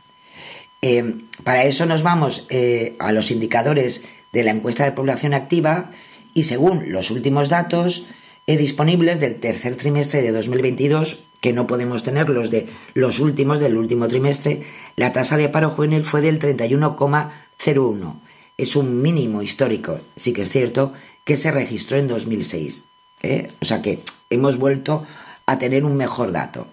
Eh, 0.82 1.22
para 1.44 1.64
eso 1.64 1.86
nos 1.86 2.04
vamos 2.04 2.48
eh, 2.50 2.96
a 3.00 3.12
los 3.12 3.32
indicadores 3.32 4.06
de 4.34 4.44
la 4.44 4.52
encuesta 4.52 4.84
de 4.84 4.92
población 4.92 5.34
activa 5.34 5.92
y 6.34 6.44
según 6.44 6.92
los 6.92 7.12
últimos 7.12 7.50
datos 7.50 8.08
disponibles 8.48 9.22
del 9.22 9.40
tercer 9.40 9.78
trimestre 9.78 10.22
de 10.22 10.34
2022, 10.34 11.24
que 11.42 11.54
no 11.54 11.68
podemos 11.68 12.04
tener 12.04 12.30
los 12.30 12.50
de 12.52 12.70
los 12.94 13.20
últimos 13.20 13.60
del 13.60 13.76
último 13.76 14.08
trimestre, 14.08 14.64
la 14.96 15.12
tasa 15.12 15.38
de 15.38 15.50
paro 15.50 15.72
juvenil 15.72 16.06
fue 16.06 16.22
del 16.22 16.40
31,01. 16.40 18.14
Es 18.58 18.76
un 18.76 19.02
mínimo 19.02 19.42
histórico, 19.42 20.00
sí 20.16 20.34
que 20.34 20.44
es 20.44 20.52
cierto, 20.52 20.94
que 21.26 21.36
se 21.36 21.52
registró 21.52 21.98
en 21.98 22.08
2006. 22.08 22.86
¿eh? 23.24 23.52
O 23.60 23.66
sea 23.66 23.82
que 23.82 24.00
hemos 24.30 24.58
vuelto 24.58 25.06
a 25.48 25.58
tener 25.58 25.84
un 25.84 25.98
mejor 25.98 26.32
dato. 26.32 26.68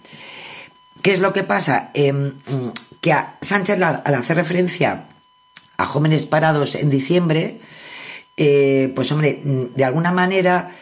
¿Qué 1.02 1.12
es 1.12 1.20
lo 1.20 1.32
que 1.32 1.44
pasa? 1.44 1.90
Em, 1.94 2.34
que 3.00 3.12
a 3.12 3.38
Sánchez, 3.40 3.80
al 3.80 4.14
hacer 4.14 4.36
referencia 4.36 5.04
a 5.76 5.86
jóvenes 5.86 6.26
parados 6.26 6.74
en 6.74 6.90
diciembre, 6.90 7.60
eh, 8.36 8.92
pues 8.94 9.10
hombre, 9.12 9.40
de 9.44 9.84
alguna 9.84 10.12
manera 10.12 10.72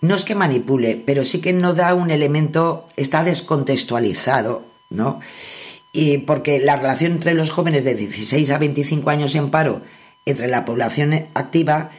no 0.00 0.14
es 0.14 0.24
que 0.24 0.34
manipule, 0.34 1.00
pero 1.04 1.24
sí 1.24 1.40
que 1.40 1.52
no 1.52 1.74
da 1.74 1.94
un 1.94 2.10
elemento, 2.10 2.86
está 2.96 3.22
descontextualizado, 3.22 4.62
¿no? 4.88 5.20
Y 5.92 6.18
porque 6.18 6.60
la 6.60 6.76
relación 6.76 7.12
entre 7.12 7.34
los 7.34 7.50
jóvenes 7.50 7.84
de 7.84 7.94
16 7.94 8.50
a 8.50 8.58
25 8.58 9.10
años 9.10 9.34
en 9.34 9.50
paro, 9.50 9.82
entre 10.24 10.48
la 10.48 10.64
población 10.64 11.26
activa, 11.34 11.90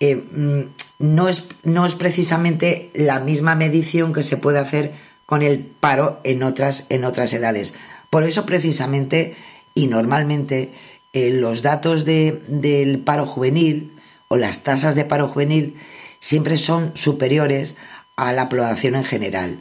eh, 0.00 0.16
mm, 0.16 0.60
no, 0.98 1.28
es, 1.28 1.44
no 1.62 1.86
es 1.86 1.94
precisamente 1.94 2.90
la 2.94 3.20
misma 3.20 3.54
medición 3.54 4.12
que 4.12 4.22
se 4.22 4.36
puede 4.36 4.58
hacer 4.58 4.92
con 5.24 5.42
el 5.42 5.58
paro 5.60 6.20
en 6.24 6.42
otras, 6.42 6.86
en 6.88 7.04
otras 7.04 7.32
edades. 7.32 7.74
Por 8.10 8.24
eso 8.24 8.46
precisamente 8.46 9.36
y 9.74 9.86
normalmente 9.88 10.70
eh, 11.12 11.30
los 11.30 11.62
datos 11.62 12.04
del 12.04 12.98
paro 13.04 13.26
juvenil 13.26 13.92
o 14.28 14.36
las 14.36 14.62
tasas 14.62 14.94
de 14.94 15.04
paro 15.04 15.28
juvenil 15.28 15.76
siempre 16.26 16.58
son 16.58 16.90
superiores 16.96 17.76
a 18.16 18.32
la 18.32 18.48
población 18.48 18.96
en 18.96 19.04
general. 19.04 19.60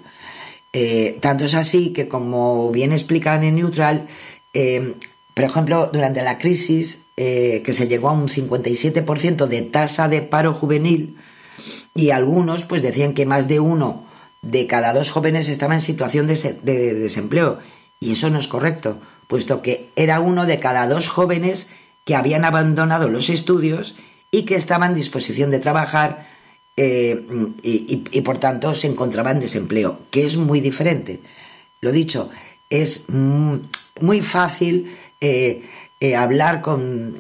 Eh, 0.74 1.20
tanto 1.22 1.46
es 1.46 1.54
así 1.54 1.94
que, 1.94 2.08
como 2.08 2.72
bien 2.72 2.92
explican 2.92 3.44
en 3.44 3.58
Neutral, 3.58 4.08
eh, 4.56 4.96
por 5.36 5.44
ejemplo, 5.44 5.92
durante 5.94 6.24
la 6.24 6.40
crisis, 6.40 7.06
eh, 7.18 7.62
que 7.64 7.74
se 7.74 7.88
llegó 7.88 8.10
a 8.10 8.14
un 8.14 8.30
57% 8.30 9.46
de 9.46 9.62
tasa 9.62 10.08
de 10.08 10.24
paro 10.24 10.56
juvenil, 10.56 11.18
y 11.94 12.10
algunos 12.10 12.66
pues 12.66 12.82
decían 12.82 13.14
que 13.14 13.28
más 13.28 13.48
de 13.48 13.60
uno 13.60 14.08
de 14.42 14.66
cada 14.66 14.92
dos 14.92 15.12
jóvenes 15.12 15.50
estaba 15.50 15.76
en 15.76 15.82
situación 15.82 16.26
de, 16.26 16.58
de 16.64 16.96
desempleo. 16.96 17.60
Y 18.00 18.14
eso 18.14 18.32
no 18.32 18.40
es 18.40 18.48
correcto, 18.48 18.98
puesto 19.28 19.62
que 19.62 19.92
era 19.96 20.20
uno 20.20 20.48
de 20.48 20.60
cada 20.60 20.88
dos 20.88 21.10
jóvenes 21.10 21.70
que 22.06 22.16
habían 22.16 22.44
abandonado 22.44 23.08
los 23.08 23.30
estudios 23.30 23.96
y 24.32 24.46
que 24.46 24.56
estaban 24.56 24.92
en 24.92 24.98
disposición 24.98 25.52
de 25.52 25.60
trabajar 25.60 26.35
eh, 26.78 27.24
y, 27.62 28.22
por 28.22 28.38
tanto 28.38 28.76
se 28.76 28.88
encontraba 28.88 29.32
en 29.32 29.40
desempleo, 29.40 30.00
que 30.12 30.26
es 30.26 30.38
muy 30.38 30.60
diferente. 30.60 31.22
Lo 31.82 31.92
dicho, 31.92 32.30
es 32.70 33.06
muy 33.10 34.22
fácil 34.22 34.96
eh, 35.22 35.64
eh, 36.00 36.16
hablar 36.16 36.62
con, 36.62 37.18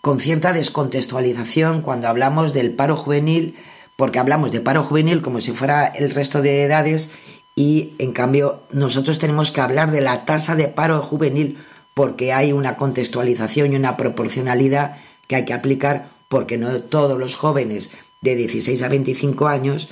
con 0.00 0.20
cierta 0.20 0.52
descontextualización 0.52 1.82
cuando 1.82 2.08
hablamos 2.08 2.52
del 2.52 2.72
paro 2.72 2.96
juvenil, 2.96 3.56
porque 3.96 4.18
hablamos 4.18 4.52
de 4.52 4.60
paro 4.60 4.84
juvenil 4.84 5.22
como 5.22 5.40
si 5.40 5.52
fuera 5.52 5.86
el 5.86 6.10
resto 6.10 6.42
de 6.42 6.62
edades 6.64 7.10
y 7.56 7.92
en 7.98 8.12
cambio 8.12 8.62
nosotros 8.70 9.18
tenemos 9.18 9.50
que 9.50 9.60
hablar 9.60 9.90
de 9.90 10.00
la 10.00 10.24
tasa 10.24 10.56
de 10.56 10.68
paro 10.68 11.00
juvenil 11.02 11.58
porque 11.94 12.32
hay 12.32 12.52
una 12.52 12.76
contextualización 12.76 13.72
y 13.72 13.76
una 13.76 13.96
proporcionalidad 13.96 14.96
que 15.28 15.36
hay 15.36 15.44
que 15.44 15.54
aplicar 15.54 16.08
porque 16.28 16.58
no 16.58 16.80
todos 16.80 17.18
los 17.18 17.36
jóvenes 17.36 17.92
de 18.24 18.34
16 18.34 18.82
a 18.82 18.88
25 18.88 19.46
años 19.46 19.90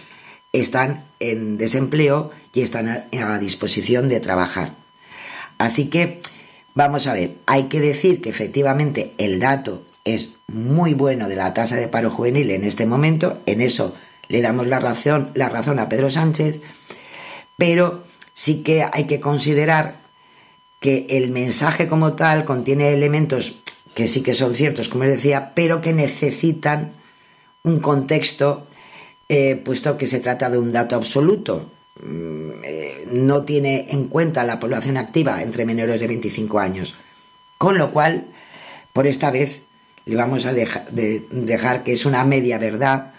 están 0.53 1.05
en 1.21 1.59
desempleo 1.59 2.31
y 2.53 2.63
están 2.63 2.89
a, 2.89 3.39
disposición 3.39 4.09
de 4.09 4.21
trabajar. 4.21 4.75
Así 5.59 5.89
que 5.89 6.21
vamos 6.75 7.07
a 7.07 7.13
ver, 7.13 7.37
hay 7.47 7.65
que 7.65 7.81
decir 7.81 8.21
que 8.21 8.31
efectivamente 8.31 9.13
el 9.19 9.39
dato 9.39 9.83
es 10.05 10.33
muy 10.49 10.95
bueno 10.95 11.29
de 11.29 11.37
la 11.37 11.55
tasa 11.55 11.77
de 11.77 11.89
paro 11.89 12.11
juvenil 12.11 12.51
en 12.51 12.65
este 12.65 12.87
momento, 12.87 13.39
en 13.47 13.61
eso 13.61 13.95
le 14.29 14.41
damos 14.41 14.67
la 14.67 14.81
razón, 14.81 15.31
la 15.35 15.49
razón 15.49 15.79
a 15.79 15.89
Pedro 15.89 16.11
Sánchez, 16.11 16.61
pero 17.57 18.05
sí 18.33 18.63
que 18.63 18.85
hay 18.91 19.05
que 19.05 19.21
considerar 19.21 19.97
que 20.81 21.07
el 21.11 21.31
mensaje 21.31 21.87
como 21.87 22.15
tal 22.15 22.45
contiene 22.45 22.93
elementos 22.93 23.61
que 23.95 24.09
sí 24.09 24.23
que 24.23 24.35
son 24.35 24.55
ciertos, 24.55 24.89
como 24.89 25.05
les 25.05 25.17
decía, 25.17 25.53
pero 25.55 25.83
que 25.83 25.93
necesitan 25.93 26.93
un 27.65 27.81
contexto, 27.81 28.67
eh, 29.29 29.57
puesto 29.57 29.97
que 29.97 30.07
se 30.07 30.21
trata 30.21 30.51
de 30.51 30.59
un 30.59 30.73
dato 30.73 30.97
absoluto. 30.97 31.71
Mm, 32.03 32.51
eh, 32.65 33.07
no 33.13 33.45
tiene 33.45 33.87
en 33.91 34.09
cuenta 34.09 34.45
la 34.45 34.59
población 34.59 34.97
activa 34.97 35.43
entre 35.43 35.65
menores 35.65 36.01
de 36.01 36.09
25 36.09 36.59
años. 36.59 36.97
Con 37.59 37.79
lo 37.79 37.93
cual, 37.93 38.27
por 38.93 39.07
esta 39.07 39.31
vez, 39.31 39.63
le 40.05 40.17
vamos 40.17 40.47
a 40.47 40.53
dejar 40.53 41.85
que 41.85 41.93
es 41.93 42.05
una 42.05 42.25
media 42.25 42.59
verdad, 42.59 43.13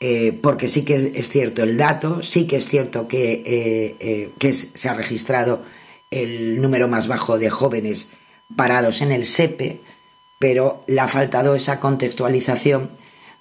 eh, 0.00 0.38
porque 0.42 0.68
sí 0.68 0.84
que 0.84 1.12
es 1.14 1.30
cierto 1.30 1.62
el 1.62 1.78
dato, 1.78 2.22
sí 2.22 2.46
que 2.46 2.56
es 2.56 2.68
cierto 2.68 3.08
que, 3.08 4.28
que 4.38 4.52
se 4.52 4.88
ha 4.88 4.94
registrado 4.94 5.62
el 6.10 6.60
número 6.60 6.86
más 6.86 7.08
bajo 7.08 7.38
de 7.38 7.48
jóvenes 7.48 8.10
parados 8.54 9.00
en 9.00 9.10
el 9.10 9.24
SEPE, 9.24 9.80
pero 10.38 10.84
le 10.86 11.00
ha 11.00 11.08
faltado 11.08 11.54
esa 11.54 11.80
contextualización 11.80 12.90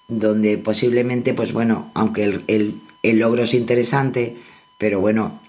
donde 0.08 0.58
posiblemente, 0.58 1.34
pues 1.34 1.52
bueno, 1.54 1.92
aunque 1.94 2.42
el, 2.48 2.82
logro 3.04 3.44
es 3.44 3.54
interesante, 3.54 4.38
pero 4.78 5.00
bueno, 5.00 5.40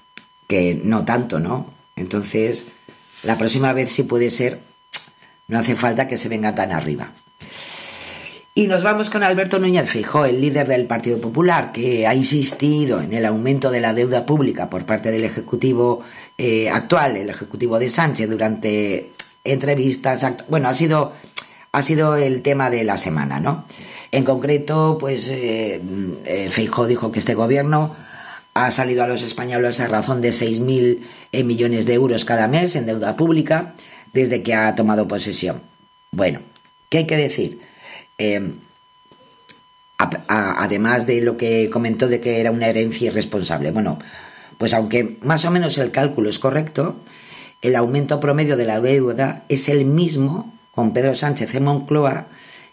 que 0.46 0.80
no 0.82 1.04
tanto, 1.04 1.38
¿no? 1.40 1.72
Entonces, 1.96 2.68
la 3.22 3.38
próxima 3.38 3.72
vez 3.72 3.92
si 3.92 4.02
puede 4.02 4.30
ser, 4.30 4.61
no 5.46 5.59
hace 5.59 5.74
falta 5.74 6.09
que 6.09 6.16
se 6.16 6.28
venga 6.28 6.54
tan 6.54 6.72
arriba. 6.72 7.12
Y 8.54 8.66
nos 8.66 8.82
vamos 8.82 9.09
con 9.09 9.22
Alberto 9.22 9.61
Núñez 9.61 9.88
Fijó, 9.88 10.24
el 10.24 10.40
líder 10.40 10.66
del 10.66 10.86
Partido 10.86 11.20
Popular, 11.20 11.70
que 11.70 12.09
ha 12.09 12.14
insistido 12.14 13.00
en 13.00 13.12
el 13.12 13.24
aumento 13.24 13.70
de 13.70 13.80
la 13.80 13.94
deuda 13.94 14.26
pública 14.26 14.68
por 14.68 14.84
parte 14.84 15.12
del 15.12 15.22
Ejecutivo 15.22 16.02
eh, 16.36 16.68
actual, 16.68 17.16
el 17.16 17.30
Ejecutivo 17.30 17.78
de 17.78 17.88
Sánchez, 17.88 18.28
durante 18.28 19.12
entrevistas. 19.44 20.26
Bueno, 20.48 20.68
ha 20.68 20.74
sido, 20.74 21.12
ha 21.70 21.82
sido 21.82 22.16
el 22.16 22.42
tema 22.42 22.68
de 22.68 22.82
la 22.82 22.96
semana, 22.96 23.38
¿no? 23.38 23.64
En 24.11 24.24
concreto, 24.24 24.96
pues 24.98 25.28
eh, 25.28 25.80
eh 26.24 26.50
dijo 26.88 27.12
que 27.12 27.18
este 27.18 27.34
gobierno 27.34 27.94
ha 28.54 28.70
salido 28.70 29.04
a 29.04 29.06
los 29.06 29.22
españoles 29.22 29.80
a 29.80 29.86
razón 29.86 30.20
de 30.20 30.30
6.000 30.30 31.00
eh, 31.30 31.44
millones 31.44 31.86
de 31.86 31.94
euros 31.94 32.24
cada 32.24 32.48
mes 32.48 32.74
en 32.74 32.86
deuda 32.86 33.16
pública 33.16 33.74
desde 34.12 34.42
que 34.42 34.54
ha 34.54 34.74
tomado 34.74 35.06
posesión. 35.06 35.61
Bueno, 36.11 36.40
¿qué 36.88 36.98
hay 36.98 37.06
que 37.06 37.16
decir? 37.16 37.61
Em, 38.16 38.54
además 39.98 41.06
de 41.06 41.20
lo 41.20 41.36
que 41.36 41.70
comentó 41.70 42.09
de 42.09 42.20
que 42.20 42.40
era 42.40 42.50
una 42.50 42.68
herencia 42.68 43.09
irresponsable. 43.09 43.70
Bueno, 43.70 43.98
pues 44.56 44.74
aunque 44.74 45.18
más 45.22 45.44
o 45.44 45.50
menos 45.50 45.78
el 45.78 45.90
cálculo 45.90 46.30
es 46.30 46.38
correcto, 46.38 46.96
el 47.62 47.76
aumento 47.76 48.20
promedio 48.20 48.56
de 48.56 48.64
la 48.64 48.80
deuda 48.80 49.44
es 49.48 49.68
el 49.68 49.84
mismo 49.84 50.54
con 50.72 50.92
Pedro 50.92 51.14
Sánchez 51.14 51.54
en 51.54 51.64
Moncloa 51.64 52.26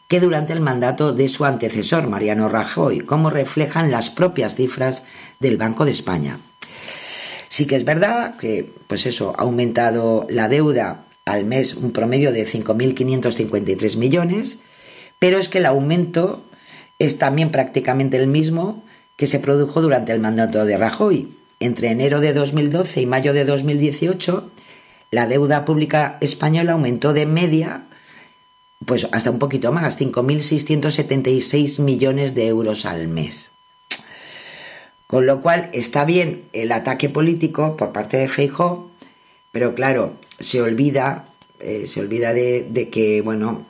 que 0.07 0.19
durante 0.19 0.53
el 0.53 0.61
mandato 0.61 1.13
de 1.13 1.27
su 1.29 1.45
antecesor, 1.45 2.07
Mariano 2.07 2.49
Rajoy, 2.49 3.01
como 3.01 3.29
reflejan 3.29 3.91
las 3.91 4.09
propias 4.09 4.55
cifras 4.55 5.03
del 5.39 5.57
Banco 5.57 5.85
de 5.85 5.91
España. 5.91 6.39
Sí 7.47 7.65
que 7.67 7.75
es 7.75 7.85
verdad 7.85 8.37
que, 8.37 8.71
pues 8.87 9.05
eso, 9.05 9.33
ha 9.37 9.43
aumentado 9.43 10.27
la 10.29 10.47
deuda 10.47 11.05
al 11.25 11.45
mes 11.45 11.73
un 11.73 11.91
promedio 11.91 12.31
de 12.31 12.47
5.553 12.47 13.97
millones, 13.97 14.59
pero 15.19 15.39
es 15.39 15.49
que 15.49 15.57
el 15.57 15.65
aumento 15.65 16.43
es 16.99 17.17
también 17.17 17.51
prácticamente 17.51 18.17
el 18.17 18.27
mismo 18.27 18.83
que 19.15 19.27
se 19.27 19.39
produjo 19.39 19.81
durante 19.81 20.11
el 20.11 20.19
mandato 20.19 20.65
de 20.65 20.77
Rajoy. 20.77 21.35
Entre 21.59 21.89
enero 21.89 22.19
de 22.19 22.33
2012 22.33 23.01
y 23.01 23.05
mayo 23.05 23.33
de 23.33 23.45
2018, 23.45 24.51
la 25.11 25.27
deuda 25.27 25.65
pública 25.65 26.17
española 26.19 26.73
aumentó 26.73 27.13
de 27.13 27.25
media 27.25 27.83
pues 28.83 29.07
hasta 29.11 29.31
un 29.31 29.39
poquito 29.39 29.71
más, 29.71 29.99
5.676 29.99 31.79
millones 31.81 32.35
de 32.35 32.47
euros 32.47 32.85
al 32.85 33.07
mes. 33.07 33.51
Con 35.07 35.25
lo 35.25 35.41
cual 35.41 35.69
está 35.73 36.03
bien 36.03 36.45
el 36.53 36.71
ataque 36.71 37.09
político 37.09 37.77
por 37.77 37.91
parte 37.91 38.17
de 38.17 38.27
Feijóo, 38.27 38.89
pero 39.51 39.75
claro, 39.75 40.13
se 40.39 40.61
olvida, 40.61 41.29
eh, 41.59 41.85
se 41.87 42.01
olvida 42.01 42.33
de 42.33 42.89
que, 42.91 43.21
bueno, 43.21 43.65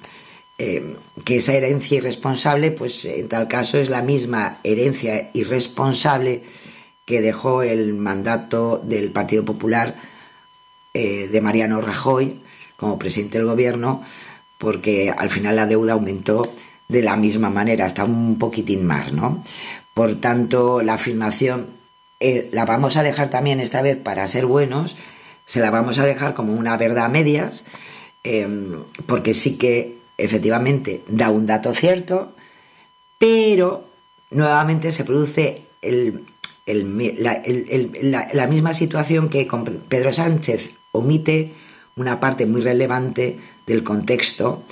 eh, 0.58 0.96
que 1.26 1.38
esa 1.38 1.54
herencia 1.54 1.98
irresponsable, 1.98 2.72
pues 2.72 3.04
en 3.04 3.28
tal 3.28 3.50
caso 3.50 3.78
es 3.78 3.90
la 3.90 4.02
misma 4.02 4.60
herencia 4.64 5.30
irresponsable 5.34 6.44
que 7.06 7.20
dejó 7.20 7.62
el 7.62 7.94
mandato 7.94 8.82
del 8.84 9.12
Partido 9.12 9.44
Popular 9.44 9.96
eh, 10.94 11.28
de 11.30 11.42
Mariano 11.42 11.82
Rajoy 11.82 12.40
como 12.78 12.98
presidente 12.98 13.38
del 13.38 13.48
gobierno, 13.48 14.04
porque 14.58 15.14
al 15.16 15.30
final 15.30 15.56
la 15.56 15.68
deuda 15.68 15.94
aumentó 15.94 16.54
de 16.88 17.02
la 17.02 17.16
misma 17.16 17.50
manera, 17.50 17.86
hasta 17.86 18.04
un 18.04 18.38
poquitín 18.38 18.86
más, 18.86 19.12
¿no? 19.12 19.44
Por 19.94 20.16
tanto, 20.22 20.82
la 20.82 20.96
afirmación 20.96 21.68
eh, 22.20 22.50
la 22.52 22.66
vamos 22.66 22.98
a 22.98 23.04
dejar 23.04 23.30
también 23.30 23.60
esta 23.60 23.82
vez 23.82 23.98
para 23.98 24.28
ser 24.28 24.46
buenos, 24.46 24.96
se 25.46 25.60
la 25.60 25.72
vamos 25.72 26.00
a 26.00 26.06
dejar 26.06 26.34
como 26.34 26.54
una 26.54 26.78
verdad 26.78 27.06
a 27.06 27.10
medias, 27.10 27.66
porque 29.06 29.36
sí 29.36 29.58
que 29.58 29.98
efectivamente 30.18 31.04
da 31.08 31.30
un 31.30 31.46
dato 31.46 31.74
cierto, 31.74 32.34
pero 33.18 33.88
nuevamente 34.32 34.92
se 34.92 35.04
produce 35.04 35.64
la, 36.66 38.48
misma 38.48 38.74
situación 38.74 39.30
que 39.30 39.48
con 39.48 39.66
Pedro 39.66 40.14
Sánchez 40.14 40.72
omite 40.92 41.54
una 41.96 42.20
parte 42.20 42.46
muy 42.46 42.62
relevante 42.62 43.40
del 43.66 43.84
contexto 43.84 44.64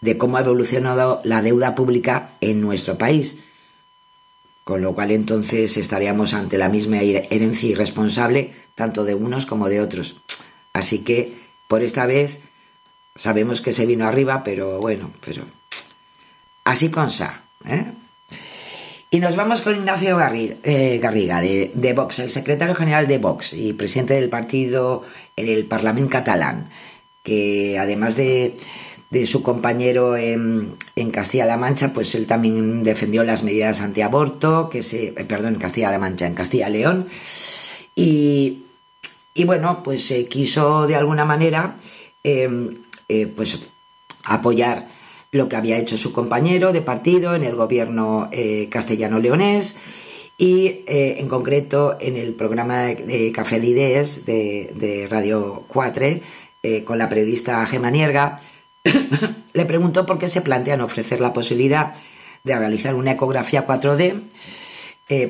de 0.00 0.16
cómo 0.16 0.36
ha 0.36 0.40
evolucionado 0.40 1.20
la 1.24 1.42
deuda 1.42 1.74
pública 1.74 2.30
en 2.40 2.60
nuestro 2.60 2.98
país. 2.98 3.40
Con 4.64 4.82
lo 4.82 4.94
cual 4.94 5.10
entonces 5.10 5.76
estaríamos 5.76 6.34
ante 6.34 6.58
la 6.58 6.68
misma 6.68 7.00
herencia 7.00 7.70
irresponsable 7.70 8.52
tanto 8.74 9.04
de 9.04 9.14
unos 9.14 9.46
como 9.46 9.68
de 9.68 9.80
otros. 9.80 10.20
Así 10.72 11.00
que 11.00 11.36
por 11.66 11.82
esta 11.82 12.06
vez 12.06 12.38
Sabemos 13.18 13.60
que 13.60 13.72
se 13.72 13.84
vino 13.84 14.06
arriba, 14.06 14.44
pero 14.44 14.78
bueno, 14.78 15.10
pero 15.24 15.42
así 16.62 16.88
con 16.88 17.10
Sa. 17.10 17.42
¿eh? 17.66 17.84
Y 19.10 19.18
nos 19.18 19.34
vamos 19.34 19.60
con 19.60 19.74
Ignacio 19.74 20.16
eh, 20.62 20.98
Garriga, 21.02 21.40
de, 21.40 21.72
de, 21.74 21.92
Vox, 21.94 22.20
el 22.20 22.30
secretario 22.30 22.76
general 22.76 23.08
de 23.08 23.18
Vox 23.18 23.54
y 23.54 23.72
presidente 23.72 24.14
del 24.14 24.28
partido 24.28 25.02
en 25.40 25.48
el 25.48 25.64
Parlamento 25.66 26.10
catalán, 26.10 26.70
que 27.22 27.78
además 27.78 28.16
de, 28.16 28.56
su 29.26 29.42
compañero 29.42 30.16
en, 30.16 30.76
Castilla-La 31.12 31.56
Mancha, 31.56 31.92
pues 31.92 32.14
él 32.14 32.26
también 32.26 32.82
defendió 32.82 33.24
las 33.24 33.42
medidas 33.42 33.80
antiaborto, 33.80 34.68
que 34.68 34.82
se, 34.82 35.08
eh, 35.08 35.24
perdón, 35.24 35.54
en 35.54 35.60
Castilla-La 35.60 35.98
Mancha, 35.98 36.26
en 36.26 36.34
Castilla-León, 36.34 37.08
y, 37.94 38.64
y, 39.34 39.44
bueno, 39.44 39.82
pues 39.82 40.04
se 40.04 40.26
quiso 40.26 40.86
de 40.86 40.96
alguna 40.96 41.24
manera 41.24 41.76
eh, 42.22 43.26
pues 43.34 43.58
apoyar 44.24 44.88
lo 45.30 45.48
que 45.48 45.56
había 45.56 45.78
hecho 45.78 45.96
su 45.96 46.12
compañero 46.12 46.72
de 46.72 46.80
partido 46.80 47.34
en 47.34 47.44
el 47.44 47.54
gobierno 47.54 48.28
eh, 48.32 48.68
castellano-leonés 48.70 49.76
y 50.38 50.84
eh, 50.86 51.16
en 51.18 51.28
concreto 51.28 51.98
en 52.00 52.16
el 52.16 52.32
programa 52.32 52.84
de 52.84 53.32
Café 53.32 53.60
de 53.60 53.66
Ideas 53.66 54.24
de, 54.24 55.06
Radio 55.10 55.64
4 55.68 56.06
con 56.84 56.98
la 56.98 57.08
periodista 57.08 57.66
Gemma 57.66 57.90
Nierga 57.90 58.40
le 59.52 59.64
preguntó 59.64 60.06
por 60.06 60.18
qué 60.18 60.28
se 60.28 60.40
plantean 60.40 60.80
ofrecer 60.80 61.20
la 61.20 61.32
posibilidad 61.32 61.94
de 62.44 62.56
realizar 62.56 62.94
una 62.94 63.12
ecografía 63.12 63.66
4D 63.66 64.22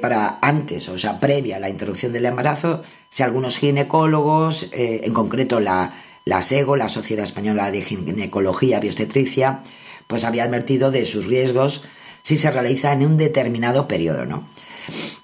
para 0.01 0.39
antes, 0.43 0.89
o 0.89 0.99
sea, 0.99 1.21
previa 1.21 1.57
a 1.57 1.61
la 1.61 1.71
interrupción 1.71 2.13
del 2.13 2.27
embarazo, 2.27 2.83
si 3.09 3.23
algunos 3.23 3.57
ginecólogos, 3.57 4.69
en 4.73 5.15
concreto 5.15 5.61
la, 5.61 6.03
la 6.29 6.43
SEGO, 6.43 6.77
la 6.77 6.91
Sociedad 6.91 7.25
Española 7.25 7.71
de 7.71 7.81
Ginecología 7.81 8.81
y 8.83 8.89
Obstetricia, 8.89 9.61
pues 10.07 10.25
había 10.25 10.45
advertido 10.45 10.91
de 10.91 11.07
sus 11.07 11.25
riesgos 11.25 11.87
si 12.21 12.37
se 12.37 12.51
realiza 12.51 12.93
en 12.93 13.07
un 13.07 13.17
determinado 13.17 13.89
periodo, 13.89 14.27
¿no? 14.27 14.45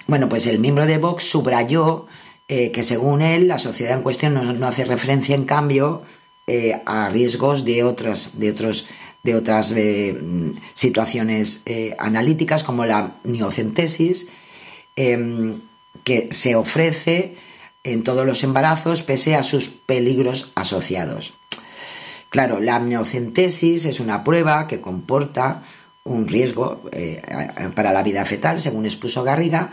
Bueno, 0.07 0.29
pues 0.29 0.47
el 0.47 0.59
miembro 0.59 0.87
de 0.87 0.99
Vox 0.99 1.25
subrayó 1.25 2.07
eh, 2.47 2.73
que 2.73 2.83
según 2.83 3.23
él 3.23 3.49
la 3.49 3.59
sociedad 3.59 3.97
en 3.97 4.03
cuestión 4.03 4.35
no, 4.61 4.67
hace 4.67 4.85
referencia 4.85 5.35
en 5.35 5.47
cambio 5.47 6.03
eh, 6.47 6.83
a 6.85 7.09
riesgos 7.09 7.65
de 7.65 7.85
otras, 7.85 8.39
de 8.39 8.51
otros, 8.51 8.87
de 9.23 9.35
otras 9.35 9.73
eh, 9.73 10.21
situaciones 10.75 11.63
analíticas 11.99 12.63
como 12.63 12.85
la 12.85 13.13
miocentesis 13.25 14.29
em, 14.95 15.63
que 16.05 16.29
se 16.33 16.55
ofrece 16.55 17.37
en 17.83 18.05
todos 18.05 18.27
los 18.27 18.45
embarazos 18.45 19.03
pese 19.03 19.37
a 19.37 19.43
sus 19.43 19.69
peligros 19.69 20.53
asociados. 20.55 21.35
Claro, 22.29 22.61
la 22.61 22.77
amniocentesis 22.77 23.87
es 23.87 24.01
una 24.01 24.23
prueba 24.23 24.67
que 24.67 24.81
comporta 24.83 25.63
un 26.05 26.29
riesgo 26.29 26.83
eh, 26.93 27.23
para 27.75 27.93
la 27.93 28.03
vida 28.03 28.25
fetal, 28.25 28.61
según 28.61 28.85
expuso 28.85 29.25
Garriga, 29.25 29.73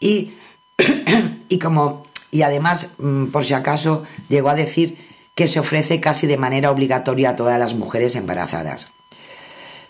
y, 0.00 0.32
y, 1.48 1.58
como, 1.58 2.06
y 2.30 2.42
además, 2.42 2.90
mm, 2.98 3.26
por 3.26 3.44
si 3.44 3.54
acaso, 3.54 4.04
llegó 4.28 4.50
a 4.50 4.54
decir 4.54 4.98
que 5.34 5.48
se 5.48 5.60
ofrece 5.60 6.00
casi 6.00 6.26
de 6.26 6.36
manera 6.36 6.70
obligatoria 6.70 7.30
a 7.30 7.36
todas 7.36 7.58
las 7.58 7.74
mujeres 7.74 8.16
embarazadas. 8.16 8.90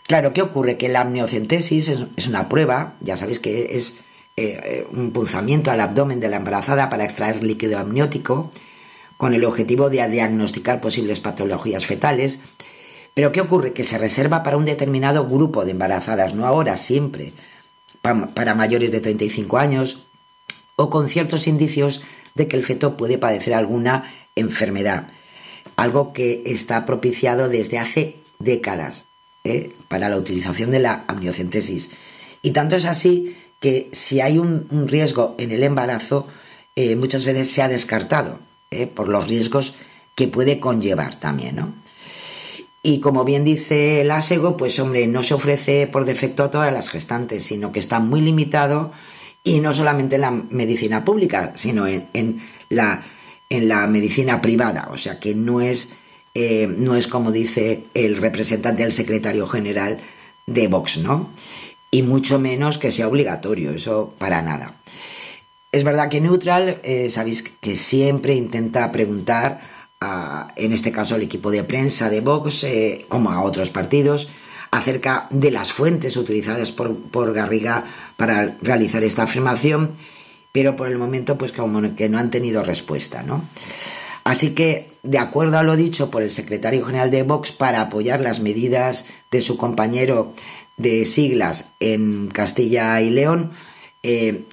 Claro, 0.06 0.32
¿qué 0.32 0.42
ocurre? 0.42 0.76
Que 0.76 0.88
la 0.88 1.00
amniocentesis 1.00 1.88
es, 1.88 2.26
una 2.26 2.48
prueba, 2.48 2.94
ya 3.00 3.16
sabéis 3.16 3.40
que 3.40 3.76
es 3.76 3.96
eh, 4.36 4.86
un 4.90 5.10
punzamiento 5.12 5.70
al 5.70 5.80
abdomen 5.80 6.20
de 6.20 6.28
la 6.28 6.36
embarazada 6.36 6.88
para 6.90 7.04
extraer 7.04 7.42
líquido 7.42 7.78
amniótico 7.78 8.50
con 9.18 9.34
el 9.34 9.44
objetivo 9.44 9.90
de 9.90 10.06
diagnosticar 10.08 10.80
posibles 10.80 11.20
patologías 11.20 11.84
fetales. 11.84 12.40
Pero 13.18 13.32
¿qué 13.32 13.40
ocurre? 13.40 13.72
Que 13.72 13.82
se 13.82 13.98
reserva 13.98 14.44
para 14.44 14.56
un 14.56 14.64
determinado 14.64 15.26
grupo 15.26 15.64
de 15.64 15.72
embarazadas, 15.72 16.36
no 16.36 16.46
ahora, 16.46 16.76
siempre, 16.76 17.32
para 18.00 18.54
mayores 18.54 18.92
de 18.92 19.00
35 19.00 19.58
años 19.58 20.06
o 20.76 20.88
con 20.88 21.08
ciertos 21.08 21.48
indicios 21.48 22.04
de 22.36 22.46
que 22.46 22.56
el 22.56 22.64
feto 22.64 22.96
puede 22.96 23.18
padecer 23.18 23.54
alguna 23.54 24.14
enfermedad, 24.36 25.08
algo 25.74 26.12
que 26.12 26.44
está 26.46 26.86
propiciado 26.86 27.48
desde 27.48 27.80
hace 27.80 28.18
décadas 28.38 29.02
¿eh? 29.42 29.72
para 29.88 30.08
la 30.08 30.16
utilización 30.16 30.70
de 30.70 30.78
la 30.78 31.04
amniocentesis. 31.08 31.90
Y 32.40 32.52
tanto 32.52 32.76
es 32.76 32.84
así 32.84 33.36
que 33.58 33.88
si 33.90 34.20
hay 34.20 34.38
un, 34.38 34.68
riesgo 34.86 35.34
en 35.38 35.50
el 35.50 35.64
embarazo, 35.64 36.28
eh, 36.76 36.94
muchas 36.94 37.24
veces 37.24 37.50
se 37.50 37.62
ha 37.62 37.68
descartado 37.68 38.38
eh, 38.70 38.86
por 38.86 39.08
los 39.08 39.26
riesgos 39.26 39.74
que 40.14 40.28
puede 40.28 40.60
conllevar 40.60 41.18
también, 41.18 41.56
¿no? 41.56 41.87
Y 42.88 43.00
como 43.00 43.26
bien 43.26 43.44
dice 43.44 44.00
el 44.00 44.10
ASEGO, 44.10 44.56
pues 44.56 44.80
hombre, 44.80 45.06
no 45.06 45.22
se 45.22 45.34
ofrece 45.34 45.86
por 45.86 46.06
defecto 46.06 46.42
a 46.42 46.50
todas 46.50 46.72
las 46.72 46.88
gestantes, 46.88 47.42
sino 47.42 47.70
que 47.70 47.80
está 47.80 48.00
muy 48.00 48.22
limitado 48.22 48.92
y 49.44 49.60
no 49.60 49.74
solamente 49.74 50.14
en 50.14 50.22
la 50.22 50.30
medicina 50.30 51.04
pública, 51.04 51.52
sino 51.54 51.86
en, 51.86 52.40
la, 52.70 53.04
en 53.50 53.68
la 53.68 53.86
medicina 53.88 54.40
privada. 54.40 54.88
O 54.90 54.96
sea 54.96 55.20
que 55.20 55.34
no 55.34 55.60
es, 55.60 55.92
eh, 56.32 56.66
no 56.66 56.96
es 56.96 57.08
como 57.08 57.30
dice 57.30 57.84
el 57.92 58.16
representante 58.16 58.84
del 58.84 58.92
secretario 58.92 59.46
general 59.46 60.00
de 60.46 60.66
Vox, 60.68 60.96
¿no? 60.96 61.28
Y 61.90 62.00
mucho 62.00 62.38
menos 62.38 62.78
que 62.78 62.90
sea 62.90 63.08
obligatorio, 63.08 63.72
eso 63.72 64.14
para 64.16 64.40
nada. 64.40 64.76
Es 65.72 65.84
verdad 65.84 66.08
que 66.08 66.22
Neutral, 66.22 66.80
eh, 66.84 67.10
sabéis 67.10 67.42
que 67.42 67.76
siempre 67.76 68.34
intenta 68.34 68.90
preguntar 68.92 69.77
en 70.00 70.72
este 70.72 70.92
caso 70.92 71.14
al 71.14 71.22
equipo 71.22 71.50
de 71.50 71.64
prensa 71.64 72.10
de 72.10 72.20
Vox, 72.20 72.64
eh, 72.64 73.06
como 73.08 73.30
a 73.30 73.42
otros 73.42 73.70
partidos, 73.70 74.28
acerca 74.70 75.26
de 75.30 75.50
las 75.50 75.72
fuentes 75.72 76.16
utilizadas 76.16 76.72
por, 76.72 76.94
por, 76.96 77.32
Garriga 77.32 77.84
para 78.16 78.56
realizar 78.60 79.02
esta 79.02 79.24
afirmación, 79.24 79.92
pero 80.52 80.76
por 80.76 80.88
el 80.88 80.98
momento 80.98 81.38
pues 81.38 81.52
como 81.52 81.96
que 81.96 82.08
no 82.08 82.18
han 82.18 82.30
tenido 82.30 82.62
respuesta, 82.62 83.22
¿no? 83.22 83.44
Así 84.24 84.54
que, 84.54 84.90
de 85.02 85.18
acuerdo 85.18 85.58
a 85.58 85.62
lo 85.62 85.74
dicho 85.74 86.10
por 86.10 86.22
el 86.22 86.30
secretario 86.30 86.84
general 86.84 87.10
de 87.10 87.22
Vox 87.22 87.50
para 87.50 87.80
apoyar 87.80 88.20
las 88.20 88.40
medidas 88.40 89.06
de 89.30 89.40
su 89.40 89.56
compañero 89.56 90.34
de 90.76 91.06
siglas 91.06 91.72
en 91.80 92.28
Castilla 92.28 93.00
y 93.00 93.08
León, 93.08 93.52
eh, 94.02 94.44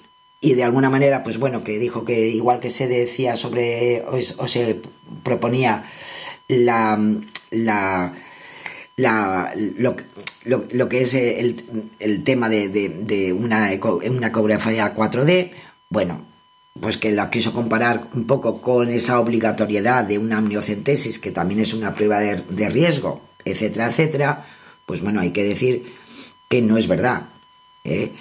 y 0.41 0.53
de 0.53 0.63
alguna 0.63 0.89
manera, 0.89 1.23
pues 1.23 1.37
bueno, 1.37 1.63
que 1.63 1.79
dijo 1.79 2.05
que 2.05 2.29
igual 2.29 2.59
que 2.59 2.69
se 2.69 2.87
decía 2.87 3.35
sobre, 3.35 4.03
o, 4.07 4.47
se 4.47 4.81
proponía 5.23 5.85
la, 6.47 6.99
la, 7.51 8.13
lo, 9.55 9.95
lo, 10.43 10.89
que 10.89 11.01
es 11.01 11.13
el, 11.13 12.23
tema 12.23 12.49
de, 12.49 12.69
de, 12.69 13.33
una, 13.33 13.71
una 14.05 14.27
ecografía 14.27 14.95
4D, 14.95 15.51
bueno, 15.89 16.25
pues 16.79 16.97
que 16.97 17.11
la 17.11 17.29
quiso 17.29 17.53
comparar 17.53 18.07
un 18.13 18.27
poco 18.27 18.61
con 18.61 18.89
esa 18.89 19.19
obligatoriedad 19.19 20.03
de 20.03 20.17
una 20.17 20.37
amniocentesis, 20.37 21.19
que 21.19 21.31
también 21.31 21.61
es 21.61 21.73
una 21.73 21.95
prueba 21.95 22.19
de, 22.19 22.43
de 22.49 22.69
riesgo, 22.69 23.21
etcétera, 23.45 23.87
etcétera, 23.87 24.45
pues 24.85 25.01
bueno, 25.01 25.21
hay 25.21 25.31
que 25.31 25.43
decir 25.43 25.93
que 26.49 26.61
no 26.61 26.77
es 26.77 26.87
verdad. 26.87 27.23
¿eh? 27.83 28.11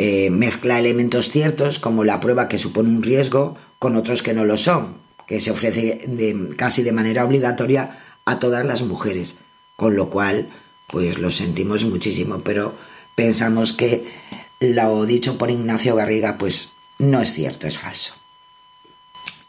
Eh, 0.00 0.30
mezcla 0.30 0.78
elementos 0.78 1.30
ciertos 1.30 1.80
como 1.80 2.04
la 2.04 2.20
prueba 2.20 2.46
que 2.46 2.56
supone 2.56 2.88
un 2.88 3.02
riesgo 3.02 3.56
con 3.80 3.96
otros 3.96 4.22
que 4.22 4.32
no 4.32 4.44
lo 4.44 4.56
son, 4.56 4.94
que 5.26 5.40
se 5.40 5.50
ofrece 5.50 6.04
de, 6.06 6.54
casi 6.56 6.84
de 6.84 6.92
manera 6.92 7.24
obligatoria 7.24 7.98
a 8.24 8.38
todas 8.38 8.64
las 8.64 8.82
mujeres, 8.82 9.38
con 9.74 9.96
lo 9.96 10.08
cual 10.08 10.50
pues 10.86 11.18
lo 11.18 11.32
sentimos 11.32 11.84
muchísimo, 11.84 12.42
pero 12.44 12.74
pensamos 13.16 13.72
que 13.72 14.06
lo 14.60 15.04
dicho 15.04 15.36
por 15.36 15.50
Ignacio 15.50 15.96
Garriga 15.96 16.38
pues 16.38 16.74
no 17.00 17.20
es 17.20 17.32
cierto, 17.32 17.66
es 17.66 17.76
falso. 17.76 18.14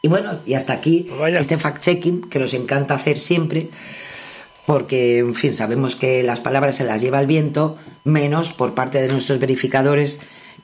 Y 0.02 0.08
bueno, 0.08 0.40
y 0.48 0.56
hasta 0.56 0.74
aquí 0.74 1.12
pues 1.16 1.36
este 1.36 1.60
fact-checking 1.60 2.28
que 2.28 2.40
nos 2.40 2.56
encanta 2.56 2.96
hacer 2.96 3.20
siempre, 3.20 3.70
porque, 4.66 5.20
en 5.20 5.36
fin, 5.36 5.56
sabemos 5.56 5.96
que 5.96 6.24
las 6.24 6.40
palabras 6.40 6.78
se 6.78 6.86
las 6.86 7.02
lleva 7.02 7.20
el 7.20 7.28
viento, 7.28 7.78
menos 8.04 8.52
por 8.52 8.74
parte 8.74 9.02
de 9.02 9.10
nuestros 9.10 9.40
verificadores 9.40 10.20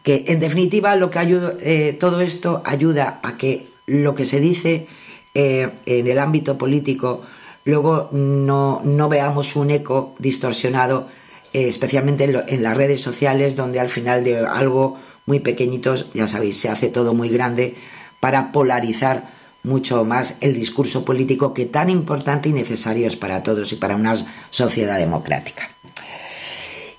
que 0.06 0.24
en 0.28 0.40
definitiva 0.40 0.96
lo 0.96 1.10
que 1.10 1.20
eh, 1.62 1.98
todo 2.00 2.22
esto 2.22 2.62
ayuda 2.64 3.20
a 3.24 3.38
que 3.38 3.66
lo 3.88 4.14
que 4.14 4.26
se 4.26 4.40
dice 4.40 4.86
eh, 5.34 5.70
en 5.88 6.08
el 6.08 6.20
ámbito 6.20 6.60
político 6.60 7.24
luego 7.66 8.10
no, 8.12 8.82
no 8.86 9.10
veamos 9.10 9.56
un 9.56 9.72
eco 9.72 10.14
distorsionado, 10.20 11.08
eh, 11.54 11.68
especialmente 11.68 12.24
en, 12.24 12.62
las 12.64 12.78
redes 12.78 13.02
sociales, 13.02 13.56
donde 13.56 13.80
al 13.80 13.90
final 13.90 14.24
de 14.24 14.46
algo 14.46 15.00
muy 15.26 15.40
pequeñito, 15.40 15.96
ya 16.14 16.28
sabéis, 16.28 16.60
se 16.62 16.70
hace 16.70 16.90
todo 16.90 17.16
muy 17.16 17.30
grande 17.30 17.74
para 18.20 18.52
polarizar 18.52 19.34
mucho 19.64 20.06
más 20.06 20.38
el 20.42 20.54
discurso 20.54 21.04
político 21.04 21.56
que 21.56 21.66
tan 21.66 21.90
importante 21.90 22.50
y 22.50 22.54
necesario 22.54 23.08
es 23.08 23.16
para 23.16 23.42
todos 23.42 23.74
y 23.74 23.78
para 23.78 23.96
una 23.96 24.16
sociedad 24.52 25.00
democrática. 25.00 25.75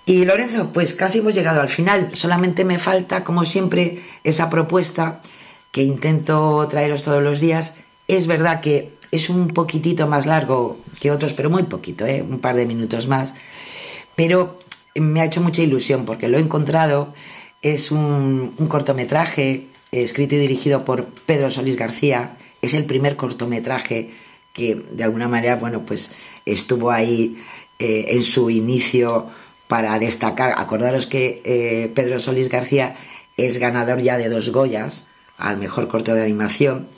Y 0.09 0.25
Lorenzo, 0.25 0.71
pues 0.73 0.95
casi 0.95 1.19
hemos 1.19 1.35
llegado 1.35 1.61
al 1.61 1.69
final. 1.69 2.11
Solamente 2.13 2.65
me 2.65 2.79
falta, 2.79 3.25
como 3.25 3.45
siempre, 3.45 4.03
esa 4.23 4.49
propuesta 4.49 5.21
que 5.73 5.83
intento 5.83 6.67
traeros 6.71 7.03
todos 7.03 7.25
los 7.25 7.41
días. 7.41 7.75
Es 8.07 8.29
verdad 8.29 8.61
que 8.61 8.93
es 9.11 9.29
un 9.29 9.49
poquitito 9.49 10.07
más 10.07 10.25
largo 10.25 10.79
que 11.01 11.11
otros, 11.11 11.33
pero 11.33 11.51
muy 11.51 11.65
poquito, 11.65 12.07
¿eh? 12.07 12.23
un 12.23 12.39
par 12.39 12.55
de 12.55 12.67
minutos 12.67 13.09
más. 13.09 13.35
Pero 14.15 14.61
me 14.95 15.21
ha 15.21 15.25
hecho 15.25 15.41
mucha 15.41 15.63
ilusión 15.63 16.05
porque 16.05 16.29
lo 16.29 16.39
he 16.39 16.41
encontrado. 16.41 17.13
Es 17.61 17.91
un, 17.91 18.55
cortometraje 18.69 19.67
escrito 19.91 20.37
y 20.37 20.39
dirigido 20.39 20.85
por 20.85 21.07
Pedro 21.07 21.51
Solís 21.51 21.77
García. 21.77 22.37
Es 22.63 22.75
el 22.75 22.85
primer 22.85 23.17
cortometraje 23.17 24.13
que 24.53 24.77
de 24.77 25.03
alguna 25.03 25.27
manera, 25.27 25.57
bueno, 25.57 25.83
pues 25.85 26.13
estuvo 26.45 26.93
ahí 26.93 27.37
eh, 27.81 28.07
en 28.11 28.23
su 28.23 28.51
inicio 28.51 29.31
para 29.69 29.99
destacar, 29.99 30.55
acordaros 30.57 31.07
que 31.07 31.43
eh, 31.45 31.91
Pedro 31.95 32.21
Solís 32.21 32.49
García 32.49 32.97
es 33.37 33.59
ganador 33.59 34.01
ya 34.01 34.17
de 34.17 34.29
dos 34.29 34.51
Goyas 34.51 35.07
al 35.39 35.59
mejor 35.59 35.89
corto 35.89 36.15
de 36.15 36.23
animación, 36.23 36.89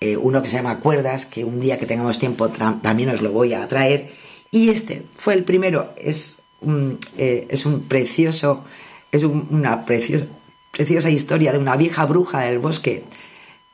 eh, 0.00 0.16
uno 0.16 0.42
que 0.42 0.48
se 0.48 0.56
llama 0.56 0.78
Cuerdas, 0.78 1.26
que 1.26 1.44
un 1.44 1.60
día 1.60 1.78
que 1.78 1.86
tengamos 1.86 2.18
tiempo 2.18 2.48
también 2.48 3.10
os 3.10 3.20
lo 3.20 3.32
voy 3.32 3.52
a 3.52 3.66
traer, 3.68 4.10
y 4.50 4.70
este 4.70 5.02
fue 5.16 5.34
el 5.34 5.44
primero, 5.44 5.92
es 5.96 6.40
un, 6.60 6.98
eh, 7.18 7.46
es 7.50 7.66
un 7.66 7.82
precioso, 7.82 8.64
es 9.12 9.24
una 9.24 9.84
preciosa, 9.84 10.26
preciosa 10.70 11.10
historia 11.10 11.52
de 11.52 11.58
una 11.58 11.76
vieja 11.76 12.06
bruja 12.06 12.40
del 12.40 12.58
bosque 12.58 13.04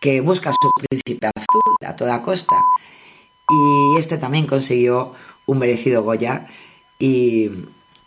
que 0.01 0.20
busca 0.20 0.51
a 0.51 0.53
su 0.53 0.70
príncipe 0.89 1.27
azul 1.27 1.87
a 1.87 1.95
toda 1.95 2.22
costa, 2.22 2.57
y 3.49 3.99
este 3.99 4.18
también 4.18 4.47
consiguió 4.47 5.12
un 5.47 5.59
merecido 5.59 6.03
Goya, 6.03 6.49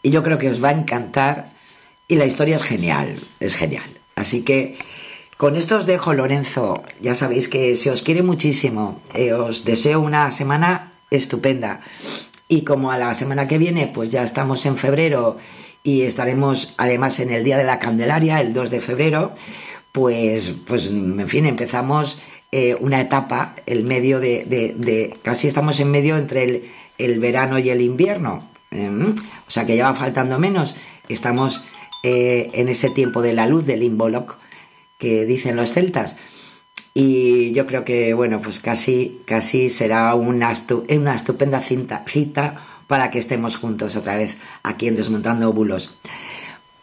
y 0.01 0.09
yo 0.09 0.23
creo 0.23 0.37
que 0.37 0.49
os 0.49 0.63
va 0.63 0.69
a 0.69 0.73
encantar 0.73 1.49
y 2.07 2.15
la 2.15 2.25
historia 2.25 2.55
es 2.55 2.63
genial, 2.63 3.19
es 3.39 3.55
genial. 3.55 3.89
Así 4.15 4.43
que 4.43 4.77
con 5.37 5.55
esto 5.55 5.77
os 5.77 5.85
dejo, 5.85 6.13
Lorenzo. 6.13 6.83
Ya 6.99 7.13
sabéis 7.13 7.47
que 7.47 7.75
se 7.75 7.91
os 7.91 8.01
quiere 8.01 8.23
muchísimo. 8.23 9.01
Eh, 9.13 9.33
os 9.33 9.65
deseo 9.65 10.01
una 10.01 10.31
semana 10.31 10.93
estupenda. 11.11 11.81
Y 12.47 12.61
como 12.61 12.91
a 12.91 12.97
la 12.97 13.13
semana 13.13 13.47
que 13.47 13.57
viene, 13.57 13.87
pues 13.87 14.09
ya 14.09 14.23
estamos 14.23 14.65
en 14.65 14.77
febrero 14.77 15.37
y 15.83 16.01
estaremos 16.01 16.73
además 16.77 17.19
en 17.19 17.31
el 17.31 17.43
Día 17.43 17.57
de 17.57 17.65
la 17.65 17.79
Candelaria, 17.79 18.41
el 18.41 18.53
2 18.53 18.71
de 18.71 18.81
febrero, 18.81 19.33
pues, 19.91 20.53
pues 20.65 20.87
en 20.87 21.27
fin, 21.29 21.45
empezamos 21.45 22.19
eh, 22.51 22.75
una 22.79 22.99
etapa, 22.99 23.55
el 23.65 23.83
medio 23.83 24.19
de, 24.19 25.17
casi 25.21 25.47
estamos 25.47 25.79
en 25.79 25.91
medio 25.91 26.17
entre 26.17 26.43
el, 26.43 26.71
el 26.97 27.19
verano 27.19 27.59
y 27.59 27.69
el 27.69 27.81
invierno. 27.81 28.49
Em, 28.71 29.15
o 29.47 29.51
sea 29.51 29.65
que 29.65 29.77
ya 29.77 29.91
va 29.91 29.97
faltando 29.97 30.39
menos. 30.39 30.75
Estamos 31.09 31.65
eh, 32.03 32.47
en 32.53 32.67
ese 32.67 32.89
tiempo 32.89 33.21
de 33.21 33.33
la 33.33 33.47
luz, 33.47 33.65
del 33.65 33.83
Imboloc, 33.83 34.37
que 34.97 35.25
dicen 35.25 35.55
los 35.55 35.73
celtas. 35.73 36.17
Y 36.93 37.51
yo 37.53 37.67
creo 37.67 37.85
que, 37.85 38.13
bueno, 38.13 38.41
pues 38.41 38.59
casi, 38.59 39.21
casi 39.25 39.69
será 39.69 40.15
una, 40.15 40.51
una 40.89 41.15
estupenda 41.15 41.61
cita 41.61 42.65
para 42.87 43.11
que 43.11 43.19
estemos 43.19 43.57
juntos 43.57 43.95
otra 43.95 44.17
vez 44.17 44.37
aquí 44.63 44.87
en 44.87 44.95
Desmontando 44.95 45.53
Bulos. 45.53 45.95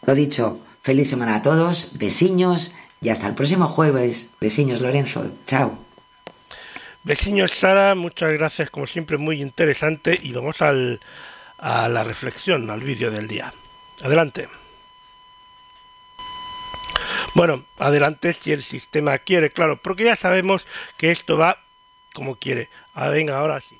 Lo 0.05 0.15
dicho, 0.15 0.59
feliz 0.81 1.09
semana 1.09 1.35
a 1.35 1.41
todos, 1.41 1.97
besiños 1.97 2.73
y 3.01 3.09
hasta 3.09 3.27
el 3.27 3.33
próximo 3.33 3.67
jueves. 3.67 4.29
Besiños, 4.39 4.79
Lorenzo. 4.81 5.25
Chao. 5.47 5.77
Besiños, 7.03 7.51
Sara. 7.51 7.93
Muchas 7.93 8.31
gracias, 8.31 8.69
como 8.69 8.87
siempre, 8.87 9.17
muy 9.17 9.41
interesante. 9.41 10.17
Y 10.21 10.31
vamos 10.31 10.61
al, 10.61 10.99
a 11.57 11.89
la 11.89 12.03
reflexión, 12.03 12.69
al 12.69 12.81
vídeo 12.81 13.11
del 13.11 13.27
día. 13.27 13.53
Adelante. 14.03 14.49
Bueno, 17.33 17.65
adelante 17.77 18.31
si 18.31 18.53
el 18.53 18.63
sistema 18.63 19.17
quiere, 19.17 19.49
claro, 19.49 19.81
porque 19.81 20.05
ya 20.05 20.15
sabemos 20.15 20.65
que 20.97 21.11
esto 21.11 21.37
va 21.37 21.59
como 22.13 22.37
quiere. 22.37 22.69
Ah, 22.93 23.09
venga, 23.09 23.37
ahora 23.37 23.59
sí. 23.59 23.77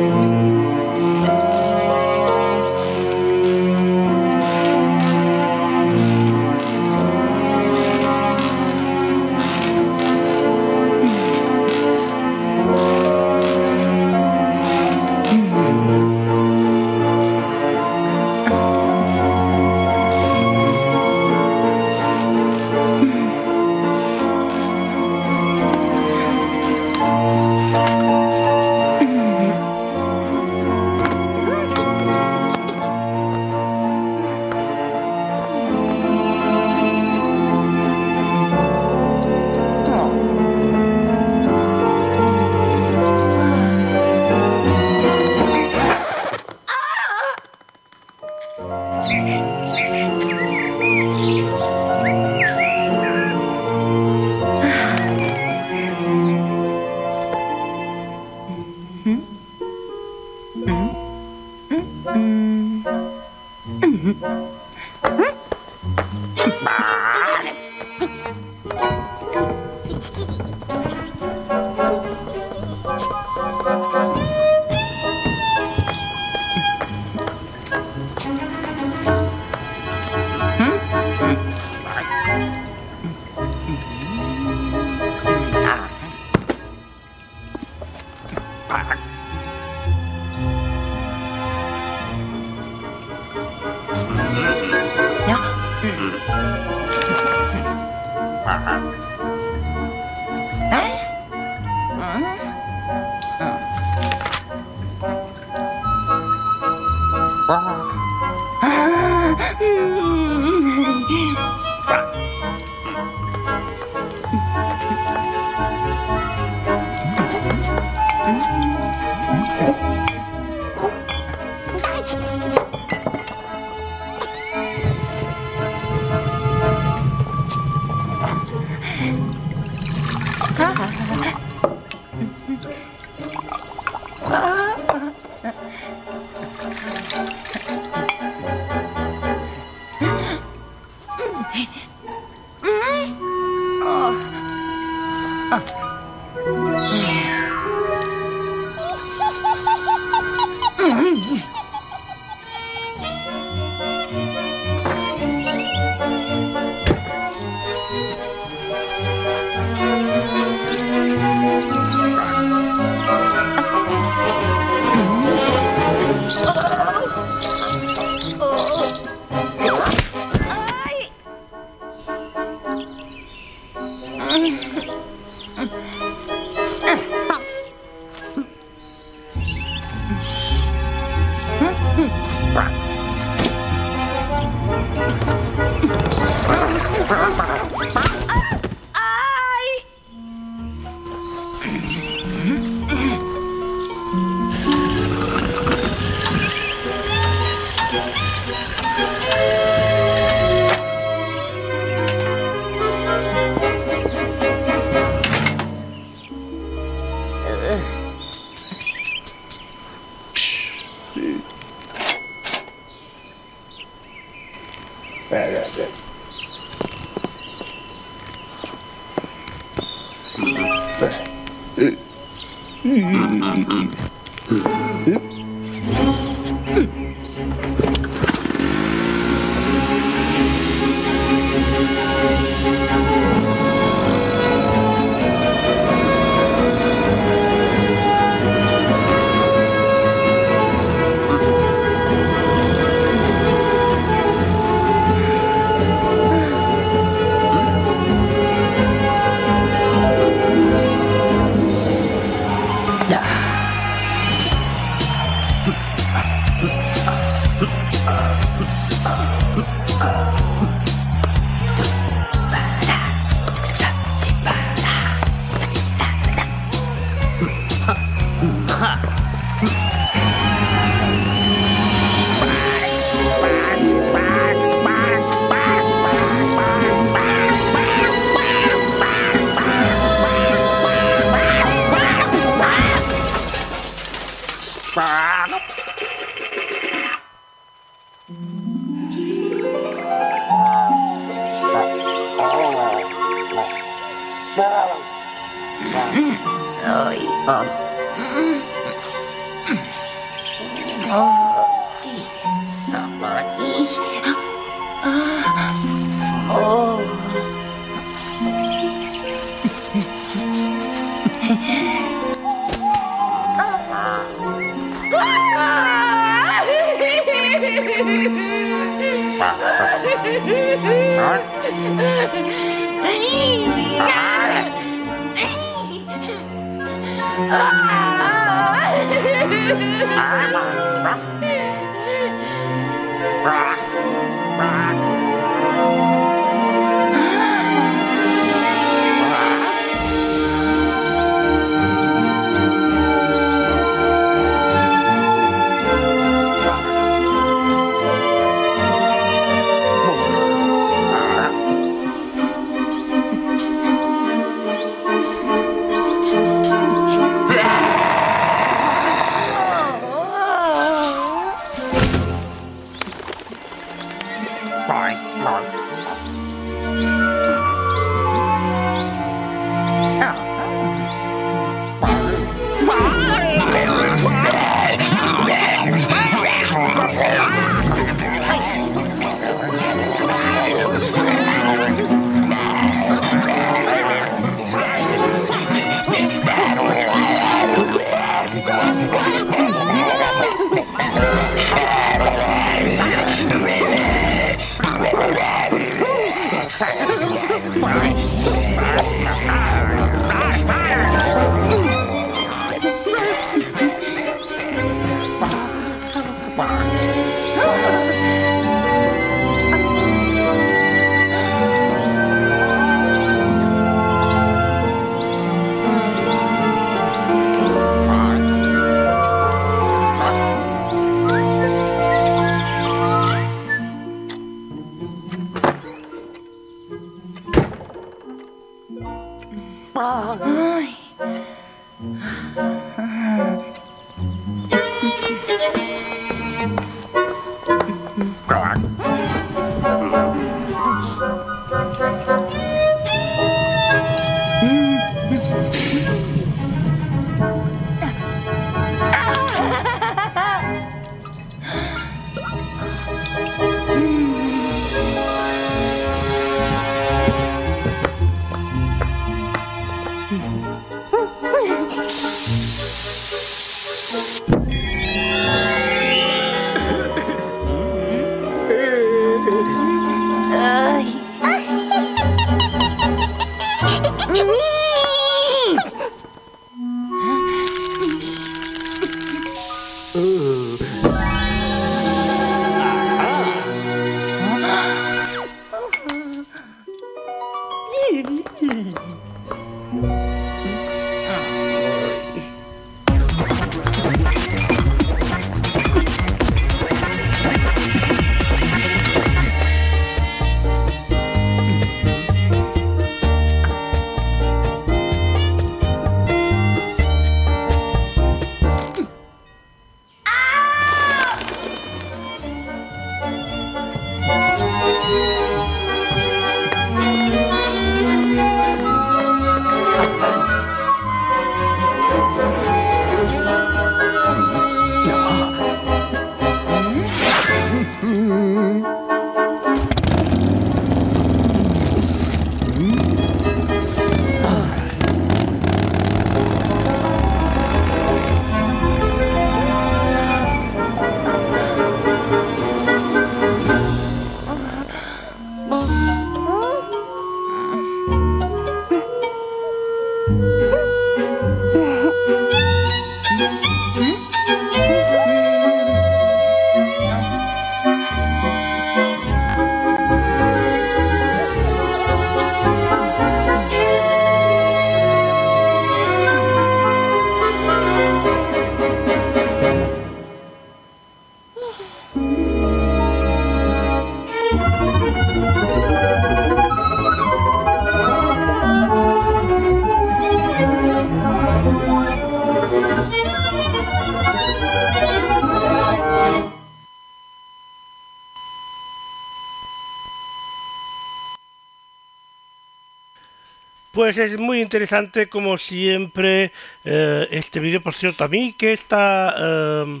Pues 594.10 594.32
es 594.32 594.40
muy 594.40 594.60
interesante 594.60 595.28
como 595.28 595.56
siempre 595.56 596.50
eh, 596.84 597.28
este 597.30 597.60
vídeo. 597.60 597.80
Por 597.80 597.94
cierto, 597.94 598.24
a 598.24 598.28
mí 598.28 598.54
que 598.54 598.72
esta 598.72 599.36
eh, 599.38 600.00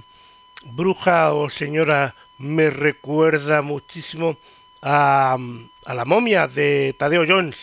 bruja 0.72 1.32
o 1.32 1.48
señora 1.48 2.16
me 2.36 2.70
recuerda 2.70 3.62
muchísimo 3.62 4.36
a, 4.82 5.38
a 5.86 5.94
la 5.94 6.04
momia 6.04 6.48
de 6.48 6.92
Tadeo 6.98 7.24
Jones. 7.24 7.56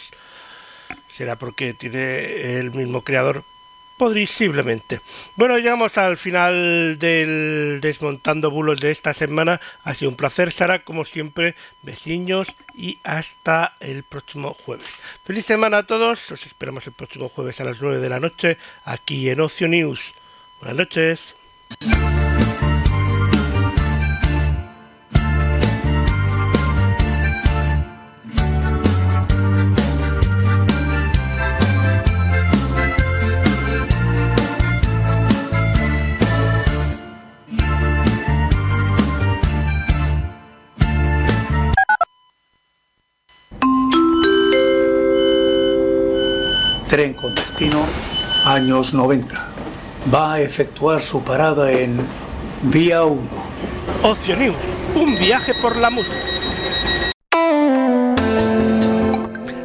Será 1.10 1.38
porque 1.38 1.74
tiene 1.74 2.58
el 2.60 2.72
mismo 2.72 3.04
creador, 3.04 3.44
Posiblemente. 3.98 5.02
Bueno, 5.36 5.58
llegamos 5.58 5.98
al 5.98 6.18
final 6.18 6.98
del 7.00 7.80
Desmontando 7.82 8.52
Bulos 8.52 8.80
de 8.80 8.92
esta 8.92 9.12
semana. 9.12 9.60
Ha 9.84 9.96
sido 9.96 10.12
un 10.12 10.16
placer, 10.16 10.52
Sara, 10.52 10.84
como 10.84 11.04
siempre. 11.04 11.56
Besiños 11.82 12.48
y 12.76 13.00
hasta 13.04 13.76
el 13.80 14.04
próximo 14.04 14.54
jueves. 14.54 14.88
Feliz 15.24 15.48
semana 15.48 15.80
a 15.80 15.88
todos. 15.88 16.32
Os 16.32 16.46
esperamos 16.46 16.86
el 16.86 16.94
próximo 16.94 17.28
jueves 17.28 17.60
a 17.60 17.64
las 17.64 17.82
9 17.82 17.98
de 17.98 18.10
la 18.10 18.20
noche 18.20 18.58
aquí 18.86 19.30
en 19.30 19.42
Ocio 19.42 19.68
News. 19.68 20.00
Buenas 20.60 20.78
noches. 20.78 21.36
Años 48.46 48.94
90. 48.94 49.36
Va 50.14 50.34
a 50.34 50.42
efectuar 50.42 51.02
su 51.02 51.24
parada 51.24 51.72
en 51.72 51.98
Vía 52.62 53.04
1. 53.04 53.20
Oceanews, 54.04 54.56
un 54.94 55.18
viaje 55.18 55.54
por 55.60 55.76
la 55.76 55.90
música. 55.90 56.16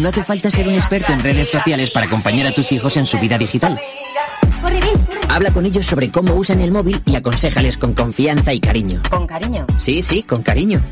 No 0.00 0.08
hace 0.08 0.24
falta 0.24 0.50
ser 0.50 0.66
un 0.66 0.74
experto 0.76 1.12
en 1.12 1.22
redes 1.22 1.50
sociales 1.50 1.90
para 1.90 2.06
acompañar 2.06 2.46
a 2.46 2.52
tus 2.52 2.72
hijos 2.72 2.96
en 2.96 3.04
su 3.04 3.18
vida 3.18 3.36
digital. 3.36 3.78
Habla 5.28 5.52
con 5.52 5.66
ellos 5.66 5.84
sobre 5.84 6.10
cómo 6.10 6.36
usan 6.36 6.62
el 6.62 6.72
móvil 6.72 7.02
y 7.04 7.16
aconsejales 7.16 7.76
con 7.76 7.92
confianza 7.92 8.54
y 8.54 8.60
cariño. 8.60 9.02
¿Con 9.10 9.26
cariño? 9.26 9.66
Sí, 9.78 10.00
sí, 10.00 10.22
con 10.22 10.42
cariño. 10.42 10.82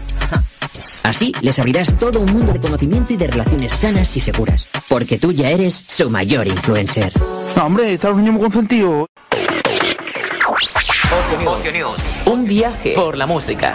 Así 1.05 1.33
les 1.41 1.59
abrirás 1.59 1.97
todo 1.97 2.21
un 2.21 2.31
mundo 2.31 2.53
de 2.53 2.61
conocimiento 2.61 3.15
y 3.15 3.17
de 3.17 3.29
relaciones 3.29 3.73
sanas 3.73 4.15
y 4.15 4.21
seguras. 4.21 4.69
Porque 4.89 5.19
tú 5.19 5.33
ya 5.33 5.49
eres 5.49 5.75
su 5.75 6.11
mayor 6.11 6.47
influencer. 6.47 7.11
Hombre, 7.59 7.95
está 7.95 8.11
un 8.11 8.19
niño 8.19 8.33
muy 8.33 8.43
consentido. 8.43 9.07
News. 11.73 12.03
Un 12.27 12.45
viaje 12.45 12.93
por 12.95 13.17
la 13.17 13.27
música. 13.27 13.75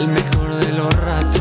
el 0.00 0.08
mejor 0.08 0.54
de 0.54 0.72
los 0.72 0.96
ratos. 0.96 1.39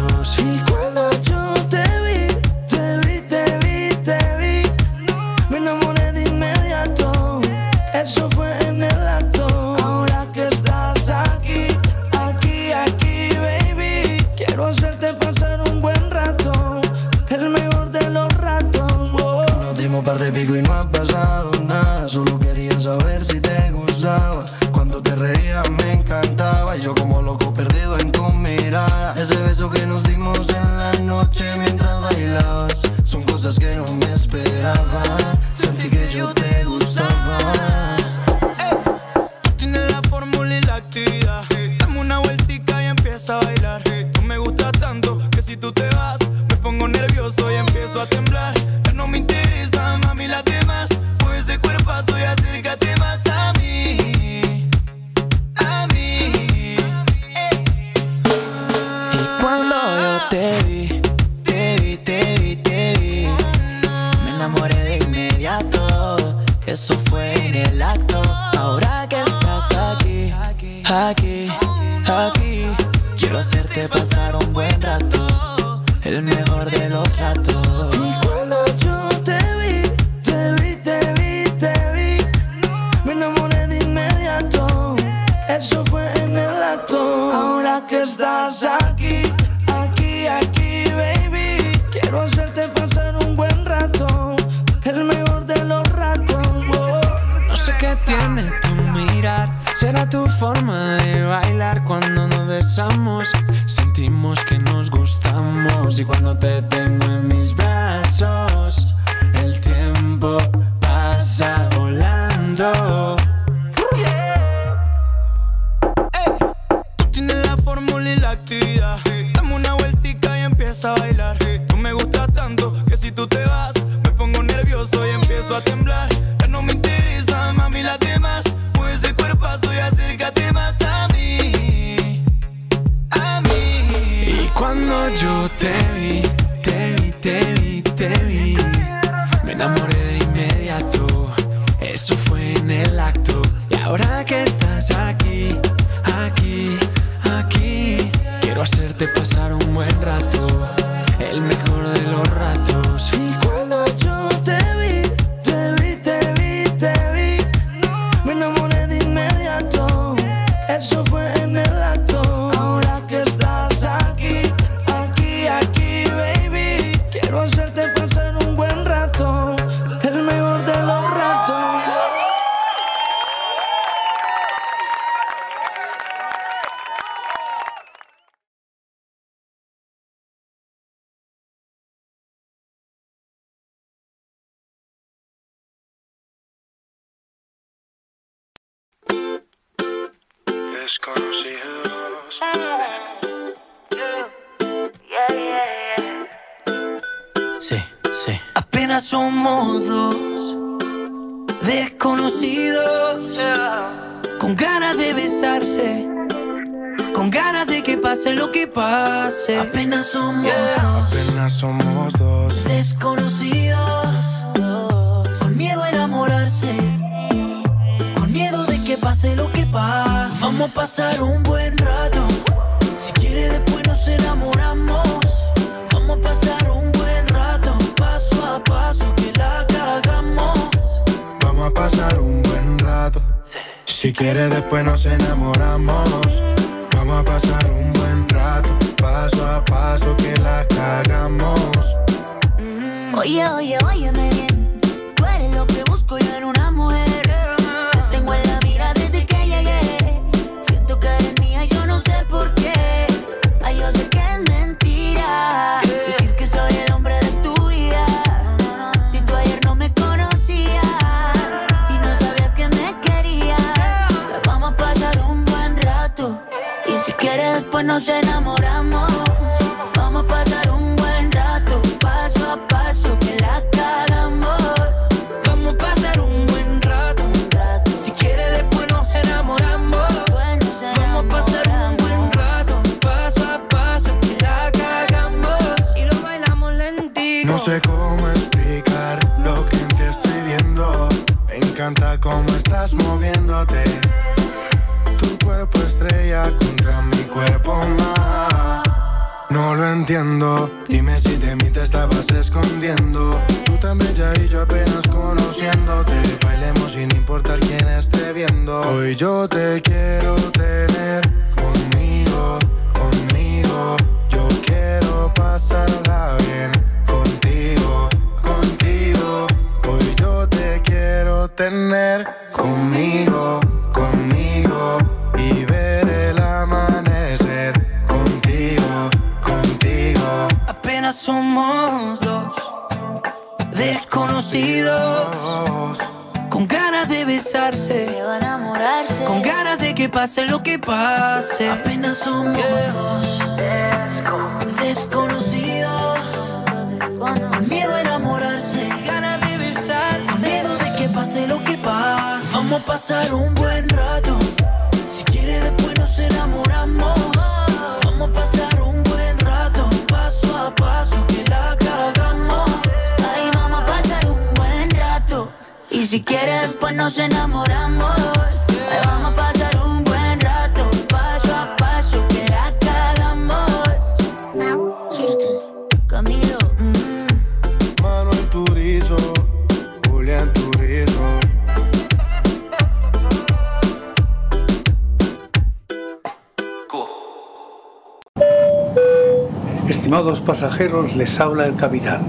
Pasajeros, 390.79 391.15
les 391.17 391.39
habla 391.41 391.65
el 391.65 391.75
capitán. 391.75 392.21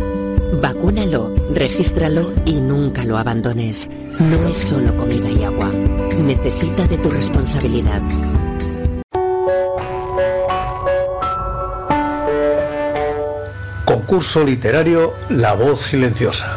Vacúnalo, 0.53 1.35
regístralo 1.53 2.33
y 2.45 2.55
nunca 2.55 3.05
lo 3.05 3.19
abandones. 3.19 3.91
No 4.19 4.49
es 4.49 4.57
solo 4.57 4.97
comida 4.97 5.31
y 5.31 5.45
agua. 5.45 5.71
Necesita 6.19 6.87
de 6.87 6.99
tu 6.99 7.11
responsabilidad. 7.11 8.03
Concurso 13.85 14.45
literario 14.45 15.15
La 15.31 15.55
voz 15.55 15.81
silenciosa. 15.81 16.57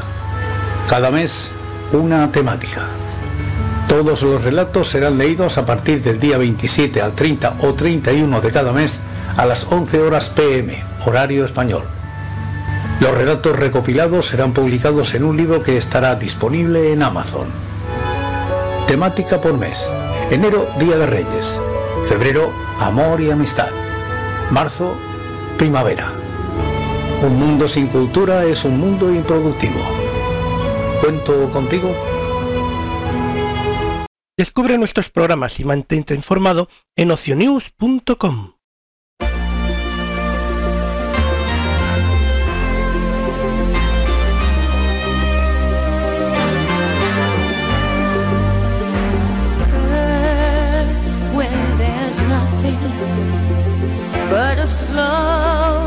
Cada 0.87 1.11
mes 1.11 1.51
una 1.91 2.31
temática. 2.31 2.87
Todos 3.87 4.21
los 4.21 4.43
relatos 4.43 4.89
serán 4.89 5.17
leídos 5.17 5.57
a 5.57 5.65
partir 5.65 6.03
del 6.03 6.19
día 6.19 6.37
27 6.37 7.01
al 7.01 7.13
30 7.13 7.55
o 7.61 7.73
31 7.73 8.41
de 8.41 8.51
cada 8.51 8.73
mes 8.73 8.99
a 9.37 9.45
las 9.45 9.65
11 9.71 10.01
horas 10.01 10.29
pm, 10.29 10.83
horario 11.05 11.45
español. 11.45 11.83
Los 12.99 13.15
relatos 13.15 13.55
recopilados 13.55 14.25
serán 14.25 14.53
publicados 14.53 15.13
en 15.13 15.23
un 15.23 15.37
libro 15.37 15.61
que 15.61 15.77
estará 15.77 16.15
disponible 16.15 16.93
en 16.93 17.03
Amazon. 17.03 17.47
Temática 18.87 19.39
por 19.39 19.55
mes. 19.55 19.87
Enero, 20.31 20.67
Día 20.79 20.97
de 20.97 21.05
Reyes. 21.05 21.61
Febrero, 22.09 22.51
Amor 22.79 23.21
y 23.21 23.29
Amistad. 23.29 23.69
Marzo, 24.49 24.95
Primavera. 25.57 26.11
Un 27.21 27.37
mundo 27.37 27.67
sin 27.67 27.87
cultura 27.87 28.45
es 28.45 28.65
un 28.65 28.79
mundo 28.79 29.13
improductivo. 29.13 29.79
¿Cuento 30.99 31.51
contigo? 31.51 31.95
Descubre 34.35 34.77
nuestros 34.79 35.09
programas 35.09 35.59
y 35.59 35.63
mantente 35.65 36.15
informado 36.15 36.67
en 36.95 37.11
ocionews.com. 37.11 38.56
but 54.37 54.59
a 54.59 54.67
slow 54.67 55.86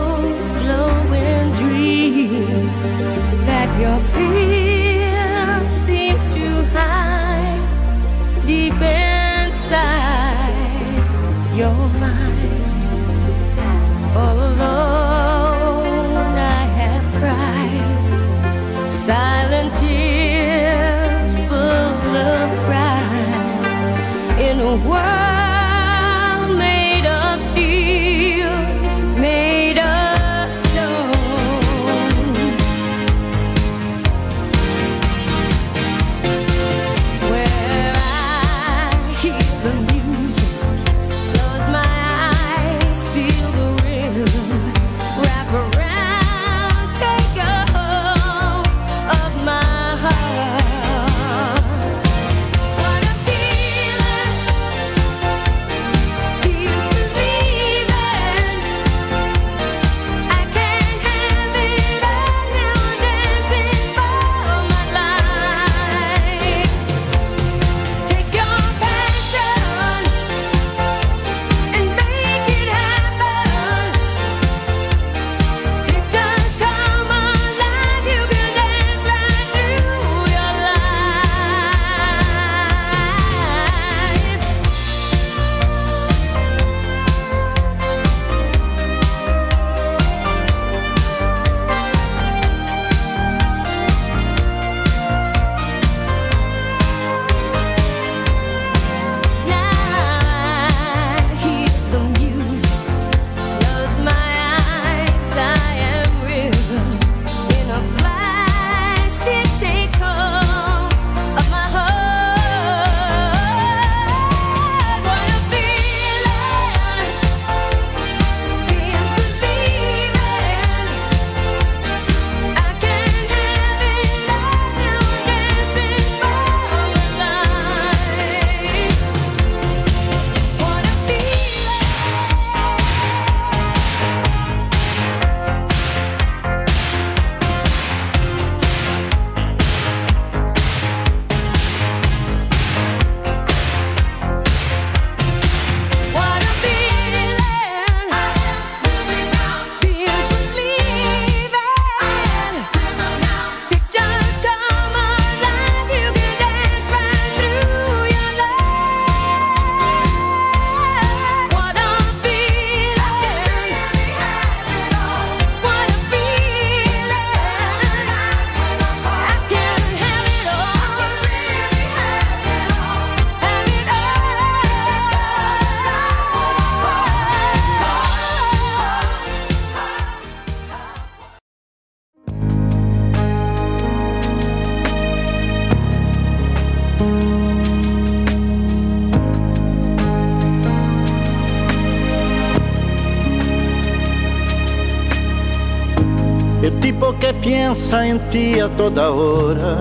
que 197.80 197.86
piensa 197.86 198.06
en 198.06 198.18
ti 198.30 198.60
a 198.60 198.68
toda 198.76 199.10
hora. 199.10 199.80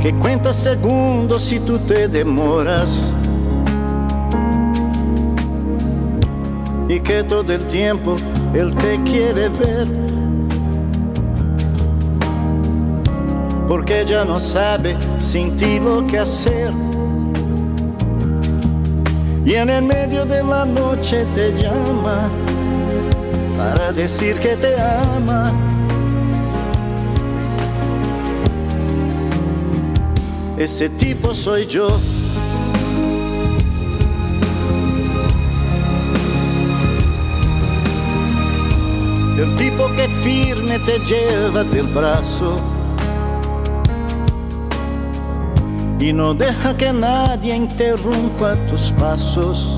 Que 0.00 0.12
cuenta 0.14 0.52
segundos 0.52 1.42
si 1.42 1.58
tú 1.58 1.78
te 1.78 2.06
demoras. 2.06 3.12
Y 6.88 7.00
que 7.00 7.24
todo 7.24 7.52
el 7.52 7.62
tiempo 7.66 8.16
él 8.54 8.74
te 8.76 9.00
quiere 9.02 9.48
ver. 9.48 9.88
Porque 13.66 14.04
ya 14.06 14.24
no 14.24 14.38
sabe 14.38 14.96
sin 15.20 15.56
ti 15.56 15.80
lo 15.80 16.06
que 16.06 16.20
hacer. 16.20 16.72
Y 19.44 19.54
en 19.54 19.70
el 19.70 19.82
medio 19.82 20.24
de 20.24 20.42
la 20.44 20.64
noche 20.64 21.26
te 21.34 21.52
llama 21.60 22.28
para 23.58 23.92
decir 23.92 24.38
que 24.38 24.54
te 24.56 24.80
ama. 24.80 25.52
Ese 30.56 30.88
tipo 30.88 31.34
soy 31.34 31.66
yo. 31.66 31.88
del 39.36 39.54
tipo 39.56 39.88
que 39.94 40.08
firme 40.24 40.80
te 40.80 40.98
lleva 40.98 41.62
del 41.62 41.86
brazo 41.86 42.56
y 46.00 46.12
no 46.12 46.34
deja 46.34 46.76
que 46.76 46.92
nadie 46.92 47.54
interrumpa 47.54 48.56
tus 48.68 48.90
pasos. 48.92 49.77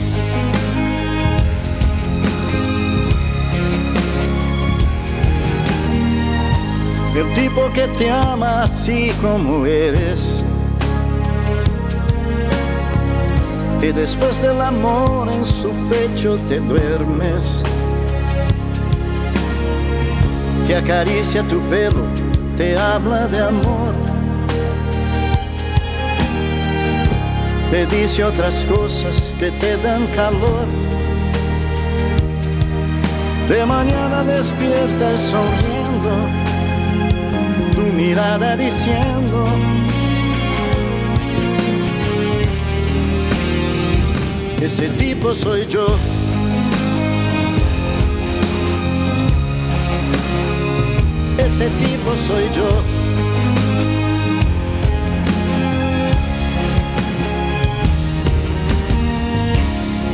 El 7.13 7.33
tipo 7.33 7.69
que 7.73 7.89
te 7.89 8.09
ama 8.09 8.63
así 8.63 9.11
como 9.21 9.65
eres. 9.65 10.41
Que 13.81 13.91
después 13.91 14.41
del 14.41 14.61
amor 14.61 15.29
en 15.29 15.43
su 15.43 15.71
pecho 15.89 16.37
te 16.47 16.61
duermes. 16.61 17.63
Que 20.65 20.77
acaricia 20.77 21.43
tu 21.43 21.59
pelo, 21.63 22.05
te 22.55 22.77
habla 22.77 23.27
de 23.27 23.41
amor. 23.41 23.93
Te 27.71 27.85
dice 27.87 28.23
otras 28.23 28.65
cosas 28.65 29.21
que 29.37 29.51
te 29.51 29.75
dan 29.77 30.07
calor. 30.15 30.65
De 33.49 33.65
mañana 33.65 34.23
despiertas 34.23 35.19
sonriendo 35.19 36.40
mirada 38.01 38.57
diciendo 38.57 39.45
ese 44.59 44.89
tipo 44.89 45.35
soy 45.35 45.67
yo. 45.67 45.85
Ese 51.37 51.69
tipo 51.69 52.09
soy 52.25 52.45
yo. 52.55 52.69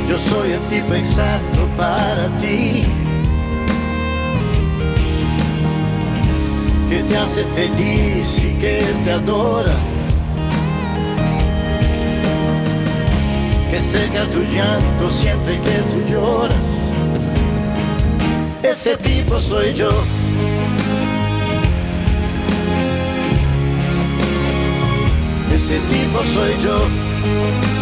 Yo 0.10 0.20
soy 0.20 0.52
el 0.52 0.62
tipo 0.70 0.94
exacto 0.94 1.62
para 1.78 2.28
ti. 2.42 3.07
Que 6.90 7.04
te 7.04 7.18
hace 7.18 7.44
feliz 7.56 8.44
y 8.44 8.54
que 8.60 8.82
te 9.04 9.12
adora. 9.12 9.76
Que 13.70 13.82
seca 13.82 14.24
tu 14.26 14.42
llanto 14.54 15.10
siempre 15.12 15.60
que 15.60 15.78
tú 15.92 16.10
lloras. 16.10 16.58
Ese 18.64 18.96
tipo 18.98 19.40
soy 19.40 19.74
yo. 19.74 19.90
Ese 25.52 25.80
tipo 25.80 26.24
soy 26.34 26.54
yo. 26.64 27.77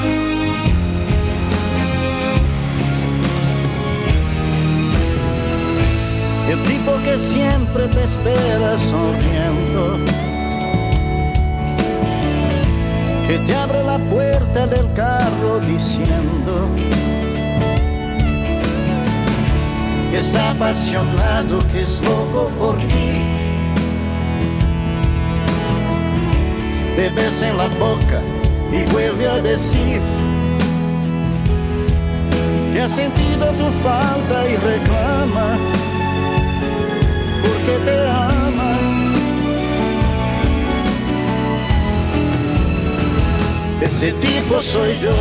Tipo 6.66 6.98
que 7.04 7.18
siempre 7.18 7.88
te 7.88 8.04
espera 8.04 8.78
sonriendo. 8.78 10.00
Que 13.28 13.40
te 13.40 13.56
abre 13.56 13.84
la 13.84 13.98
puerta 13.98 14.68
del 14.68 14.92
carro 14.94 15.60
diciendo 15.62 16.70
que 20.12 20.18
está 20.18 20.52
apasionado, 20.52 21.60
que 21.72 21.82
es 21.82 22.02
loco 22.02 22.50
por 22.60 22.78
ti. 22.88 23.24
Te 26.96 27.10
besa 27.10 27.50
en 27.50 27.58
la 27.58 27.68
boca 27.80 28.22
y 28.72 28.90
vuelve 28.92 29.28
a 29.28 29.42
decir 29.42 30.00
que 32.74 32.82
ha 32.82 32.90
sentido 32.90 33.48
tu 33.52 33.66
falta 33.84 34.48
y 34.50 34.56
reclama 34.58 35.75
porque 37.46 37.76
te 37.86 38.08
ama. 38.08 38.72
Ese 43.82 44.12
tipo 44.14 44.62
soy 44.62 44.98
yo. 45.00 45.16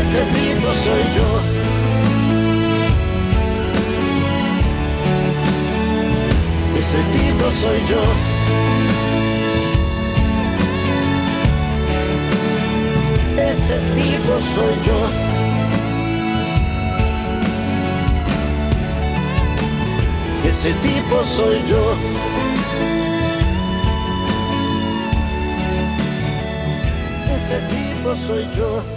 Ese 0.00 0.20
tipo 0.36 0.68
soy 0.84 1.04
yo. 1.16 1.28
Ese 6.78 7.00
tipo 7.16 7.46
soy 7.60 7.80
yo. 7.90 8.02
Ese 13.50 13.76
tipo 13.96 14.32
soy 14.54 14.74
yo. 14.86 15.35
Ese 20.48 20.72
tipo 20.74 21.24
soy 21.24 21.60
yo. 21.66 21.94
Ese 27.36 27.58
tipo 27.68 28.14
soy 28.14 28.46
yo. 28.56 28.95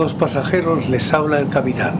Pasajeros, 0.00 0.88
les 0.88 1.12
habla 1.12 1.40
el 1.40 1.50
capitán. 1.50 1.96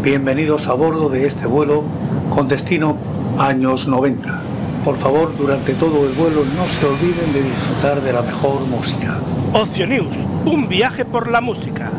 Bienvenidos 0.00 0.68
a 0.68 0.74
bordo 0.74 1.08
de 1.08 1.26
este 1.26 1.46
vuelo 1.46 1.82
con 2.30 2.46
destino 2.46 2.96
años 3.36 3.88
90. 3.88 4.40
Por 4.84 4.96
favor, 4.96 5.36
durante 5.36 5.74
todo 5.74 6.06
el 6.06 6.12
vuelo 6.12 6.44
no 6.56 6.64
se 6.68 6.86
olviden 6.86 7.32
de 7.32 7.42
disfrutar 7.42 8.00
de 8.00 8.12
la 8.12 8.22
mejor 8.22 8.60
música. 8.66 9.18
Ocio 9.54 9.88
News, 9.88 10.16
un 10.44 10.68
viaje 10.68 11.04
por 11.04 11.28
la 11.28 11.40
música. 11.40 11.90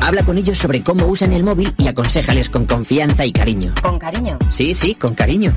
Habla 0.00 0.24
con 0.24 0.38
ellos 0.38 0.58
sobre 0.58 0.82
cómo 0.82 1.06
usan 1.06 1.32
el 1.32 1.42
móvil 1.42 1.74
y 1.78 1.88
aconséjales 1.88 2.48
con 2.48 2.66
confianza 2.66 3.24
y 3.26 3.32
cariño. 3.32 3.74
Con 3.82 3.98
cariño. 3.98 4.38
Sí, 4.50 4.72
sí, 4.74 4.94
con 4.94 5.14
cariño. 5.14 5.54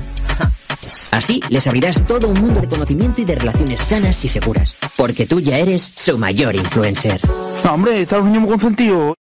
Así 1.10 1.40
les 1.48 1.66
abrirás 1.66 2.04
todo 2.06 2.28
un 2.28 2.40
mundo 2.40 2.60
de 2.60 2.68
conocimiento 2.68 3.20
y 3.20 3.24
de 3.24 3.34
relaciones 3.34 3.80
sanas 3.80 4.24
y 4.24 4.28
seguras. 4.28 4.76
Porque 4.96 5.26
tú 5.26 5.40
ya 5.40 5.58
eres 5.58 5.82
su 5.82 6.16
mayor 6.18 6.54
influencer. 6.54 7.20
No, 7.64 7.74
hombre, 7.74 8.02
está 8.02 8.16
los 8.16 8.26
niños 8.26 8.42
muy 8.42 8.50
consentidos. 8.50 9.14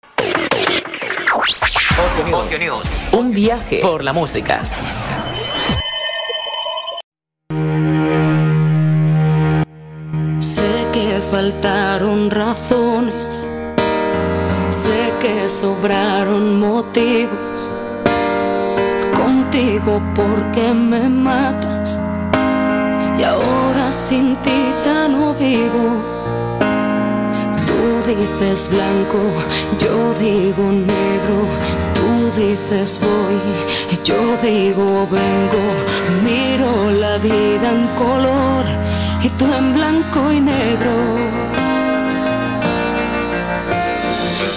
Ocio 2.33 2.59
News. 2.59 2.87
Un 3.13 3.33
viaje 3.33 3.81
por 3.81 4.05
la 4.05 4.13
música. 4.13 4.63
Sé 10.39 10.87
que 10.93 11.21
faltaron 11.31 12.31
razones, 12.31 13.28
que 15.21 15.49
sobraron 15.49 16.61
motivos. 16.61 17.71
Contigo 19.17 20.01
porque 20.15 20.73
me 20.73 21.09
matas 21.09 21.99
y 23.19 23.23
ahora 23.25 23.91
sin 23.91 24.37
ti 24.43 24.75
ya 24.85 25.09
no 25.09 25.35
vivo. 25.35 25.87
Tú 27.67 27.81
dices 28.07 28.69
blanco, 28.71 29.19
yo 29.79 30.15
digo 30.15 30.65
negro. 30.73 31.39
Tú 31.95 32.41
dices 32.41 33.01
voy, 33.01 33.41
yo 34.05 34.37
digo 34.43 35.09
vengo. 35.11 35.65
Miro 36.23 36.93
la 36.93 37.19
vida 37.19 37.71
en 37.73 37.87
color 37.97 38.65
y 39.23 39.29
tú 39.31 39.47
en 39.53 39.75
blanco 39.75 40.33
y 40.33 40.41
negro. 40.41 41.78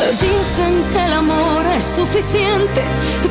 Dicen 0.10 0.84
que 0.92 1.06
el 1.06 1.14
amor 1.14 1.66
es 1.78 1.84
suficiente, 1.84 2.82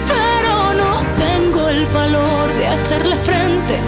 pero 0.07 0.73
no 0.75 1.03
tengo 1.19 1.69
el 1.69 1.85
valor 1.87 2.53
de 2.59 2.67
hacerle 2.69 3.17
frente. 3.17 3.79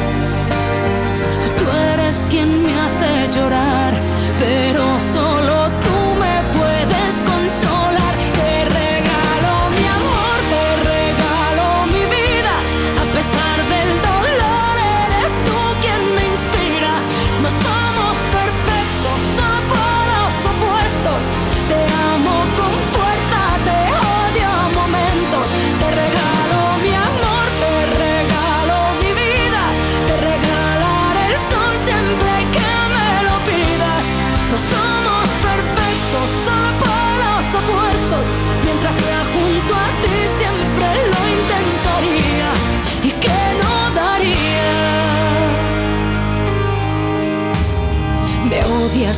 Tú 1.59 1.65
eres 1.93 2.27
quien 2.29 2.63
me 2.63 2.73
hace 2.81 3.39
llorar, 3.39 3.95
pero 4.39 4.83
solo 5.01 5.71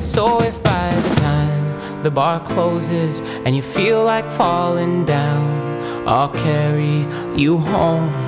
So 0.00 0.40
if 0.42 0.62
by 0.62 0.94
the 0.94 1.14
time 1.20 2.02
the 2.02 2.10
bar 2.10 2.40
closes 2.40 3.20
and 3.44 3.54
you 3.56 3.62
feel 3.62 4.04
like 4.04 4.30
falling 4.32 5.04
down, 5.04 6.06
I'll 6.06 6.30
carry 6.30 7.06
you 7.36 7.58
home. 7.58 8.27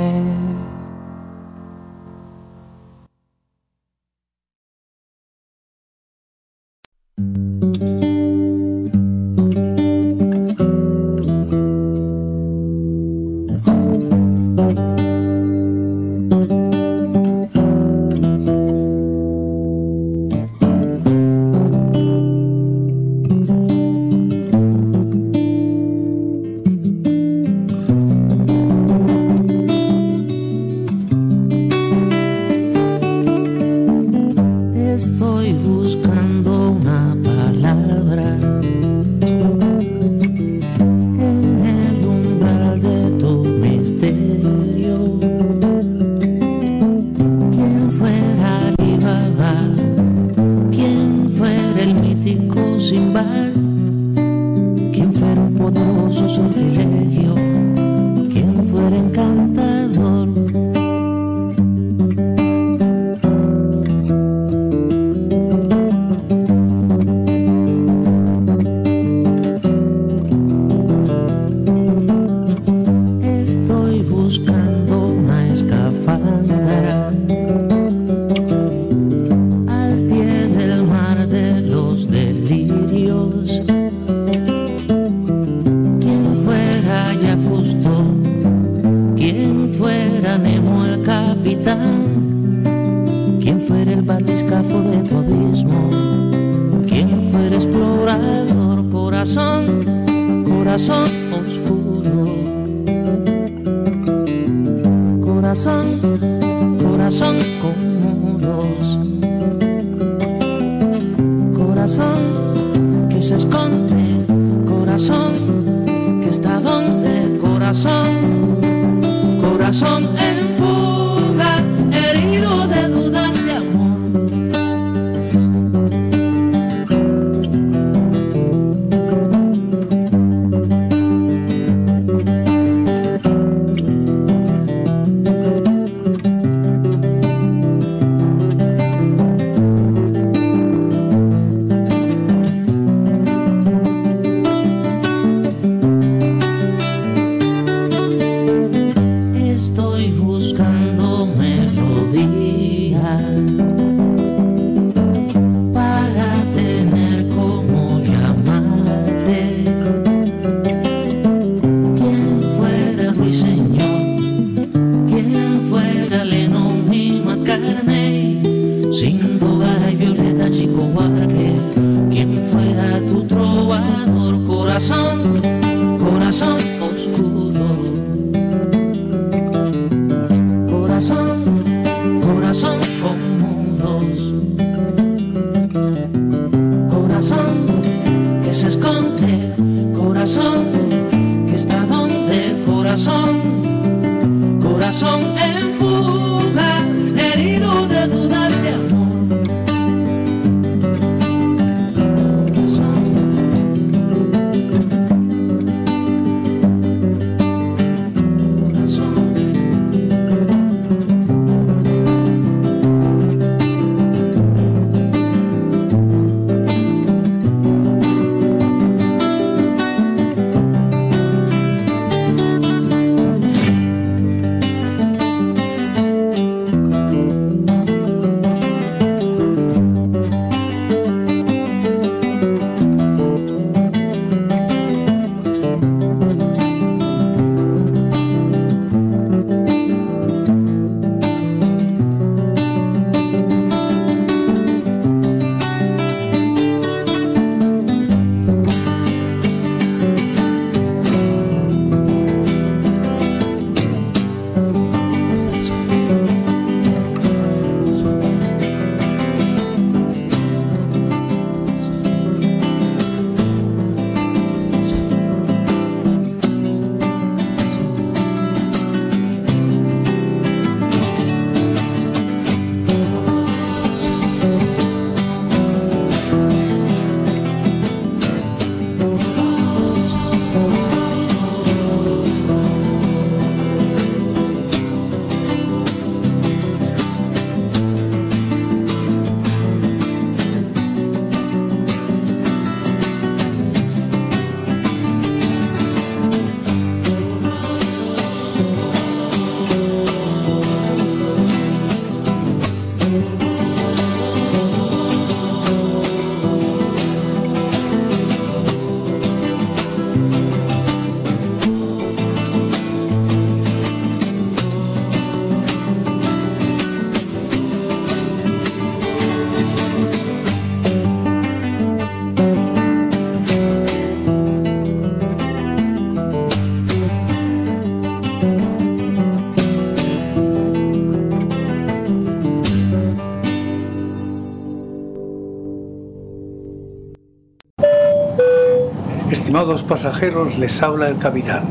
Estimados 339.71 340.01
pasajeros, 340.01 340.57
les 340.57 340.83
habla 340.83 341.07
el 341.07 341.17
capitán. 341.17 341.63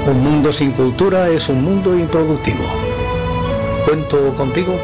Un 0.07 0.23
mundo 0.23 0.53
sin 0.53 0.73
cultura 0.73 1.29
es 1.29 1.49
un 1.49 1.63
mundo 1.63 1.97
improductivo. 1.97 2.65
¿Cuento 3.85 4.35
contigo? 4.35 4.79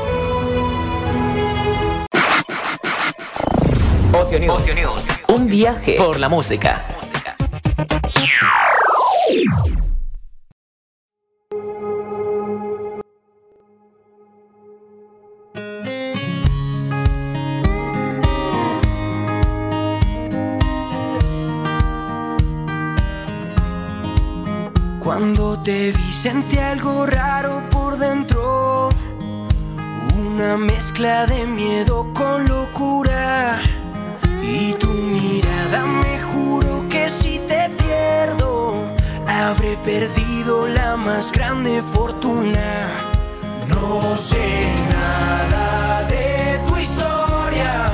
Ocio 4.32 4.40
News. 4.40 4.62
Ocio 4.62 4.74
News. 4.74 5.06
Un 5.28 5.46
viaje 5.46 5.96
por 5.98 6.18
la 6.18 6.30
música. 6.30 6.86
Cuando 25.04 25.58
te 25.62 25.92
vi 25.92 26.12
sentí 26.14 26.56
algo 26.56 27.04
raro 27.04 27.62
por 27.70 27.98
dentro, 27.98 28.88
una 30.16 30.56
mezcla 30.56 31.26
de 31.26 31.44
miedo 31.44 32.10
con 32.14 32.48
locura. 32.48 33.11
Más 41.04 41.32
grande 41.32 41.82
fortuna. 41.82 42.88
No 43.68 44.16
sé 44.16 44.74
nada 44.90 46.04
de 46.04 46.60
tu 46.66 46.76
historia 46.76 47.88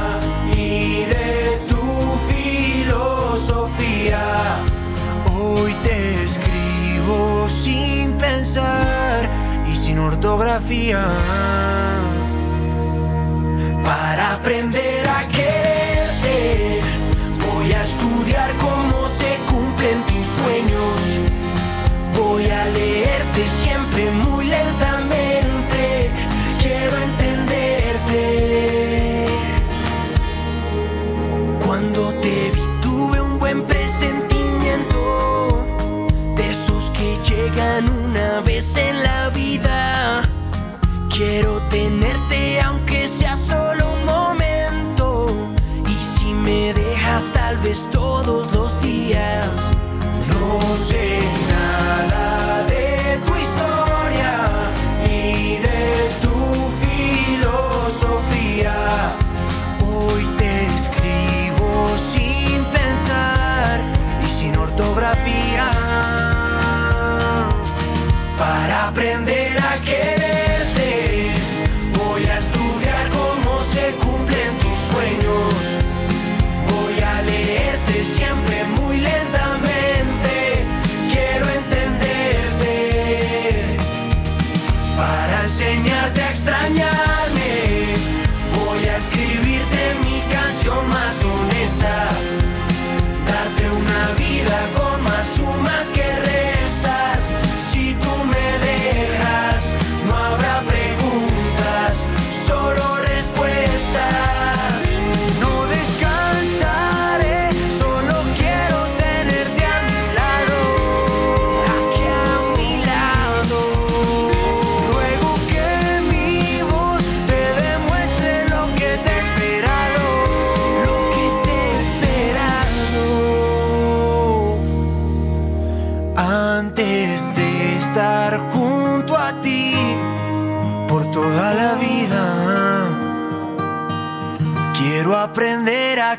ni 0.54 1.04
de 1.04 1.64
tu 1.68 2.18
filosofía. 2.84 4.20
Hoy 5.34 5.72
te 5.82 6.22
escribo 6.24 7.48
sin 7.48 8.12
pensar 8.18 9.28
y 9.66 9.76
sin 9.76 9.98
ortografía. 9.98 11.06
Para 13.84 14.34
aprender 14.34 15.07
llegan 38.38 38.44
una 38.44 38.46
vez 38.46 39.07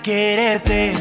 quererte. 0.10 0.99